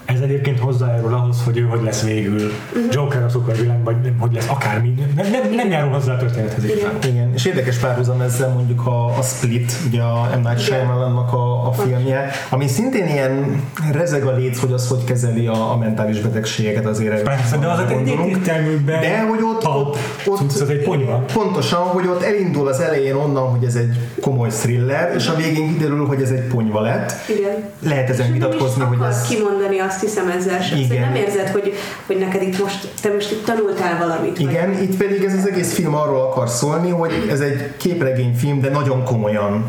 [0.04, 2.84] ez egyébként hozzájárul ahhoz, hogy ő hogy lesz végül Mhm.
[2.90, 4.94] Joker a szupervilág, vagy nem, hogy lesz akármi.
[5.16, 6.90] Nem, nem, nem járul hozzá a történethez Igen.
[7.08, 10.40] Igen, és érdekes párhuzam ezzel mondjuk a, a Split, ugye a M.
[10.40, 13.62] Night Shyamalannak a, a filmje, ami szintén ilyen
[13.92, 17.22] rezeg a léc, hogy az hogy kezeli a, a mentális betegségeket azért.
[17.22, 18.20] Persze, de az egy gondolunk.
[18.20, 19.96] egyértelműbben De hogy ott, pulp
[20.26, 21.24] ott, ott az egy ponyva.
[21.32, 25.72] Pontosan, hogy ott elindul az elején onnan, hogy ez egy komoly thriller, és a végén
[25.72, 27.12] kiderül, hogy ez egy ponyva lett.
[27.38, 27.64] Igen.
[27.82, 29.22] Lehet ezen És vitatkozni, hogy ez...
[29.22, 30.78] kimondani azt hiszem ezzel sem.
[30.78, 30.88] Igen.
[30.88, 31.72] Szóval nem érzed, hogy,
[32.06, 34.36] hogy neked itt most, te most itt tanultál valamit.
[34.38, 38.60] vagy- Igen, itt pedig ez az egész film arról akar szólni, hogy ez egy képregényfilm,
[38.60, 39.64] de nagyon komolyan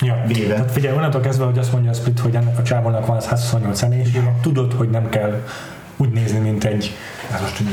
[0.00, 0.22] Ja.
[0.26, 0.56] véve.
[0.56, 3.78] Hát figyelj, onnantól kezdve, hogy azt mondja a Split, hogy ennek a csávónak van 128
[3.78, 5.42] személyisége, tudod, hogy nem kell
[5.96, 6.94] úgy nézni, mint egy,
[7.34, 7.66] ez most egy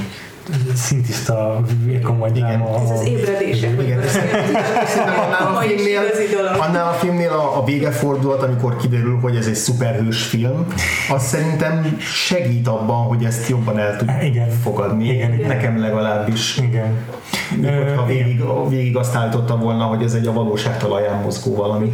[0.76, 1.62] szintiszta,
[2.04, 2.82] komoly dráma.
[2.84, 3.82] Ez az ébredések.
[3.82, 4.00] Igen,
[5.18, 6.02] annál a filmnél,
[6.60, 10.66] annál a filmnél a, a vége fordulat, amikor kiderül, hogy ez egy szuperhős film,
[11.10, 14.50] az szerintem segít abban, hogy ezt jobban el tudjuk Igen.
[14.50, 15.10] fogadni.
[15.10, 15.48] Igen, igen.
[15.48, 16.58] Nekem legalábbis.
[16.58, 16.94] Igen.
[17.52, 18.06] Még igen.
[18.08, 21.92] végig, végig azt állította volna, hogy ez egy a valóság talaján mozgó valami.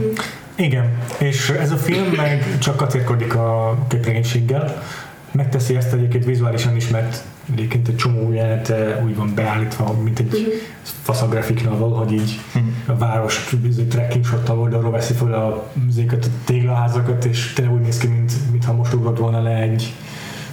[0.56, 4.84] Igen, és ez a film meg csak kacérkodik a képregénységgel,
[5.32, 10.62] megteszi ezt egyébként vizuálisan is, mert egyébként egy csomó jelenete úgy van beállítva, mint egy
[11.02, 12.40] fasz a graphic novel, hogy így
[12.86, 17.82] a város bizony trekking shottal oldalról veszi fel a, zéket, a téglaházakat, és tényleg úgy
[17.82, 19.94] néz ki, mint, mintha most ugrott volna le egy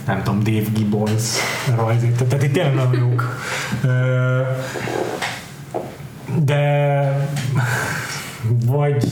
[0.07, 1.36] nem tudom, Dave Gibbons
[1.77, 2.12] rajzét.
[2.12, 3.39] Tehát, tehát itt tényleg nagyon jók.
[6.44, 7.28] De
[8.66, 9.05] vagy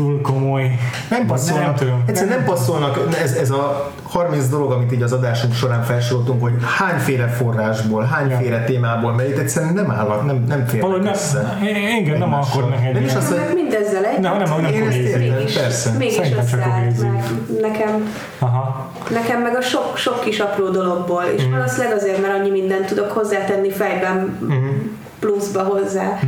[0.00, 0.70] túl komoly.
[1.10, 5.54] Nem passzolnak, Nem egyszerűen nem passzolnak, ez, ez a 30 dolog, amit így az adásunk
[5.54, 10.80] során felsoroltunk, hogy hányféle forrásból, hányféle témából, mert itt egyszerűen nem állnak, nem, nem férnek
[10.82, 11.58] Valahogy nem, össze.
[12.00, 14.18] igen, nem akarnak egy Nem is Meg hogy mindezzel egy.
[14.20, 15.62] Nem, nem, nem Én ezt értem.
[15.62, 15.90] persze.
[15.98, 17.60] mégis Szerintem csak.
[17.60, 18.90] Nekem, Aha.
[19.10, 21.52] nekem meg a sok, sok kis apró dologból, és Mhm.
[21.52, 24.56] valószínűleg azért, mert annyi mindent tudok hozzátenni fejben Mhm.
[25.18, 26.18] pluszba hozzá,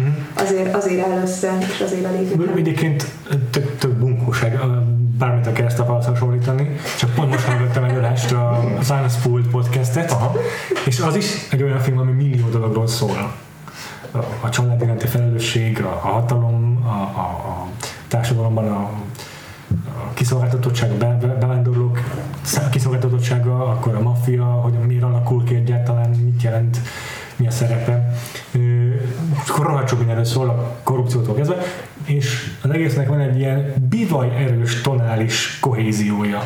[0.42, 2.40] azért, azért áll össze, és azért elég.
[2.56, 3.06] Egyébként
[3.50, 4.60] tök, tök bunkóság
[5.18, 10.32] bármit a keresztapához hasonlítani, csak pont most hallgattam előadást a Science Pool podcastet, Aha.
[10.86, 13.32] és az is egy olyan film, ami millió dologról szól.
[14.40, 17.68] A, család iránti felelősség, a, a hatalom, a, a, a
[18.08, 18.90] társadalomban a,
[19.86, 22.00] a kiszolgáltatottság, a be, be, bevándorlók
[22.70, 26.78] kiszolgáltatottsága, akkor a maffia, hogy miért alakul ki egyáltalán, mit jelent,
[27.36, 28.12] mi a szerepe.
[29.48, 31.56] Akkor rohadt sok mindenről szól a korrupciótól kezdve,
[32.04, 36.42] és az egésznek van egy ilyen bivaj erős tonális kohéziója.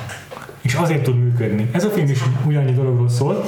[0.61, 1.69] És azért tud működni.
[1.73, 3.45] Ez a film is ugyannyi dologról szól,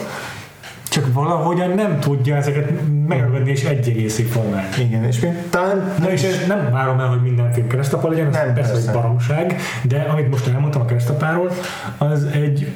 [0.90, 2.72] csak valahogyan nem tudja ezeket
[3.08, 4.68] megragadni és egy egészig formálni.
[4.78, 8.26] igen, és még talán Na és ez nem várom el, hogy minden film keresztapa legyen,
[8.26, 8.88] ez Nem, persze, persze.
[8.88, 11.50] egy baromság, de amit most elmondtam a keresztapáról,
[11.98, 12.72] az egy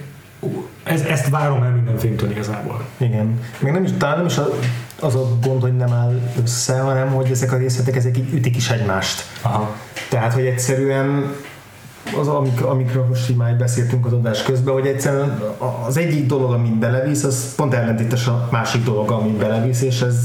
[0.83, 2.85] ez, ezt várom el minden filmtől igazából.
[2.97, 3.41] Igen.
[3.59, 4.49] Még nem is, talán nem is a,
[5.01, 8.57] az a gond, hogy nem áll össze, hanem hogy ezek a részletek ezek így ütik
[8.57, 9.23] is egymást.
[9.43, 9.77] Aha.
[10.09, 11.35] Tehát, hogy egyszerűen
[12.21, 15.43] az, amik, amikről most így már beszéltünk az adás közben, hogy egyszerűen
[15.87, 20.17] az egyik dolog, amit belevisz, az pont ellentétes a másik dolog, amit belevisz, és ez,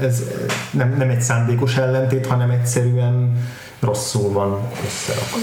[0.00, 0.22] ez
[0.70, 3.46] nem, nem egy szándékos ellentét, hanem egyszerűen
[3.80, 5.38] rosszul van összerakva.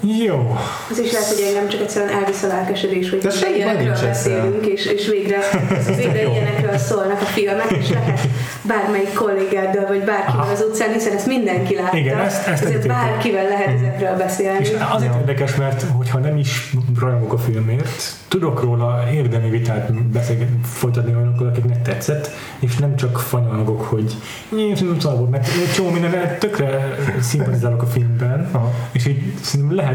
[0.00, 0.56] Jó.
[0.90, 4.66] Az is lehet, hogy engem csak egyszerűen elvisz a lelkesedés, hogy De végre ilyenekről beszélünk,
[4.66, 5.38] és, és végre,
[5.96, 8.20] végre ilyenekről szólnak a filmek, és lehet
[8.62, 11.96] bármelyik kollégáddal, vagy bárkivel az utcán, hiszen ezt mindenki látta.
[11.96, 14.58] Igen, ezt- ezt ezért bárkivel lehet ezekről beszélni.
[14.60, 20.58] És azért érdekes, mert hogyha nem is rajongok a filmért, tudok róla érdemi vitát beszélgetni,
[20.64, 24.14] folytatni olyanokkal, akiknek tetszett, és nem csak fanyalgok, hogy
[24.58, 28.72] én szarból, mert egy csomó minden tökre szimpatizálok a filmben, Aha.
[28.92, 29.85] és így szerintem lehet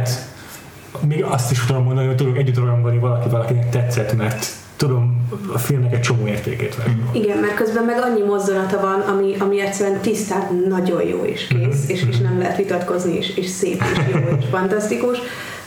[1.08, 4.46] még azt is tudom mondani, hogy tudok együtt rajongani valaki, valakinek tetszett, mert
[4.76, 7.02] tudom a filmnek egy csomó értékét venni.
[7.12, 11.90] Igen, mert közben meg annyi mozzanata van, ami, ami egyszerűen tisztán nagyon jó és kész,
[11.90, 15.18] és, és nem lehet vitatkozni, és, és szép és jó és fantasztikus,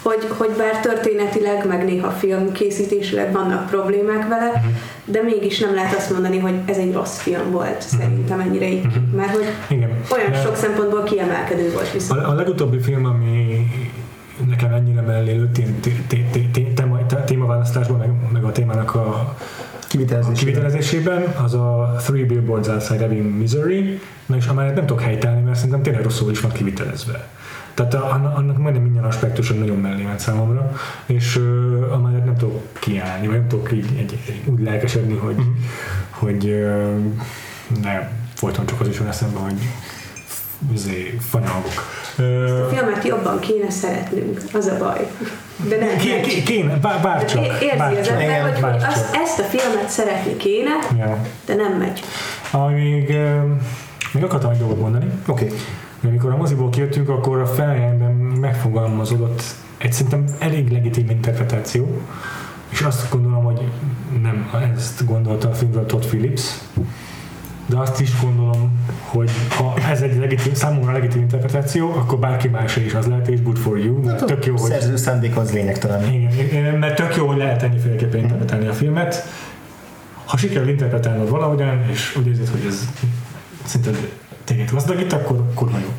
[0.03, 4.67] hogy, hogy bár történetileg, meg néha filmkészítésileg vannak problémák vele, Mhm.
[5.05, 8.87] de mégis nem lehet azt mondani, hogy ez egy rossz film volt, szerintem ennyire így,
[9.17, 9.47] mert hogy.
[9.69, 9.91] Igen.
[10.13, 12.21] olyan De- sok szempontból kiemelkedő volt viszont.
[12.21, 13.67] A, a legutóbbi film, ami
[14.49, 18.53] nekem ennyire mellé lőtt ilyen té- té- té- té- téma- té- témaválasztásban, meg, meg a
[18.53, 19.37] témának a
[19.89, 20.39] Kivitelezés.
[20.39, 25.57] kivitelezésében, az a Three Billboards Outside Ebbing, Missouri, na és amelyet nem tudok helytállni, mert
[25.57, 27.29] szerintem tényleg rosszul is van kivitelezve.
[27.75, 30.73] Tehát annak, annak majdnem minden aspektuson nagyon mellé ment számomra,
[31.07, 35.35] és uh, amelyet nem tudok kiállni, vagy nem tudok így egy, egy, úgy lelkesedni, hogy,
[35.35, 35.47] Mhm.
[36.11, 36.95] hogy uh,
[37.83, 39.55] ne folyton csak az is van eszembe, hogy
[40.73, 41.83] izé, fanyalgok.
[42.19, 45.11] Ö, A filmet jobban kéne szeretnünk, az a baj.
[45.69, 46.27] De nem Ké- megy.
[46.27, 47.45] ké- Kéne, bár, bárcsak.
[47.45, 48.21] É- Érzi az bárcsak.
[48.21, 48.89] ember, hogy, hogy bárcsak.
[48.91, 51.19] azt, ezt a filmet szeretni kéne, Ja.
[51.47, 52.01] de nem megy.
[53.09, 53.39] Ö,
[54.13, 55.07] még akartam egy dolgot mondani.
[55.27, 55.45] Oké.
[55.45, 55.57] Okay.
[56.05, 58.11] Amikor a moziból kijöttünk, akkor a fejemben
[58.41, 59.43] megfogalmazódott
[59.79, 62.01] egy szerintem elég legitim interpretáció,
[62.69, 63.61] és azt gondolom, hogy
[64.23, 66.43] nem ezt gondolta a filmről Todd Phillips,
[67.67, 72.77] de azt is gondolom, hogy ha ez egy legitim, számomra legitim interpretáció, akkor bárki más
[72.77, 76.13] is az lehet, és good for you, mert tök jó, hogy Szerző szándék az lényegtelen.
[76.13, 79.25] igen, mert tök jó, hogy lehet ennyiféleképpen interpretálni a filmet.
[80.25, 82.89] Ha sikerül interpretálnod valahogyan, és úgy érzed, hogy ez
[83.65, 84.11] szerinted
[84.45, 85.93] téged gazdagít, akkor kurva jó.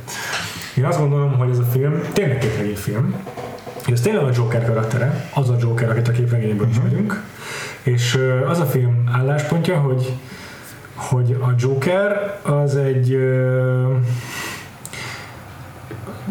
[0.78, 3.16] Én azt gondolom, hogy ez a film tényleg képregényfilm,
[3.86, 7.24] és ez tényleg a Joker karaktere, az a Joker, akit a képregényből ismerünk,
[7.84, 8.18] és
[8.48, 10.14] az a film álláspontja, hogy
[10.96, 13.94] hogy a Joker az egy ö,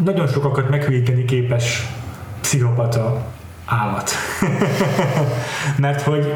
[0.03, 1.87] nagyon sokakat meghűíteni képes
[2.41, 3.25] pszichopata
[3.65, 4.11] állat.
[5.77, 6.33] Mert hogy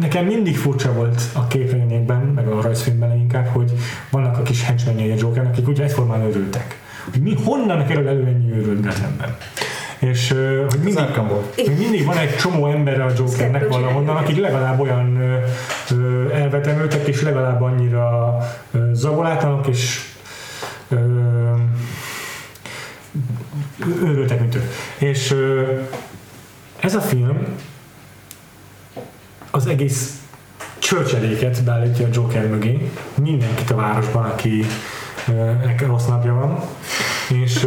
[0.00, 3.72] nekem mindig furcsa volt a képregényekben, meg a rajzfilmben inkább, hogy
[4.10, 6.80] vannak a kis henchmenjei a Jokernek, akik úgy egyformán őrültek.
[7.10, 9.36] Hogy mi honnan kerül elő ennyi őrült Gothamben?
[10.02, 10.34] És
[10.68, 10.98] hogy mindig,
[11.54, 15.18] hogy mindig van egy csomó ember a Jokernek valahonnan, akik legalább olyan
[16.32, 18.38] elvetemültek, és legalább annyira
[18.92, 20.00] zabolátlanok, és
[24.02, 24.70] őrültek, mint ő.
[24.98, 25.36] És
[26.80, 27.46] ez a film
[29.50, 30.20] az egész
[30.78, 32.90] csörcseléket beállítja a Joker mögé,
[33.22, 34.66] mindenkit a városban, aki
[35.86, 36.60] rossz napja van,
[37.28, 37.66] és,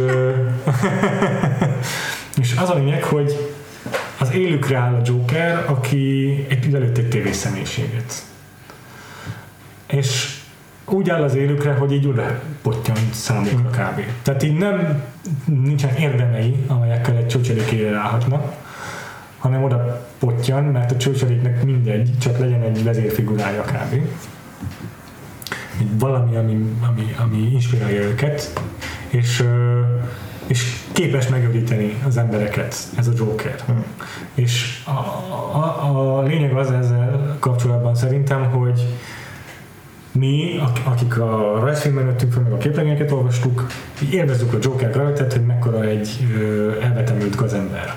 [2.40, 3.54] és az a lényeg, hogy
[4.18, 8.22] az élükre áll a Joker, aki egy lelőtt egy tévészemélyiséget.
[9.86, 10.40] És
[10.84, 14.00] úgy áll az élükre, hogy így oda pottyan számukra kb.
[14.22, 15.02] Tehát így nem
[15.44, 18.54] nincsenek érdemei, amelyekkel egy csőcselékére ráhatnak,
[19.38, 24.00] hanem oda pottyan, mert a csőcseléknek mindegy, csak legyen egy vezérfigurája kb.
[25.98, 28.60] Valami, ami, ami, ami inspirálja őket,
[29.08, 29.44] és,
[30.46, 33.64] és képes megőríteni az embereket, ez a Joker.
[34.34, 34.90] És a,
[35.58, 38.86] a, a lényeg az ezzel kapcsolatban szerintem, hogy
[40.12, 43.66] mi, ak- akik a rajzfilmben nőttünk fel, meg a képregényeket olvastuk,
[44.02, 46.26] így élvezzük a Joker karaktert, hogy mekkora egy
[46.82, 47.94] elvetemült gazember.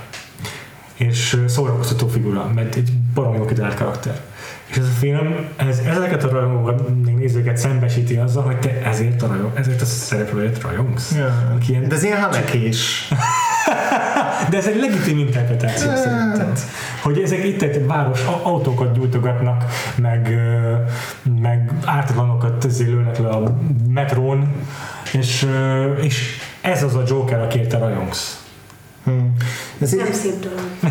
[0.95, 4.21] És szórakoztató figura, mert egy baromi jó kitalált karakter.
[4.69, 9.21] És ez a film, ez, ezeket a rajongókat, még nézőket szembesíti azzal, hogy te ezért
[9.21, 11.11] a, rajong, ezért a szereplőért rajongsz.
[11.15, 11.57] Ja.
[11.67, 13.07] Ilyen, De ez ilyen hanekés.
[14.49, 16.59] de ez egy legitim interpretáció szerinted.
[17.01, 19.65] Hogy ezek itt egy város a- autókat gyújtogatnak,
[19.95, 20.29] meg,
[21.41, 23.57] meg ártatlanokat lőnek le a
[23.93, 24.47] metrón,
[25.13, 25.47] és,
[26.01, 28.43] és ez az a Joker, akiért te rajongsz.
[29.03, 29.33] Hmm.
[29.81, 30.59] Ez Nem egy, szép dolog.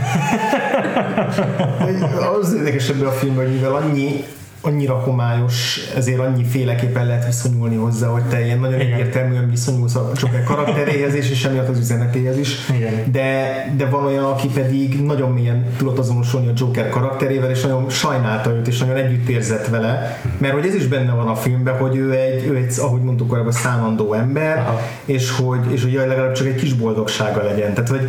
[2.41, 4.25] az érdekes ebben a filmben, hogy mivel annyi
[4.61, 8.93] annyira homályos, ezért annyi féleképpen lehet viszonyulni hozzá, hogy te ilyen nagyon Igen.
[8.93, 12.69] egyértelműen viszonyulsz a Joker karakteréhez is, és emiatt az üzenetéhez is.
[12.77, 12.93] Igen.
[13.13, 17.91] De, de van olyan, aki pedig nagyon mélyen tudott azonosulni a Joker karakterével, és nagyon
[17.91, 21.77] sajnálta őt, és nagyon együtt érzett vele, mert hogy ez is benne van a filmben,
[21.77, 24.81] hogy ő egy, ő egy ahogy mondtuk korábban, szánandó ember, Aha.
[25.05, 27.75] és hogy, és hogy jaj, legalább csak egy kis boldogsága legyen.
[27.75, 28.09] Tehát, hogy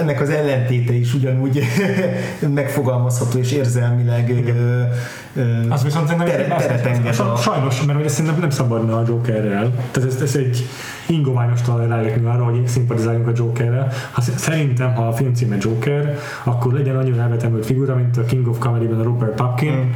[0.00, 1.62] ennek az ellentéte is ugyanúgy
[2.54, 4.82] megfogalmazható és érzelmileg ö,
[5.40, 9.02] ö, Az viszont tere- az- teret enged a, Sajnos, mert ezt szerintem nem szabadna a
[9.06, 9.72] Jokerrel.
[9.90, 10.66] Tehát ez, ez egy
[11.06, 13.92] ingoványos talán rájöttni arra, hogy szimpatizáljunk a Jokerrel.
[14.12, 18.46] Ha, szerintem, ha a film címe Joker, akkor legyen annyira elvetemült figura, mint a King
[18.48, 19.90] of Comedy-ben a Rupert Pupkin, Mm.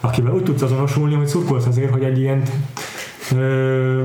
[0.00, 2.42] akivel úgy tudsz azonosulni, hogy szurkolsz azért, hogy egy ilyen
[3.36, 4.02] ö,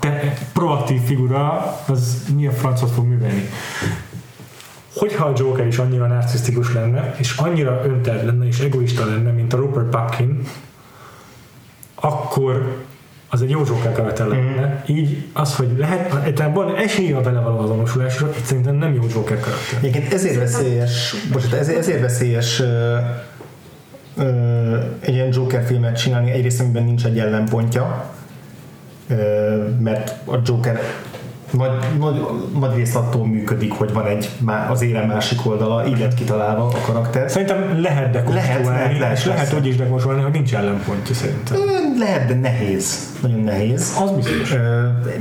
[0.00, 3.48] te, proaktív figura, az mi a francot fog művelni.
[4.94, 9.52] Hogyha a Joker is annyira narcisztikus lenne, és annyira öntelt lenne, és egoista lenne, mint
[9.52, 10.46] a Rupert Pupkin,
[11.94, 12.84] akkor
[13.34, 14.84] az egy jó Joker karakter lehetne.
[14.86, 19.02] Így az, hogy lehet, egyáltalán van esélye a vele való azonosulásra, itt szerintem nem jó
[19.14, 19.78] Joker karakter.
[19.78, 22.96] Egyébként ezért veszélyes, bocsánat, ezért, ezért veszélyes ö,
[24.16, 28.10] ö, egy ilyen Joker filmet csinálni, egyrészt amiben nincs egy ellenpontja,
[29.08, 29.14] ö,
[29.78, 30.80] mert a Joker
[31.56, 32.26] nagy, nagy,
[32.60, 34.30] nagy részt attól működik, hogy van egy
[34.70, 37.30] az élen másik oldala, így lett kitalálva a karakter.
[37.30, 41.56] Szerintem lehet dekonstruálni, Lehet, lehet, lehet, és lehet úgy is dekonstruálni, hogy nincs ellenpontja szerintem.
[41.98, 43.12] Lehet, de nehéz.
[43.22, 43.96] Nagyon nehéz.
[44.02, 44.54] Az biztos.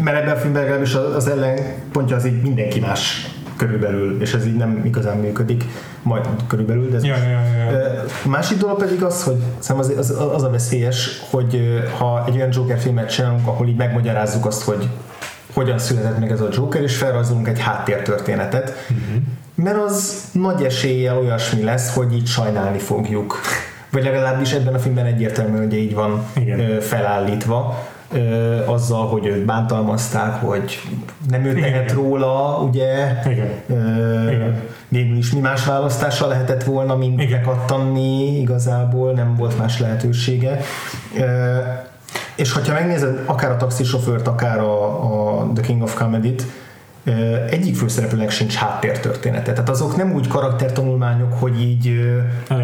[0.04, 3.28] Mert ebben a filmben legalábbis az ellenpontja az így mindenki más
[3.58, 5.64] körülbelül, és ez így nem igazán működik,
[6.02, 9.44] majd körülbelül, de ez Ja, ja, ja, másik dolog pedig az, hogy
[9.78, 14.46] az, az, az a veszélyes, hogy ha egy olyan Joker filmet csinálunk, ahol így megmagyarázzuk
[14.46, 14.90] azt, hogy
[15.54, 19.24] hogyan született meg ez a Joker, és felrajzolunk egy háttértörténetet, uh-huh.
[19.56, 23.40] mert az nagy eséllyel olyasmi lesz, hogy így sajnálni fogjuk.
[23.92, 26.80] Vagy legalábbis ebben a filmben egyértelműen ugye így van Igen.
[26.80, 27.88] felállítva,
[28.66, 30.82] azzal, hogy őt bántalmazták, hogy
[31.30, 31.96] nem ő tehet igen.
[31.96, 33.22] róla, ugye?
[33.26, 33.52] Igen.
[33.68, 34.62] Ö, Igen.
[34.88, 37.42] Végül is mi más választása lehetett volna, mint Igen.
[38.42, 40.60] igazából nem volt más lehetősége.
[41.18, 41.58] Ö,
[42.36, 46.44] és hogyha megnézed akár a taxisofőrt, akár a, a The King of Comedy-t,
[47.50, 49.52] egyik főszereplőnek sincs háttértörténete.
[49.52, 52.12] Tehát azok nem úgy karaktertanulmányok, hogy így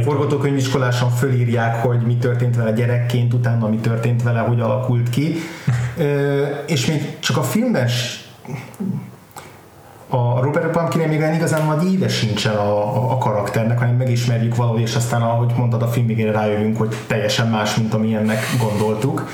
[0.04, 5.36] forgatókönyviskolásan fölírják, hogy mi történt vele gyerekként, utána mi történt vele, hogy alakult ki.
[6.68, 8.28] És még csak a filmben s-
[10.10, 14.56] a Robert Pumpkin még olyan igazán nagy éve sincsen a, a, a karakternek, hanem megismerjük
[14.56, 19.28] valahogy, és aztán, ahogy mondtad, a film végére rájövünk, hogy teljesen más, mint amilyennek gondoltuk.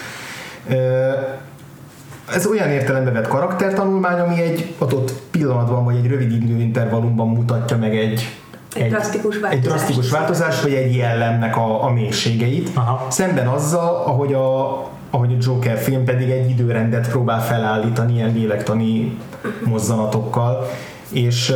[2.33, 7.97] Ez olyan értelembe vett karaktertanulmány, ami egy adott pillanatban, vagy egy rövid időintervallumban mutatja meg
[7.97, 8.29] egy,
[8.75, 9.67] Egy drasztikus egy változást.
[9.67, 12.69] drasztikus változást, vagy egy jellemnek a, a mélységeit.
[12.73, 13.05] Aha.
[13.09, 14.69] Szemben azzal, ahogy a,
[15.15, 19.17] ahogy a Joker film pedig egy időrendet próbál felállítani ilyen lélektani
[19.65, 20.69] mozzanatokkal,
[21.11, 21.53] és,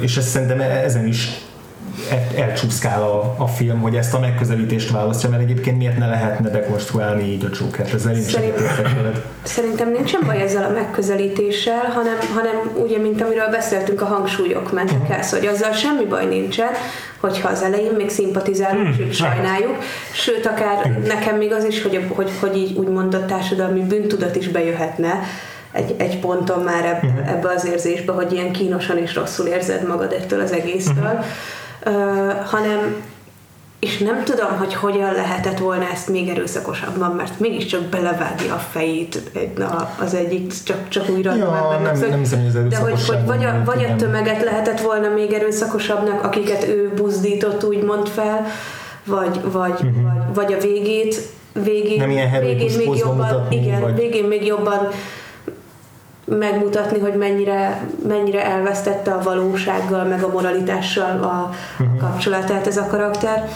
[0.00, 1.28] és ezt szerintem e- ezen is
[2.36, 7.22] elcsúszkál a, a film, hogy ezt a megközelítést választja, mert egyébként miért ne lehetne dekonstruálni
[7.32, 9.22] így a Joker-t, ezzel én is Szerint- egyetértek veled.
[9.42, 15.02] Szerintem nincsen baj ezzel a megközelítéssel, hanem, hanem ugye, mint amiről beszéltünk, a hangsúlyok mentek
[15.02, 15.12] Mhm.
[15.12, 16.68] el, hogy azzal semmi baj nincsen,
[17.20, 19.76] hogyha az elején még szimpatizálunk, Hmm, sőt sajnáljuk,
[20.12, 24.48] sőt akár nekem még az is, hogy, hogy, hogy így úgymond a társadalmi bűntudat is
[24.48, 25.20] bejöhetne
[25.72, 27.28] egy, egy ponton már ebbe, Mhm.
[27.28, 31.22] ebbe az érzésbe, hogy ilyen kínosan és rosszul érzed magad ettől az egésztől, Mhm.
[32.50, 32.96] Hanem
[33.78, 39.22] és nem tudom, hogy hogyan lehetett volna ezt még erőszakosabban, mert mégiscsak belevágja a fejét
[40.00, 42.00] az egyik, csak, csak újra Ja, mennek.
[42.00, 45.32] nem- nem hiszem, hogy De hogy, hogy vagy, a, vagy a tömeget lehetett volna még
[45.32, 48.46] erőszakosabbnak, akiket ő buzdított, úgymond fel,
[49.04, 50.02] vagy, vagy, uh-huh.
[50.02, 51.20] vagy, vagy a végét,
[51.64, 54.88] végén, Nem ilyen végén még jobban, mutatni, igen, vagy- végén még jobban
[56.38, 61.94] megmutatni, hogy mennyire, mennyire elvesztette a valósággal, meg a moralitással a, Mhm.
[61.94, 63.48] a kapcsolatát ez a karakter.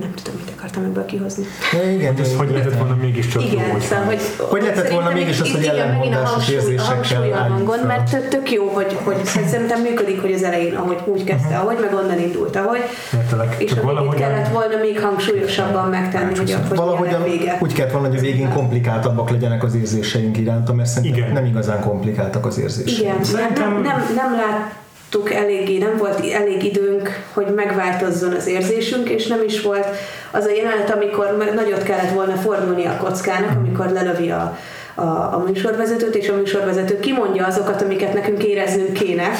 [0.00, 1.44] Nem tudom, mit akartam ebből kihozni.
[1.72, 5.10] Ja, igen, Ez hogy lehetett volna mégiscsak jó, Igen, hogyha- szóval, hogy, Hogy lehetett volna
[5.10, 7.86] mégis az, hogy ellenmondásos érzésekkel hangon, fel.
[7.86, 11.94] mert tök, jó, hogy, hogy szerintem működik, hogy az elején, ahogy úgy kezdte, ahogy, meg
[11.94, 12.80] onnan indult, ahogy.
[13.14, 13.54] Értelek.
[13.58, 17.58] És amit kellett volna még hangsúlyosabban megtenni, hogy, hogy Valahogyan milyen vége.
[17.60, 21.80] úgy kellett volna, hogy a végén komplikáltabbak legyenek az érzéseink iránta, mert szerintem nem igazán
[21.80, 22.98] komplikáltak az érzéseink.
[23.28, 24.72] Igen, nem, nem, nem, nem
[25.14, 29.86] láttuk eléggé, nem volt elég időnk, hogy megváltozzon az érzésünk, és nem is volt
[30.30, 34.58] az a jelenet, amikor nagyot kellett volna fordulni a kockának, amikor lelövi a,
[34.94, 39.30] a, a műsorvezetőt, és a műsorvezető kimondja azokat, amiket nekünk éreznünk kéne,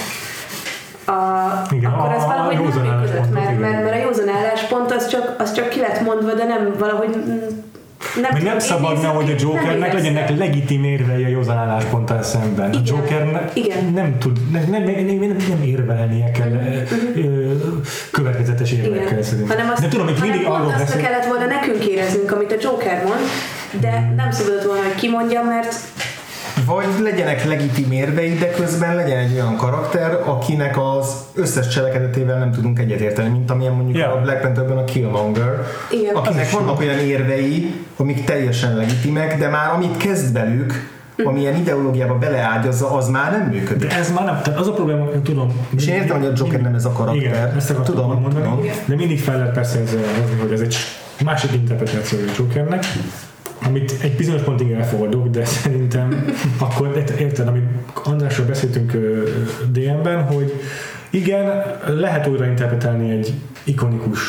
[1.06, 1.12] a,
[1.70, 5.06] Igen, akkor az a- a valahogy nem működött, mert, mert, mert a józan álláspont az
[5.06, 7.38] csak, az csak ki lett mondva, de nem valahogy mm,
[8.20, 12.70] nem, Mert nem szabadna, hogy a Jokernek legyenek legitim érvei a józan állásponttal szemben.
[12.70, 12.96] A Igen.
[12.96, 13.92] Jokernek Igen.
[13.94, 16.50] nem tud, nem, nem, nem, nem, érvelnie kell
[17.14, 17.52] ö,
[18.10, 19.56] következetes érvekkel szerintem.
[19.56, 22.56] Hanem azt, De tudom, hogy mindig arról azt beszél, kellett volna nekünk éreznünk, amit a
[22.60, 23.20] Joker mond,
[23.80, 25.74] de nem szabadott volna, hogy kimondja, mert
[26.66, 32.52] Vagy legyenek legitim érvei, de közben legyen egy olyan karakter, akinek az összes cselekedetével nem
[32.52, 34.12] tudunk egyetérteni, mint amilyen mondjuk Ja.
[34.12, 36.14] a Black Pantherben a Killmonger, Igen.
[36.14, 40.92] akinek vannak olyan érvei, amik teljesen legitimek, de már amit kezd velük,
[41.24, 43.88] amilyen ideológiába beleágyazza, az már nem működik.
[43.88, 45.66] de ez már nem, tehát az a probléma, hogy tudom.
[45.76, 47.22] És én értem, hogy a Joker nem ez a karakter.
[47.22, 48.60] Igen, ezt akartam Tudom, mondani, tudom.
[48.84, 50.00] de mindig fel lehet persze hozni,
[50.40, 50.76] hogy ez egy
[51.24, 52.84] másik interpretáció a Jokernek,
[53.66, 56.24] amit egy bizonyos pontig elfogadok, de szerintem
[56.58, 57.64] akkor ért- érted, amit
[58.04, 58.92] Andrásról beszéltünk
[59.72, 60.52] DM-ben, hogy
[61.10, 63.32] igen, lehet újra interpretálni egy
[63.64, 64.20] ikonikus,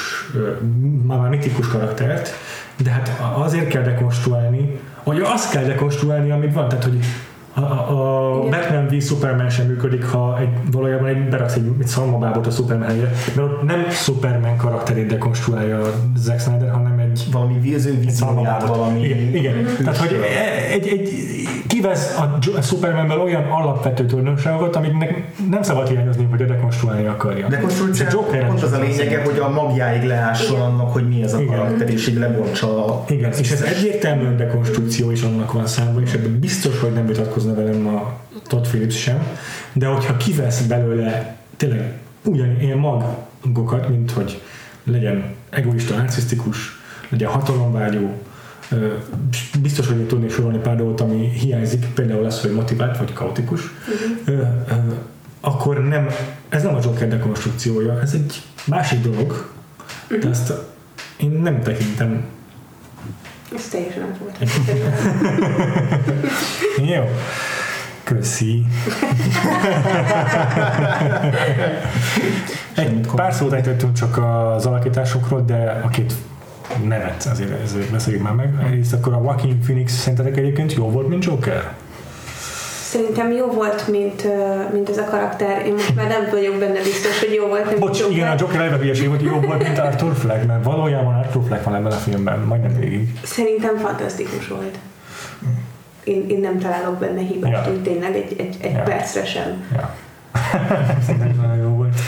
[1.06, 2.30] már már mitikus karaktert,
[2.84, 7.00] de hát azért kell dekonstruálni, hogy azt kell dekonstruálni, amit van, tehát hogy
[7.54, 8.50] a, a Igen.
[8.50, 12.88] Batman v Superman sem működik, ha egy, valójában egy, beraksz egy, egy szalmabábot a Superman
[12.88, 19.04] helyére, mert ott nem Superman karakterét dekonstruálja Zack Snyder, hanem egy Valami víző vízióját, valami...
[19.04, 19.68] igen, igen.
[19.84, 20.18] Tehát, hogy
[20.72, 21.10] egy, egy,
[21.68, 27.48] kivesz a Supermanből olyan alapvető tulajdonságokat, amiknek nem szabad hiányozni, hogy a dekonstruálni akarja.
[27.48, 31.08] De És a konstrukció Joker pont az a lényege, hogy a magjáig leásson annak, hogy
[31.08, 31.56] mi ez a Igen.
[31.56, 33.04] karakter, és így lebontsa a...
[33.08, 37.54] Igen, és ez egyértelműen dekonstrukció is annak van számba, és ebben biztos, hogy nem vitatkozna
[37.54, 38.14] velem a
[38.48, 39.28] Todd Phillips sem,
[39.74, 41.94] de hogyha kivesz belőle tényleg
[42.26, 44.42] ugyanilyen magokat, mint hogy
[44.84, 46.75] legyen egoista, narcisztikus,
[47.16, 48.22] legyen hatalomvágyó,
[48.70, 48.94] ö,
[49.62, 53.62] biztos, hogy tudnék sorolni pár dolgot, ami hiányzik, például az, hogy motivált vagy kaotikus,
[54.26, 54.42] ö,
[55.40, 56.08] akkor nem,
[56.50, 59.52] ez nem a Joker dekonstrukciója, ez egy másik dolog,
[60.22, 60.54] de ezt
[61.18, 62.26] én nem tekintem
[63.56, 64.38] Ez teljesen át volt.
[66.96, 67.04] Jó.
[68.04, 68.66] Köszi.
[72.76, 76.14] Egy pár szót ejtettünk csak az alakításokról, de a két
[76.84, 78.54] nevet azért, azért beszéljük már meg.
[78.66, 81.74] Egyrészt akkor a Joaquin Phoenix szerintetek egyébként jó volt, mint Joker?
[82.82, 84.28] Szerintem jó volt, mint,
[84.74, 85.66] mint ez a karakter.
[85.66, 88.16] Én most már nem vagyok benne biztos, hogy jó volt, Bocs, Joker.
[88.16, 91.64] igen, a Joker elve hülyeség volt, jó volt, mint Arthur Fleck, mert valójában Arthur Fleck
[91.64, 93.20] van ebben a filmben, majdnem végig.
[93.24, 94.78] Szerintem fantasztikus volt.
[96.04, 97.72] Én, én nem találok benne hibát, Ja.
[97.72, 98.82] úgy tényleg egy, egy, egy Ja.
[98.84, 99.64] percre sem.
[99.74, 99.96] Ja.
[101.06, 102.00] Szerintem nagyon jó volt.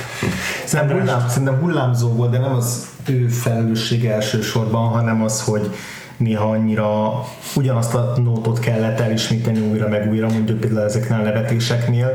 [0.68, 5.69] Szerintem, hullám, szerintem hullámzó volt, de nem az ő felelőssége elsősorban, hanem az, hogy
[6.18, 7.11] néha annyira
[7.56, 12.11] ugyanazt a nótot kellett elismételni újra meg újra, mondjuk például ezeknél a nevetéseknél,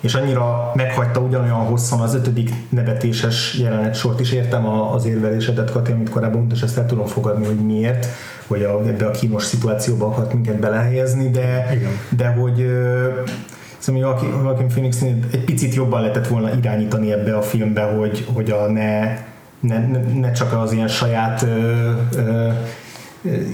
[0.00, 4.32] és annyira meghagyta ugyanolyan hosszan az ötödik nevetéses jelenet sort is.
[4.32, 8.06] Értem az érvelésedet, Kati, amit korábban mondtad, és ezt el tudom fogadni, hogy miért,
[8.46, 11.90] hogy a, ebbe a kínos szituációba akart minket belehelyezni, de, Igen.
[12.16, 12.66] de hogy
[13.86, 18.50] ö, Szerintem Joaquin phoenix egy picit jobban lehetett volna irányítani ebbe a filmbe, hogy, hogy
[18.50, 19.18] a ne,
[19.60, 19.86] ne,
[20.20, 22.50] ne, csak az ilyen saját ö, ö,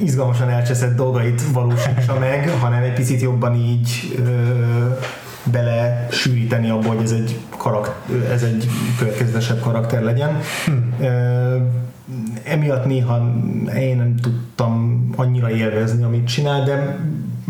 [0.03, 4.31] izgalmasan elcseszett dolgait valósítsa meg, hanem egy picit jobban így ö,
[5.45, 10.39] bele sűríteni abba, hogy ez egy, karakter, ez egy következetesebb karakter legyen.
[11.01, 11.57] Ö,
[12.45, 13.35] emiatt néha
[13.77, 16.99] én nem tudtam annyira élvezni, amit csinál, de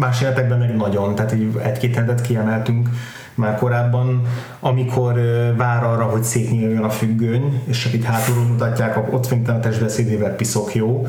[0.01, 2.89] más életekben meg nagyon, tehát így egy-két hetet kiemeltünk
[3.35, 4.23] már korábban,
[4.61, 5.15] amikor
[5.57, 10.31] vár arra, hogy szétnyíljon a függöny, és csak itt hátulról mutatják, ott szerintem a testbeszédével
[10.35, 11.07] piszok jó.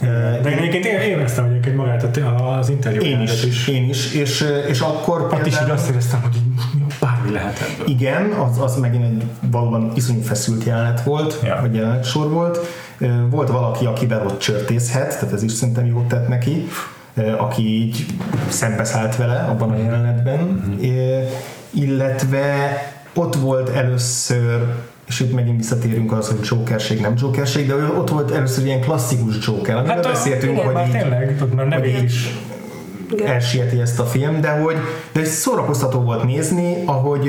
[0.00, 2.18] De én egyébként én éreztem egyébként magát
[2.58, 3.00] az interjú.
[3.00, 6.36] én is, én is, és, és akkor Ott is így azt éreztem, hogy
[7.00, 7.86] bármi lehet ebből.
[7.88, 11.58] Igen, az, az megint egy valóban iszonyú feszült jelenet volt, Ja.
[11.60, 12.58] vagy jelenet sor volt.
[13.30, 16.68] Volt valaki, akivel ott csörtészhet, tehát ez is szerintem jót tett neki,
[17.38, 18.06] aki így
[18.48, 21.18] szembeszállt vele abban a jelenetben, Ö,
[21.70, 22.78] illetve
[23.14, 24.64] ott volt először
[25.08, 28.80] és itt megint visszatérünk az, hogy Jokerség, nem Jokerség, de ő ott volt először ilyen
[28.80, 32.34] klasszikus Joker, amiről Hát a- beszéltünk, igen, hogy már így, tényleg, már nevét hogy is.
[33.24, 34.76] Elsieti ezt a film, de hogy
[35.12, 37.28] de ez szórakoztató volt nézni, ahogy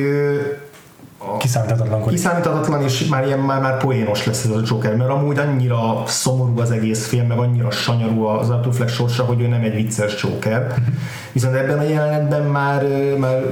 [1.34, 5.38] ö, Kiszámíthatatlan kiszámíthatatlan, és már ilyen már, már poénos lesz ez a Joker, mert amúgy
[5.38, 9.76] annyira szomorú az egész film, meg annyira sanyarú az Arthur sorsa, hogy ő nem egy
[9.76, 10.74] vicces Joker.
[11.34, 12.84] Viszont ebben a jelenetben már,
[13.20, 13.44] már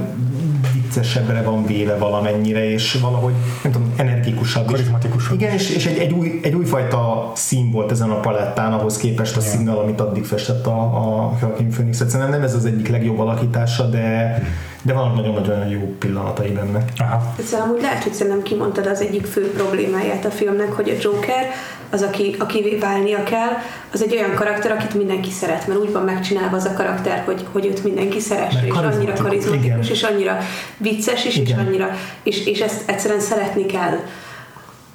[0.72, 3.32] viccesebbre van véle valamennyire, és valahogy,
[3.62, 4.66] nem tudom, energikusabb.
[4.66, 5.40] Karizmatikusabb.
[5.40, 9.36] Igen, és, és egy, egy, új, egy újfajta szín volt ezen a palettán, ahhoz képest
[9.36, 9.52] a Igen.
[9.52, 12.00] színnel, amit addig festett a, a Joaquin Phoenix.
[12.00, 14.42] Egyszerűen nem ez az egyik legjobb alakítása, de,
[14.84, 16.84] de van nagyon-nagyon jó pillanatai benne.
[16.96, 17.34] Aha.
[17.44, 21.50] Szóval amúgy lehet, hogy szerintem kimondtad az egyik fő problémáját a filmnek, hogy a Joker,
[21.90, 23.52] az, aki, akivé válnia kell,
[23.92, 27.46] az egy olyan karakter, akit mindenki szeret, mert úgy van megcsinálva az a karakter, hogy,
[27.52, 29.82] hogy őt mindenki szeresse, és annyira karizmatikus, igen.
[29.82, 30.38] és annyira
[30.76, 31.66] vicces is, és Igen.
[31.66, 31.90] annyira,
[32.22, 33.98] és, és ezt egyszerűen szeretni kell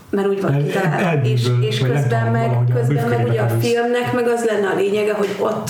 [0.10, 1.22] mert úgy van kitalálva.
[1.28, 5.36] És, és közben meg, közben meg ugye a filmnek meg az lenne a lényege, hogy
[5.40, 5.70] ott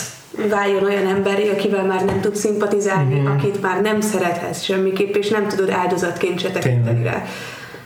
[0.50, 3.32] váljon olyan emberi, akivel már nem tud szimpatizálni, Mhm.
[3.32, 7.24] akit már nem szerethetsz semmiképp, és nem tudod áldozatként se tekinteni rá.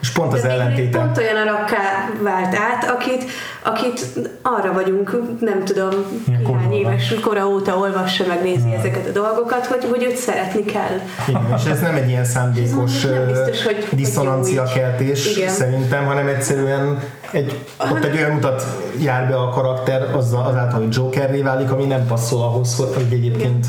[0.04, 0.98] És pont az ellentéte.
[0.98, 3.24] Pont olyan arakká vált át, akit,
[3.62, 4.00] akit
[4.42, 5.90] arra vagyunk, nem tudom,
[6.26, 11.00] néhány éves kora óta olvassa meg, nézi ezeket a dolgokat, hogy, hogy őt szeretni kell.
[11.28, 14.72] Igen, és ez nem egy ilyen szándékos nem biztos, hogy- hogy diszonancia jó így.
[14.74, 15.48] keltés Igen.
[15.48, 16.98] szerintem, hanem egyszerűen
[17.34, 18.64] egy, ott egy olyan utat
[19.00, 23.66] jár be a karakter azzal, azáltal, hogy Jokerré válik, ami nem passzol ahhoz, hogy egyébként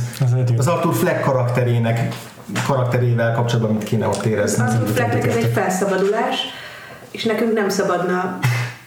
[0.58, 2.16] az Arthur Fleck karakterének
[2.68, 4.64] karakterével kapcsolatban mit kéne ott érezni.
[4.64, 6.40] Arthur Flecknek ez egy felszabadulás,
[7.12, 8.40] és nekünk nem szabadna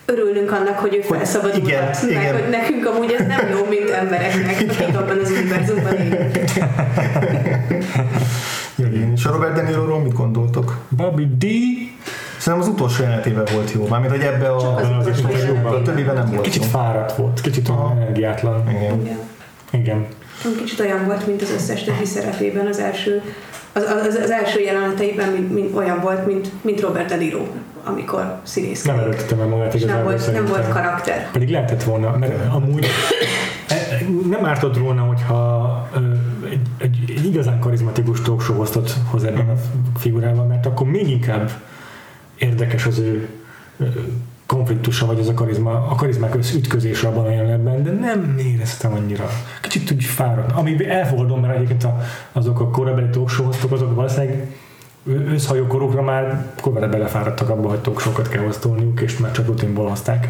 [0.05, 2.33] örülnünk annak, hogy ő felszabadult, igen, meg igen.
[2.33, 6.39] hogy nekünk amúgy ez nem jó, mint embereknek, akik abban az univerzumban élünk.
[8.75, 9.13] Igen.
[9.13, 10.77] És a Robert De Niroról mit gondoltok?
[10.89, 11.45] Bobby D.
[12.49, 15.75] Szerintem az utolsó jelenetében volt jó, mármint hogy ebbe a, az az utolsó interjúban.
[15.75, 16.69] a többiben nem volt Kicsit jó.
[16.69, 18.69] fáradt volt, kicsit olyan energiátlan.
[18.71, 19.01] Igen.
[19.01, 19.19] Igen.
[19.71, 20.07] Igen.
[20.57, 23.23] Kicsit olyan volt, mint az összes többi szerepében az első,
[23.73, 27.43] az, az, az első jeleneteiben mint, mint, olyan volt, mint, mint Robert De Niro,
[27.85, 29.01] amikor Nem színészkedik.
[29.01, 30.47] erőltette meg magát És nem igazából volt, nem szerintem.
[30.63, 31.31] volt karakter.
[31.33, 32.87] Pedig lehetett volna, mert amúgy
[33.69, 35.89] e- e- nem ártott volna, hogyha
[36.51, 41.09] egy, egy, egy igazán karizmatikus talk show hoztat hoz ebben a figurával, mert akkor még
[41.11, 41.51] inkább
[42.39, 43.29] érdekes az ő
[44.47, 48.93] konfliktusa, vagy az a karizma, a karizmák össz- ütközése abban a jelenetben, de nem éreztem
[48.93, 49.31] annyira.
[49.61, 50.53] Kicsit úgy fáradt.
[50.53, 52.01] Ami elfogadom, mert egyébként a,
[52.33, 54.47] azok a korabeli talk show hoztok, azok valószínűleg
[55.05, 60.29] ő- őszhajókorukra már korra belefáradtak abba, hogy show-kat kell hoztolniuk, és már csak rutinból hozták.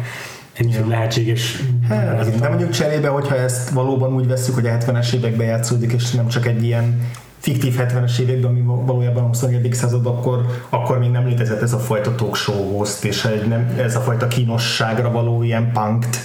[0.53, 1.63] Egy lehetséges.
[1.87, 6.11] Hát, de mondjuk cserébe, hogyha ezt valóban úgy veszük, hogy a 70-es években játszódik, és
[6.11, 7.01] nem csak egy ilyen
[7.39, 9.73] fiktív 70-es években, ami valójában a 21.
[9.73, 13.73] században, akkor, akkor még nem létezett ez a fajta talk show host, és egy nem,
[13.77, 16.17] ez a fajta kínosságra való ilyen punkt.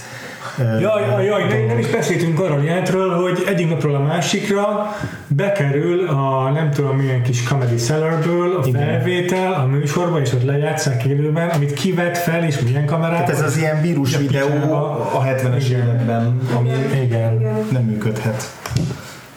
[0.57, 4.95] Jaj, jaj, jaj, nem, nem is beszéltünk arról jelentről, hogy egyik napról a másikra
[5.27, 11.03] bekerül a nem tudom milyen kis comedy sellerből a felvétel a műsorba, és ott lejátszák
[11.03, 13.25] élőben, amit kivett fel, és milyen kamerával.
[13.25, 14.73] Tehát ez az ilyen vírus videó
[15.13, 15.79] a 70-es Igen.
[15.79, 16.69] években, ami.
[17.03, 17.37] Igen.
[17.71, 18.51] nem működhet.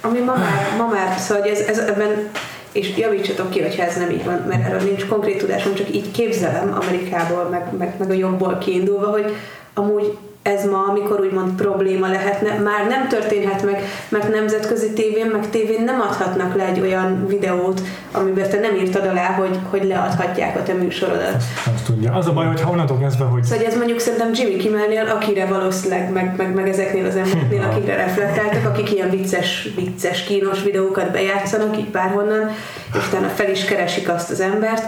[0.00, 2.30] Ami ma már, ma már szóval ez, ez ebben,
[2.72, 6.10] és javítsatok ki, hogyha ez nem így van, mert erről nincs konkrét tudásom, csak így
[6.10, 9.34] képzelem Amerikából, meg, meg, meg a jogból kiindulva, hogy
[9.74, 10.18] amúgy
[10.48, 15.84] ez ma, amikor úgymond probléma lehetne, már nem történhet meg, mert nemzetközi tévén, meg tévén
[15.84, 17.80] nem adhatnak le egy olyan videót,
[18.12, 21.42] amiben te nem írtad alá, hogy, hogy leadhatják a te műsorodat.
[21.74, 22.12] Azt tudja.
[22.12, 25.46] Az a baj, hogy ha onnantól kezdve, hogy Szóval ez mondjuk szerintem Jimmy Kimmelnél, akire
[25.46, 31.10] valószínűleg, meg, meg, meg ezeknél az embereknél, akikre reflektáltak, akik ilyen vicces, vicces, kínos videókat
[31.10, 32.50] bejátszanak így bárhonnan,
[32.94, 34.82] és utána fel is keresik azt az embert.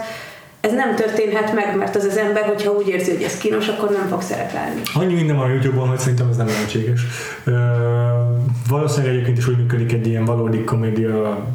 [0.61, 3.89] Ez nem történhet meg, mert az az ember, hogyha úgy érzi, hogy ez kínos, akkor
[3.89, 4.81] nem fog szerepelni.
[4.93, 7.01] Annyi minden van a YouTube-on, hogy szerintem ez nem lehetséges.
[7.43, 7.57] Ö,
[8.69, 11.45] valószínűleg egyébként is úgy működik egy ilyen valódi komédia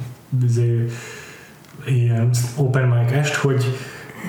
[0.45, 0.85] izé,
[1.87, 3.65] ilyen open mic est, hogy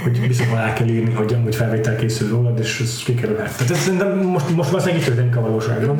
[0.04, 3.58] hogy viszont alá kell írni, hogy amúgy felvétel készül rólad, és ez kikerülhet.
[3.58, 5.98] Tehát ez szerintem most, most valószínűleg itt történik a valóságban,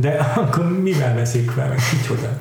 [0.00, 2.38] de akkor mivel veszik fel, kicsoda.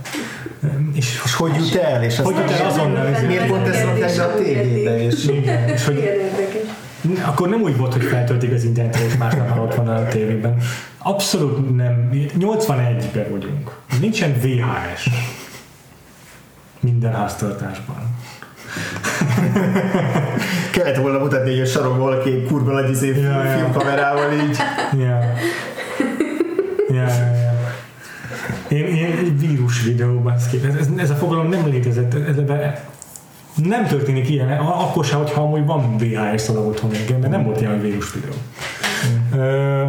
[0.94, 2.04] És És hogy jut el?
[2.04, 3.10] És Hogy jut el azonnal.
[3.28, 5.04] Miért pont be a tévébe?
[5.04, 5.30] És
[5.74, 6.10] és hogy
[7.26, 10.58] akkor nem úgy volt, hogy feltöltik az internetre, és másnap már ott van a tévében.
[10.98, 12.10] Abszolút nem.
[12.40, 13.72] 81-ben vagyunk.
[14.00, 15.10] Nincsen VHS.
[16.80, 18.18] Minden háztartásban.
[20.74, 23.58] kellett volna mutatni, hogy a sarokban valaki egy kurva nagy izé Ja, ja.
[23.58, 24.58] filmkamerával így.
[24.98, 25.20] Ja.
[26.90, 27.54] Ja, ja, ja.
[28.68, 30.60] Én, én vírus videó, baszki.
[30.68, 32.14] Ez, ez, ez, a fogalom nem létezett.
[32.14, 32.50] Ez, ez,
[33.56, 37.82] nem történik ilyen, akkor sem, hogyha amúgy van VHS szalag otthon de nem volt ilyen
[37.82, 38.34] vírus videó.
[39.36, 39.84] Ö,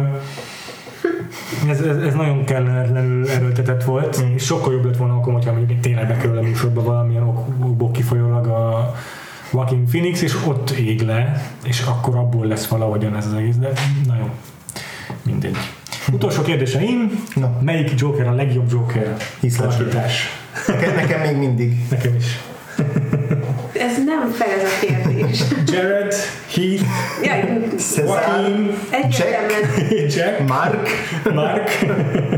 [1.69, 5.79] ez, ez, ez nagyon kellemetlenül erőltetett volt, és sokkal jobb lett volna akkor, hogyha mondjuk
[5.79, 8.93] tényleg bekerül a műsorba valamilyen ok- okból kifolyólag a
[9.53, 13.71] Joaquin Phoenix, és ott ég le, és akkor abból lesz valahogyan ez az egész, de
[14.07, 14.29] na jó,
[15.23, 15.57] mindegy.
[16.11, 17.57] Utolsó kérdéseim, Na.
[17.61, 19.15] melyik Joker a legjobb Joker?
[19.57, 20.27] Alakítás?
[20.67, 21.85] Nekem, nekem még mindig.
[21.89, 22.39] Nekem is.
[23.85, 25.39] Ez nem fel ez a kérdés.
[25.73, 26.13] Jared,
[26.53, 26.83] Heath,
[27.23, 27.33] Ja,
[27.97, 30.89] Joaquin, egyértelműen, Jack, Mark,
[31.33, 31.69] Mark.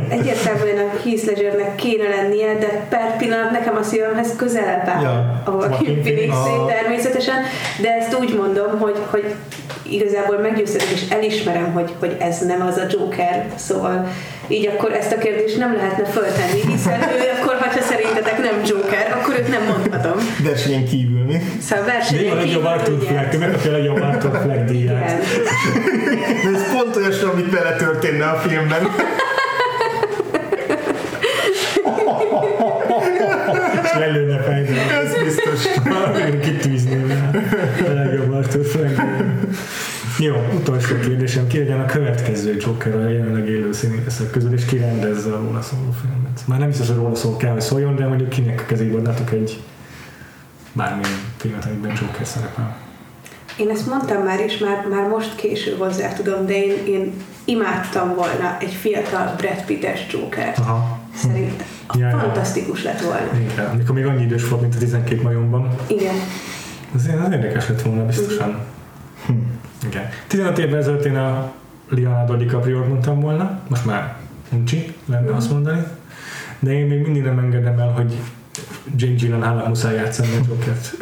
[0.09, 5.41] egyértelműen a Heath Ledgernek kéne lennie, de per pillanat nekem a szívemhez közelebb áll Ja,
[5.45, 6.33] a Joaquin Phoenix.
[6.35, 7.35] A- természetesen,
[7.81, 9.33] de ezt úgy mondom, hogy, hogy
[9.89, 14.07] igazából meggyőztetek és elismerem, hogy, hogy ez nem az a Joker, szóval
[14.47, 19.17] így akkor ezt a kérdést nem lehetne föltenni, hiszen ő akkor, ha szerintetek nem Joker,
[19.19, 20.13] akkor őt nem mondhatom.
[20.43, 21.41] versenyen kívül mi?
[21.61, 23.05] Szóval versenyen jó a legjobb kívül Arthur.
[23.07, 25.23] Fleck, megkapja a legjobb Arthur Fleck díját.
[26.43, 28.87] De ez pont olyasmi, amit vele történne a filmben.
[33.83, 34.71] És lelőne fejbe.
[35.01, 35.73] Ez biztos.
[36.41, 37.39] Kitűzném rá.
[37.89, 39.01] A legjobb Arthur Fleck.
[40.19, 41.47] Jó, utolsó kérdésem.
[41.47, 45.61] Ki legyen a következő Joker a jelenleg élő színészek közül, és ki rendezze a róla
[45.61, 46.41] szóló filmet?
[46.45, 49.31] Már nem biztos, hogy róla szól kell, hogy szóljon, de mondjuk kinek a kezébe adnátok
[49.31, 49.63] egy
[50.73, 52.77] bármilyen filmet, amiben Joker szerepel.
[53.57, 57.13] Én ezt mondtam már, és már, már most késő hozzá tudom, de én, én
[57.45, 60.57] imádtam volna egy fiatal Brad Pitt-es Jokert.
[60.57, 60.99] Aha.
[61.15, 63.29] Szerintem Ja, fantasztikus lett volna.
[63.51, 65.75] Igen, amikor még annyi idős volt, mint a 12 majomban.
[65.87, 66.15] Igen.
[66.95, 68.49] Ez, ez érdekes lett volna biztosan.
[68.49, 69.55] Igen.
[70.27, 71.51] 15 évvel ezelőtt én a
[71.89, 74.15] Leonardo DiCaprio mondtam volna, most már
[74.51, 75.83] uncsi lenne azt mondani,
[76.59, 78.13] de én még mindig nem engedem el, hogy
[78.95, 80.97] Jake Gyllenhaal muszáj játszani a Jokert.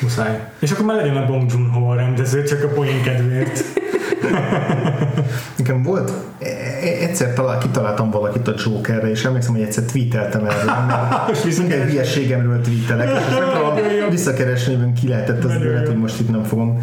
[0.00, 0.40] muszáj.
[0.58, 3.64] És akkor már legyen a Bong Joon-ho a rendező, csak a poén kedvéért.
[5.58, 6.46] Nekem volt, e-
[6.82, 11.86] e- egyszer talál, kitaláltam valakit a Jokerre, és emlékszem, hogy egyszer tweeteltem erről, mert minden
[11.88, 15.86] hülyeségemről tweetelek, és tudom visszakeresni, hogy ki lehetett az jó.
[15.86, 16.82] hogy most itt nem fogom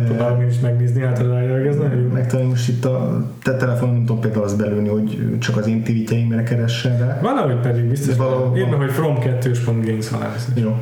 [0.00, 2.08] Próbálom én is megnézni, hát rájövök, ez nagyon jó.
[2.08, 5.82] megtalálni most itt a te telefonon, nem tudom például azt belőni, hogy csak az én
[5.82, 7.18] tweetjeimre keressen rá.
[7.22, 10.54] Valahogy pedig biztos, Valahol- írva, hogy from 2.games alá biztos.
[10.62, 10.76] Jó.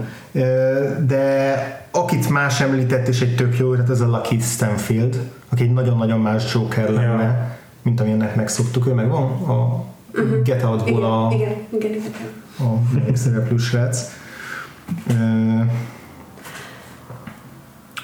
[1.06, 1.55] De
[1.90, 6.20] akit más említett, és egy tök jó ötlet, ez a Lucky Stanfield, aki egy nagyon-nagyon
[6.20, 7.56] más Joker lenne, Ja.
[7.82, 8.86] mint amilyennek megszoktuk.
[8.86, 9.84] Ő meg van a
[10.44, 13.12] Get Out-ból a, Igen, igen, igen, igen.
[13.12, 14.20] a szereplő srác.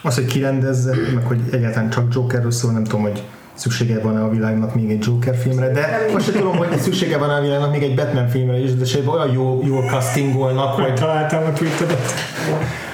[0.08, 3.22] Az, hogy kirendezze, meg hogy egyáltalán csak Jokerről szól, nem tudom, hogy
[3.54, 7.30] szüksége van a világnak még egy Joker filmre, de most sem tudom, hogy szüksége van
[7.30, 11.42] a világnak még egy Batman filmre is, de se olyan jó, jól castingolnak, hogy Találtam
[11.44, 12.12] a tweetedet.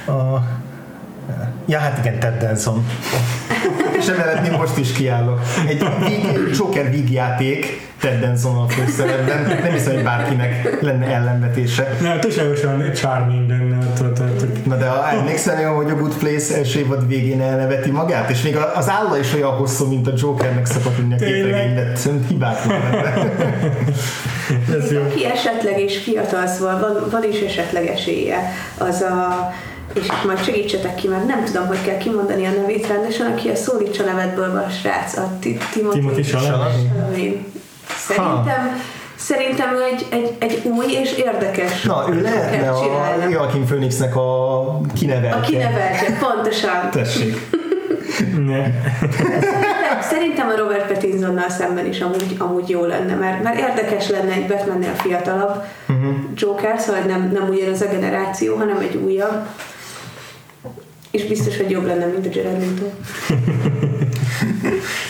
[0.07, 0.13] a...
[1.67, 2.87] Ja, hát igen, Ted Danson.
[3.99, 5.41] És emellett még most is kiállok.
[5.69, 9.59] Egy víg, Joker vígjáték Ted Danson a főszerepben.
[9.63, 11.97] Nem hiszem, hogy bárkinek lenne ellenvetése.
[12.01, 13.79] Nem, túlságosan charming lenne.
[13.93, 14.24] tartok.
[14.65, 18.43] Na de ha emlékszel, olyan, hogy a Good Place első évad végén elneveti magát, és
[18.43, 22.29] még az álla is olyan hosszú, mint a Jokernek szokott lenni a képregény, de szerintem
[22.29, 23.33] hibátlan lenne.
[24.79, 25.03] Ez jó.
[25.03, 29.51] Aki esetleg és fiatal, szóval van, van is esetleg esélye, az a
[29.95, 33.49] és itt majd segítsetek ki, mert nem tudom, hogy kell kimondani a nevét rendesen, aki
[33.49, 36.23] a Szólítsa nevedből van a srác, a Ti- Timothy.
[36.23, 36.73] Chalamet.
[37.99, 38.81] Szerintem,
[39.17, 43.29] szerintem ő egy, egy, egy új és érdekes Na, ő lehetne a.
[43.31, 45.59] Joaquin Phoenixnek a A kineveltje.
[45.59, 46.91] kineveltje, pontosan.
[46.91, 47.41] Tessék.
[48.47, 48.67] Ne.
[50.01, 54.47] Szerintem a Robert Pattinsonnal szemben is amúgy, amúgy jó lenne, mert, mert érdekes lenne egy
[54.47, 56.15] Batmannél fiatalabb uh-huh.
[56.35, 59.47] Joker, szóval nem, nem ugyanaz a generáció, hanem egy újabb.
[61.15, 62.91] És biztos, hogy jobb lenne, mint a Jared Leto.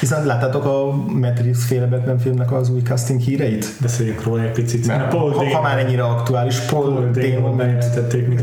[0.00, 3.66] Viszont láttátok a Matrix féle Batman filmnek az új casting híreit?
[3.80, 4.86] Beszéljünk róla egy picit.
[4.86, 8.40] Mert Paul ha, ha már ennyire aktuális, Paul, Paul Damon, mint bejelentették, mint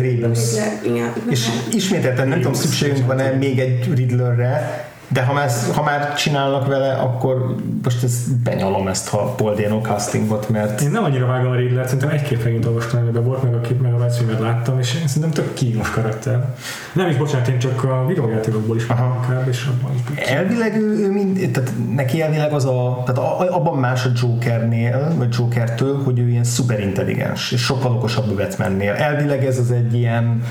[0.85, 1.13] igen.
[1.29, 6.67] És ismételten nem tudom, szükségünk van-e még egy Riddlerre, de ha már, ha már csinálnak
[6.67, 11.51] vele, akkor most ezt benyalom ezt a Paul Dano castingot, mert Én nem annyira vágom
[11.51, 14.79] a Riddler, szerintem egy képregényt olvastam ebbe volt, meg a, kép, meg a webcímet láttam,
[14.79, 16.55] és én szerintem tök kínos karakter.
[16.93, 19.17] Nem is, bocsánat, én csak a videójátékokból is Aha.
[19.21, 20.23] inkább, és abban is.
[20.25, 25.13] elvileg ő, ő mind, tehát neki elvileg az a, tehát a- abban más a Jokernél,
[25.17, 28.91] vagy Jokertől, hogy ő ilyen szuperintelligens, és sokkal okosabb a Batmannél.
[28.93, 30.43] Elvileg ez az egy ilyen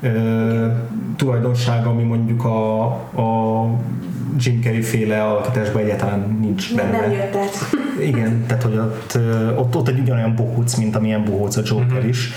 [0.00, 0.66] ö,
[1.16, 3.64] tulajdonság, ami mondjuk a, a
[4.38, 7.00] Jim Carrey féle alakításban egyáltalán nincs Nem, benne.
[7.00, 7.56] nem jött át.
[8.00, 9.18] Igen, tehát hogy ott,
[9.58, 12.08] ott, ott egy ugyanolyan bohóc, mint amilyen bohóc a Joker Mhm.
[12.08, 12.30] is.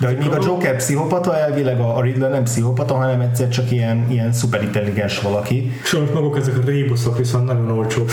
[0.00, 4.06] De hogy még a Joker pszichopata, elvileg a Riddler nem pszichopata, hanem egyszer csak ilyen,
[4.10, 5.72] ilyen szuperintelligens valaki.
[5.84, 8.10] Sajnos maguk ezek a rébuszok viszont nagyon olcsók.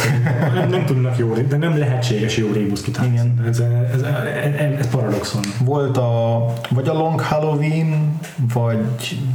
[0.54, 3.12] nem, nem tudnak jó, de nem lehetséges jó rébusz kitálni.
[3.14, 3.44] Igen.
[3.48, 3.60] Ez,
[3.94, 5.42] ez, ez, ez paradoxon.
[5.66, 8.20] Volt a, vagy a Long Halloween,
[8.54, 8.80] vagy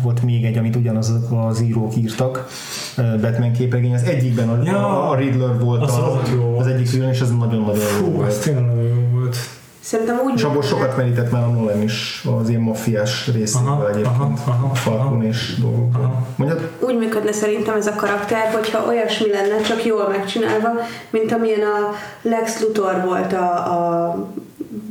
[0.03, 2.49] volt még egy, amit ugyanazok az írók írtak,
[3.21, 3.95] Batman képregény.
[3.95, 5.11] Az egyikben a, Ja.
[5.11, 6.59] a, Riddler volt Az a, volt.
[6.61, 9.10] az egyik film, és az nagyon-nagyon jó Fú, ez tényleg nagyon jó.
[9.81, 14.07] Szerintem úgy És abból sokat merített már a Nolan is az ilyen maffiás részéből egyébként.
[14.07, 16.27] aha, aha, a Falcon és dolgokból.
[16.37, 16.71] Mondjad?
[16.81, 20.69] úgy működne szerintem ez a karakter, hogyha olyasmi lenne, csak jól megcsinálva,
[21.11, 24.15] mint amilyen a Lex Luthor volt a, a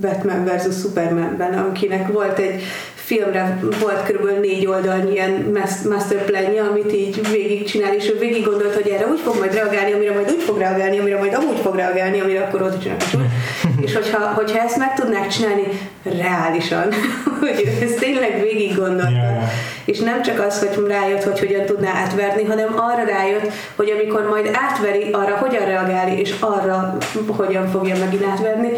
[0.02, 0.80] Batman vs.
[0.82, 2.62] Supermanben, akinek volt egy
[3.10, 8.46] filmre volt körülbelül négy oldalnyi ilyen mas- master planje, amit így végigcsinál, és ő végig
[8.46, 11.60] gondolt, hogy erre úgy fog majd reagálni, amire majd úgy fog reagálni, amire majd amúgy
[11.60, 12.98] fog reagálni, amire akkor ott csinál.
[13.86, 15.64] és hogyha, hogyha ezt meg tudnák csinálni
[16.04, 16.88] reálisan,
[17.40, 19.50] hogy ő ezt tényleg végig gondolta, ja.
[19.86, 24.28] és nem csak az, hogy rájött, hogy hogyan tudná átverni, hanem arra rájött, hogy amikor
[24.30, 28.70] majd átveri, arra hogyan reagálni, és arra hogyan fogja megint átverni,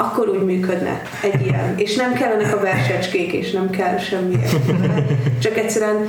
[0.00, 1.78] akkor úgy működne egy ilyen.
[1.78, 4.36] És nem kellenek a versecskék, és nem kell semmi.
[5.38, 6.08] Csak egyszerűen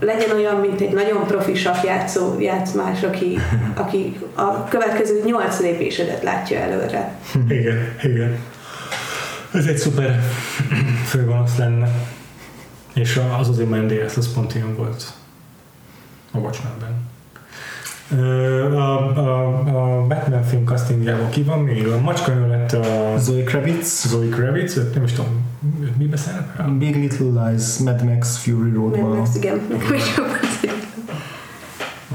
[0.00, 3.38] legyen olyan, mint egy nagyon profi sakjátszó játszmás, aki,
[3.74, 7.18] aki a következő nyolc lépésedet látja előre.
[7.48, 8.38] Igen, igen.
[9.52, 10.20] Ez egy szuper
[11.06, 11.88] főgonosz lenne.
[12.94, 15.12] És az azért Mendes, az pont ilyen volt
[16.32, 17.14] a Watchmenben.
[18.10, 19.58] A, a,
[20.00, 21.86] a Batman film castingjában ki van még?
[21.86, 25.44] A macska lett a Zoe Kravitz, Zoe Kravitz, nem is tudom,
[25.80, 26.68] őt mibe szerepel?
[26.78, 29.16] Big Little Lies, Mad Max, Fury Road Mad.
[29.16, 30.14] Max, igen, nekem is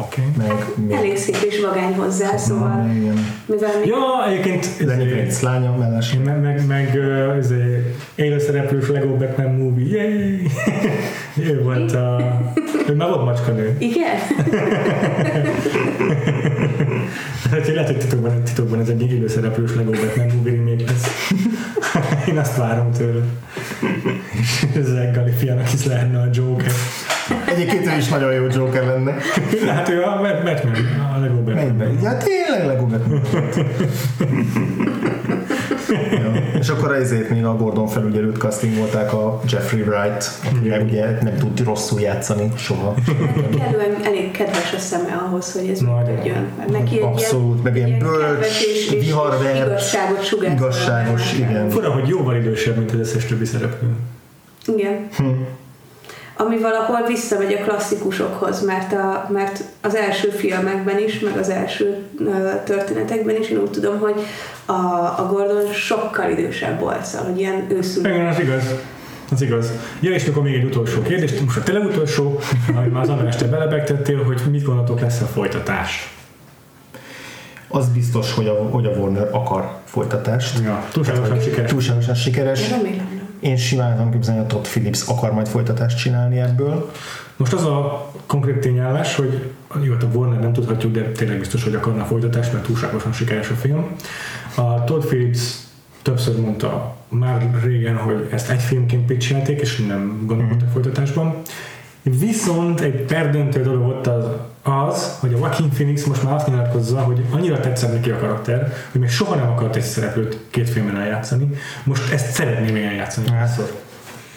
[0.01, 0.21] Oké.
[0.37, 3.25] meg még Elég szép és vagány hozzá, szóval igen.
[3.45, 6.23] mivel még Ja, egyébként Lenny Prince lánya mellesleg.
[6.23, 6.99] meg, meg, meg
[7.39, 10.41] izé, élőszereplős Lego Batman movie, yay!
[11.51, 12.39] ő volt a...
[12.89, 13.75] Ő már volt macskanő.
[13.79, 14.17] igen?
[17.53, 21.07] Úgyhogy lehet, hogy titokban, titokban ez egy élőszereplős Lego Batman movie remake lesz.
[22.29, 23.21] Én azt várom tőle.
[24.73, 26.71] És Zach Galifianakis lehetne a Joker.
[27.45, 29.13] Egyébként ő is nagyon jó Joker lenne.
[29.75, 30.55] Hát ő a Batman,
[31.15, 31.99] a Lego Batman.
[32.01, 32.95] Ja, tényleg legúbb.
[36.11, 36.31] ja.
[36.59, 41.37] És akkor ezért még a Gordon felügyelőt castingolták a Jeffrey Wright, aki meg ugye nem
[41.37, 42.93] tud rosszul játszani soha.
[43.57, 45.79] Kellően elég kedves a szeme ahhoz, hogy ez.
[45.79, 48.47] Mert Neki egy Abszolút, meg ilyen bölcs,
[50.21, 51.49] sugárzó igazságos, ember.
[51.49, 51.69] igen.
[51.69, 53.89] Fura, hogy jóval idősebb, mint az összes többi szereplő.
[54.75, 55.07] Igen.
[56.45, 61.97] Ami valahol visszamegy a klasszikusokhoz, mert, a, mert az első filmekben is, meg az első
[62.19, 64.15] ö, történetekben is én úgy tudom, hogy
[64.65, 64.71] a,
[65.17, 68.13] a Gordon sokkal idősebb volt, szóval, hogy ilyen őszülő.
[68.13, 68.63] Igen, az igaz.
[69.31, 69.71] Az igaz.
[69.99, 72.39] Ja, és akkor még egy utolsó kérdés, most a tele utolsó,
[72.75, 76.13] amit már az András te belebegtettél, hogy mit gondoltok lesz a folytatás?
[77.67, 80.59] Az biztos, hogy a, hogy a Warner akar folytatást.
[80.63, 81.69] Ja, túlságosan sikeres.
[81.69, 82.61] Túlságosan sikeres.
[82.61, 83.20] Én remélem.
[83.41, 86.91] Én simán tudom képzelni, hogy a Todd Phillips akar majd folytatást csinálni ebből.
[87.35, 89.51] Most az a konkrét tényállás, hogy
[89.83, 93.49] jó, hát a Warner nem tudhatjuk, de tényleg biztos, hogy akarna folytatást, mert túlságosan sikeres
[93.49, 93.85] a film.
[94.55, 95.55] A Todd Phillips
[96.01, 101.41] többször mondta már régen, hogy ezt egy filmként pitchelték, és nem gondolkodtak folytatásban.
[102.03, 104.25] Viszont egy perdöntő dolog ott az,
[104.63, 108.73] az, hogy a Joaquin Phoenix most már azt nyilatkozza, hogy annyira tetszett neki a karakter,
[108.91, 111.49] hogy még soha nem akart egy szereplőt két filmen eljátszani.
[111.83, 113.29] Most ezt szeretném eljátszani.
[113.29, 113.89] Hát.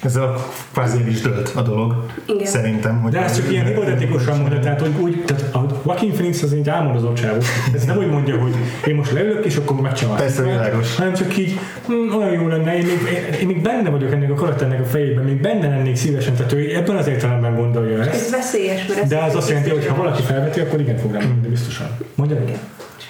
[0.05, 2.06] Ez a kvázi is dölt a dolog.
[2.26, 2.47] Igen.
[2.47, 3.01] Szerintem.
[3.01, 6.52] Hogy De ezt csak ilyen hipotetikusan mondja, tehát hogy úgy, tehát a Joaquin Phoenix az
[6.52, 7.39] egy álmodozott csávó.
[7.74, 8.55] Ez nem úgy mondja, hogy
[8.86, 10.18] én most leülök és akkor megcsinálom.
[10.18, 10.97] Persze, világos.
[10.97, 14.31] Hanem csak így, hm, olyan jó lenne, én még, én, én még benne vagyok ennek
[14.31, 18.14] a karakternek a fejében, még benne lennék szívesen, tehát ő ebben az értelemben gondolja ezt.
[18.14, 21.12] Ez veszélyes, mert ez De az azt jelenti, hogy ha valaki felveti, akkor igen fog
[21.12, 21.86] rám mondani, biztosan.
[22.14, 22.59] Mondja meg.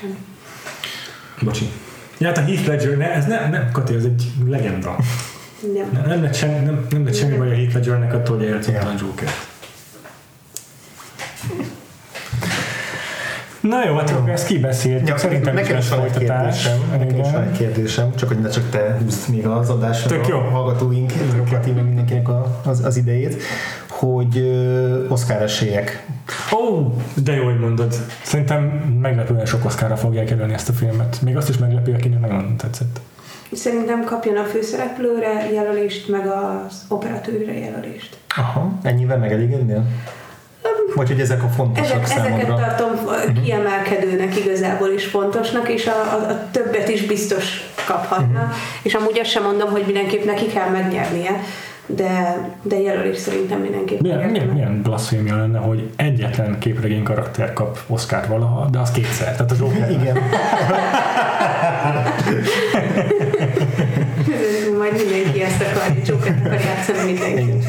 [0.00, 0.14] Semmi.
[1.42, 1.68] Bocsi.
[2.18, 4.96] Ja, hát a Heath Ledger, ne, ez nem, nem, Kati, ez egy legenda.
[5.72, 5.90] Nem.
[5.92, 8.74] Nem, nem lett semmi, nem, nem lett semmi baj a Heath Ledgernek attól, hogy eljátszott
[8.74, 9.28] a Joker.
[13.60, 15.08] Na jó, hát akkor ezt kibeszéltük.
[15.08, 18.48] Ja, Szerintem nekem is van egy kérdésem, nekem is van egy kérdésem, csak hogy ne
[18.48, 20.38] csak te húzd még az adásra Tök jó.
[20.38, 21.12] a hallgatóink,
[21.50, 23.42] Kati, meg mindenkinek a, az, az idejét,
[23.88, 26.06] hogy ö, Oscar esélyek.
[26.52, 27.94] Ó, de jó, hogy mondod.
[28.22, 28.62] Szerintem
[29.00, 31.18] meglepően sok oszkára fogják jelölni ezt a filmet.
[31.22, 33.00] Még azt is meglepő, akinek nagyon tetszett.
[33.54, 38.16] Szerintem kapjon a főszereplőre jelölést, meg az operatőrre jelölést.
[38.36, 38.72] Aha.
[38.82, 39.84] Ennyivel megelégednél?
[40.94, 42.74] Vagy hogy ezek a fontosak Ezek, ezeket számodra?
[42.76, 42.90] tartom
[43.42, 48.40] kiemelkedőnek igazából is fontosnak, és a, a, a többet is biztos kaphatna.
[48.40, 48.50] Mhm.
[48.82, 51.40] És amúgy azt sem mondom, hogy mindenképp neki kell megnyernie,
[51.86, 57.78] de, de jelölés szerintem mindenképp Milyen, milyen, milyen blaszfémia lenne, hogy egyetlen képregény karakter kap
[57.86, 59.36] Oscar valaha, de az kétszer.
[59.36, 59.90] Tehát a Joker.
[60.00, 60.16] Igen.
[64.78, 67.68] Majd mindenki ezt akarja, Jokert akar játszani mindenki.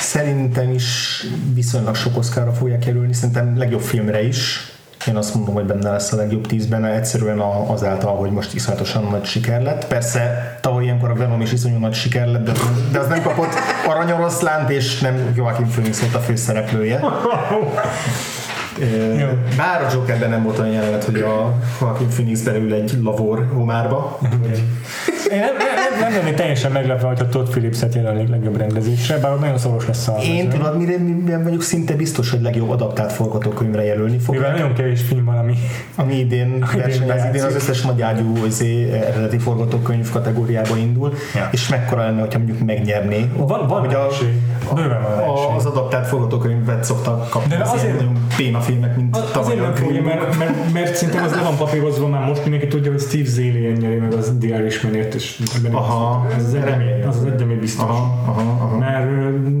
[0.00, 1.20] Szerintem is
[1.54, 4.66] viszonylag sok Oscarra fogják jelölni, szerintem legjobb filmre is.
[5.08, 9.04] Én azt mondom, hogy benne lesz a legjobb tízben, egyszerűen a- azáltal, hogy most iszonyatosan
[9.10, 9.86] nagy siker lett.
[9.86, 12.52] Persze tavaly ilyenkor a Venom is iszonyú nagy siker lett, de,
[12.92, 13.52] de az nem kapott
[13.86, 17.00] aranyoroszlánt, és nem Joaquin Phoenix volt a főszereplője.
[19.56, 24.18] Bár a Jokerben nem volt olyan jelenet, hogy a Joaquin Phoenix belül egy lavor homárba.
[25.32, 29.38] Én nem, nem, nem lennék teljesen meglepve, hogy a Todd Phillips-et jelölnék legjobb rendezésre, bár
[29.38, 34.18] nagyon szoros lesz a Én tudod, mire, vagyok szinte biztos, hogy legjobb adaptált forgatókönyvre jelölni
[34.18, 34.34] fog.
[34.34, 35.54] Mivel nagyon kevés film van, ami
[35.96, 41.48] ami idén versenyez, idén az összes nagyágyú izé, eredeti forgatókönyv kategóriába indul, Ja.
[41.52, 43.30] és mekkora lenne, hogyha mondjuk megnyerné.
[43.36, 44.32] Van- van Hogy a, esély.
[45.56, 49.66] az adaptált forgatókönyvet szoktak kapni, De az azért- nagyon béna filmek, mint Az, tavaly azért
[49.66, 53.00] nem fogja, mert, mert, mert szerintem az le van papírozva már most mindenki tudja, hogy
[53.00, 55.40] Steve Zalian nyeri meg az The Irishmanért, és
[55.72, 57.08] Aha, ez az egy, remélem.
[57.08, 57.84] az az egy, ami biztos.
[57.84, 58.78] Aha, aha, aha.
[58.78, 59.06] Mert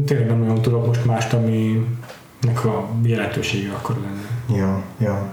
[0.06, 4.60] tényleg nem nagyon tudok most mást, aminek a jelentősége akkor lenne.
[4.60, 5.32] Ja, ja.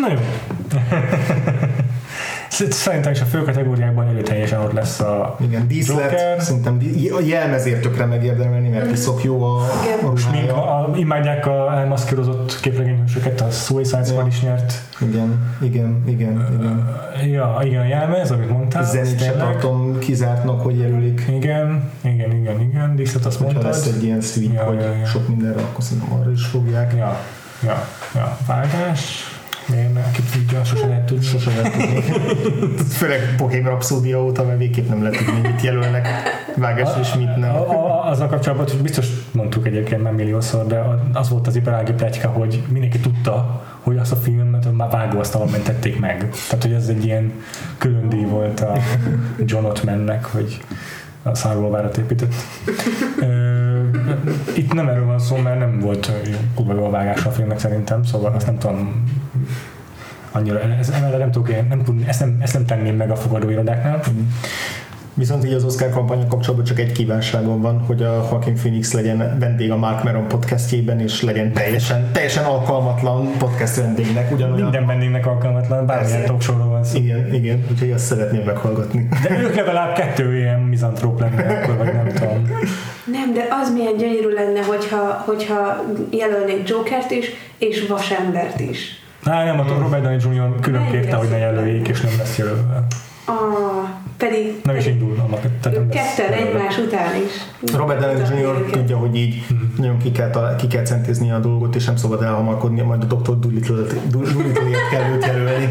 [0.00, 0.18] Na jó.
[2.70, 6.40] Szerintem is a fő kategóriákban erőteljesen ott lesz a Igen, díszlet, Joker.
[6.42, 9.66] szerintem dí- a jelmezért tökre megérdemelni, mert piszok jó a, a
[10.02, 10.76] ruhája.
[10.76, 14.72] a, imádják a elmaszkírozott képregényhősöket, a Suicide Squad is nyert.
[15.00, 16.88] Igen, igen, igen, igen.
[17.30, 18.82] Ja, igen, a jelmez, amit mondtál.
[18.82, 21.24] az Zenit se tartom kizártnak, hogy jelölik.
[21.28, 23.64] Igen, igen, igen, igen, díszlet azt Ha mondtad.
[23.64, 25.06] lesz egy ilyen sweep, Ja, hogy ja, ja.
[25.06, 26.92] sok mindenre, akkor szerintem arra is fogják.
[26.96, 27.16] Ja,
[27.62, 29.33] ja, ja, vágás.
[29.68, 30.10] Ne?
[30.10, 31.24] Ki tudja, sose lehet tudni.
[31.24, 32.02] Sose lehet tudni.
[32.98, 36.08] Főleg Bohém Rhapsódia óta, mert végképp nem lehet tudni, mit jelölnek
[36.56, 37.54] vágásra és mit nem.
[37.54, 41.92] A, a, azzal kapcsolatban, hogy biztos mondtuk egyébként már milliószor, de az volt az iparági
[41.92, 46.28] pletyka, hogy mindenki tudta, hogy azt a filmet már vágóasztalon mentették meg.
[46.48, 47.32] Tehát, hogy ez egy ilyen
[47.78, 48.76] külön díj volt a
[49.38, 50.60] John Ottmannek, hogy
[51.26, 52.34] a szárgóvárat épített.
[53.20, 53.54] Ö,
[54.56, 56.12] Itt nem erről van szó, mert nem volt
[56.54, 59.04] kurva jó a vágása a filmnek szerintem, szóval azt nem tudom
[60.32, 64.00] annyira, ez, nem tudok én, nem tudni, ezt nem, ezt nem tenném meg a fogadóirodáknál.
[65.16, 69.36] Viszont így az Oscar kampánya kapcsolatban csak egy kívánságom van, hogy a Joaquin Phoenix legyen
[69.38, 74.62] vendég a Mark Maron podcastjében, és legyen teljesen, teljesen alkalmatlan podcast vendégnek, ugyanolyan.
[74.62, 76.26] Minden vendégnek alkalmatlan, bármilyen Persze.
[76.26, 76.98] talk show-ról van szó.
[76.98, 79.08] Igen, igen, úgyhogy azt szeretném meghallgatni.
[79.22, 82.48] De ők legalább kettő ilyen mizantróp lenne, akkor vagy nem tudom.
[83.04, 87.26] Nem, de az milyen gyönyörű lenne, hogyha, hogyha jelölnék Jokert is,
[87.58, 89.02] és Vasembert is.
[89.24, 90.60] Á, nem, a Robert Downey Jr.
[90.60, 92.86] külön kérte, hogy ne jelöljék, és nem lesz jelölve.
[93.24, 93.83] Ah,
[94.28, 97.72] pedig Nem is indul a tehát ketten egymás után is.
[97.72, 98.70] Robert Downey Jr.
[98.70, 99.46] Tudja, hogy így
[99.76, 103.14] nagyon ki kell, talál- ki kell centézni a dolgot, és nem szabad elhamarkodni, majd a
[103.14, 103.38] Dr.
[103.38, 105.68] Dolittle-ért Dolittle-ért kell őt jelölni.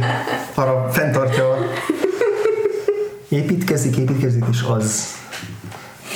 [0.53, 1.57] Arra fenntartja a...
[3.29, 5.07] Építkezik, építkezik, és az.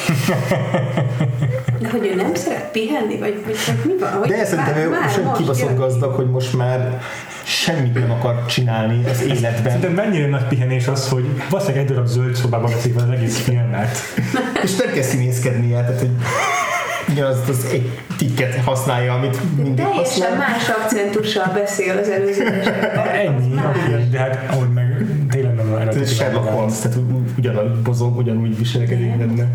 [1.80, 4.12] De hogy ő nem szeret pihenni, vagy, vagy, vagy mi van?
[4.12, 5.78] Hogy De szerintem ő sem most kibaszott jön.
[5.78, 7.02] gazdag, hogy most már
[7.44, 9.64] semmit nem akar csinálni az életben.
[9.64, 13.98] Szerintem mennyire nagy pihenés az, hogy valószínűleg egy darab zöld szobában veszik az egész filmet.
[14.64, 16.10] És nem kell színészkednie, tehát hogy
[17.10, 20.36] ugyanazt az egy tikket használja, amit mindig Teljesen használ.
[20.38, 22.44] más akcentussal beszél az előző.
[23.14, 24.70] Ennyi, oké, de hát ahogy
[25.78, 29.46] nem erre Ez Sherlock Holmes, tehát ugy- ugyanúgy bozog, ugyanúgy viselkedik benne.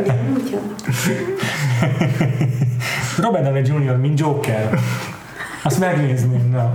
[0.00, 0.58] Igen, úgy.
[3.22, 3.96] Robert Downey Jr.
[3.96, 4.78] mint Joker.
[5.62, 6.72] Azt megnézném, na.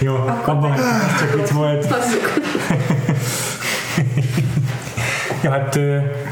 [0.00, 0.14] Jó,
[0.44, 0.80] abban ez
[1.18, 1.94] csak itt volt.
[5.42, 5.78] Ja, hát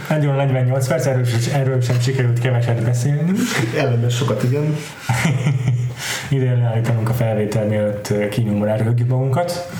[0.08, 3.32] nagyon 48 perc, erről, erről sem sikerült keveset beszélni.
[3.78, 4.76] Ellenben sokat, igen.
[6.30, 9.70] Idén leállítanunk a felvétel mielőtt ö, kínyomra röhögjük magunkat.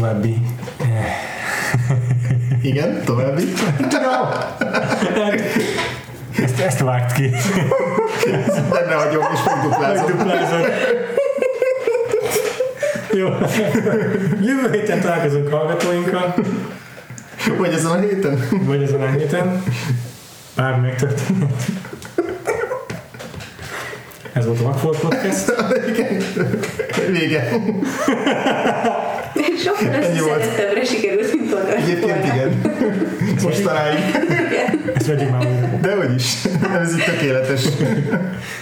[0.00, 0.36] További
[0.80, 1.16] eh,
[2.62, 3.42] Igen, további.
[6.44, 7.30] ezt, ezt vágt ki.
[8.70, 10.04] Benne hagyom, és megduplázom.
[10.06, 10.66] Megduplázod.
[13.12, 13.28] Jó.
[14.40, 16.34] Jövő héten találkozunk hallgatóinkkal,
[17.58, 18.48] Vagy ezen a héten.
[18.50, 19.62] vagy ezen a héten.
[20.56, 21.62] Bármi megtörténhet.
[24.32, 25.52] Ez volt a Vagfolt Podcast.
[25.88, 26.22] Igen.
[27.10, 27.48] Vége.
[29.64, 31.74] Sokkal összeszedettebbre sikerült, mint volna.
[31.74, 32.60] Egyébként igen.
[33.42, 34.04] Most találjuk.
[34.94, 35.78] Ezt vegyük már újra.
[35.80, 36.34] De hogy is.
[36.80, 37.60] Ez így tökéletes.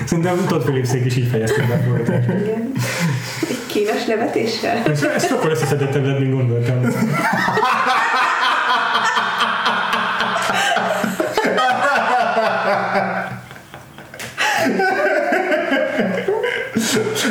[0.05, 2.29] Szerintem Todd Phillipsék is így fejezték be a folytatást.
[2.29, 2.73] Igen.
[3.49, 4.83] Egy kínos nevetéssel.
[4.87, 6.81] Ez, ez sokkal összeszedettebb lett, mint gondoltam.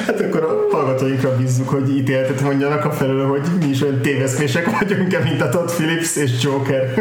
[0.06, 4.80] Hát akkor a hallgatóinkra bízzuk, hogy ítéletet mondjanak a felől, hogy mi is olyan téveszmések
[4.80, 6.94] vagyunk-e, mint a Todd Phillips és Joker.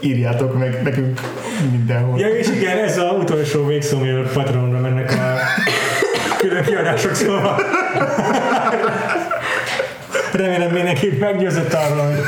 [0.00, 1.20] Írjátok meg nekünk
[1.70, 2.18] mindenhol.
[2.18, 5.38] Ja, és igen, ez az utolsó végszó, mielőtt Patreonra mennek a
[6.38, 7.60] külön kiadások, szóval
[10.32, 12.20] remélem mindenki meggyőzött arról, hogy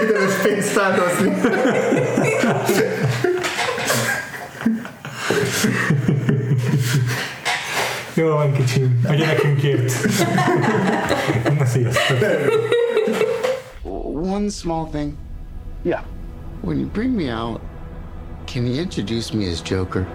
[0.00, 1.32] Érdemes pénzt áldozni.
[8.14, 9.92] Jó van kicsim, a gyerekünkért.
[11.58, 12.18] Na, sziasztok!
[14.12, 15.16] One small thing.
[15.82, 16.02] Yeah.
[16.60, 17.60] When you bring me out,
[18.46, 20.06] can you introduce me as Joker?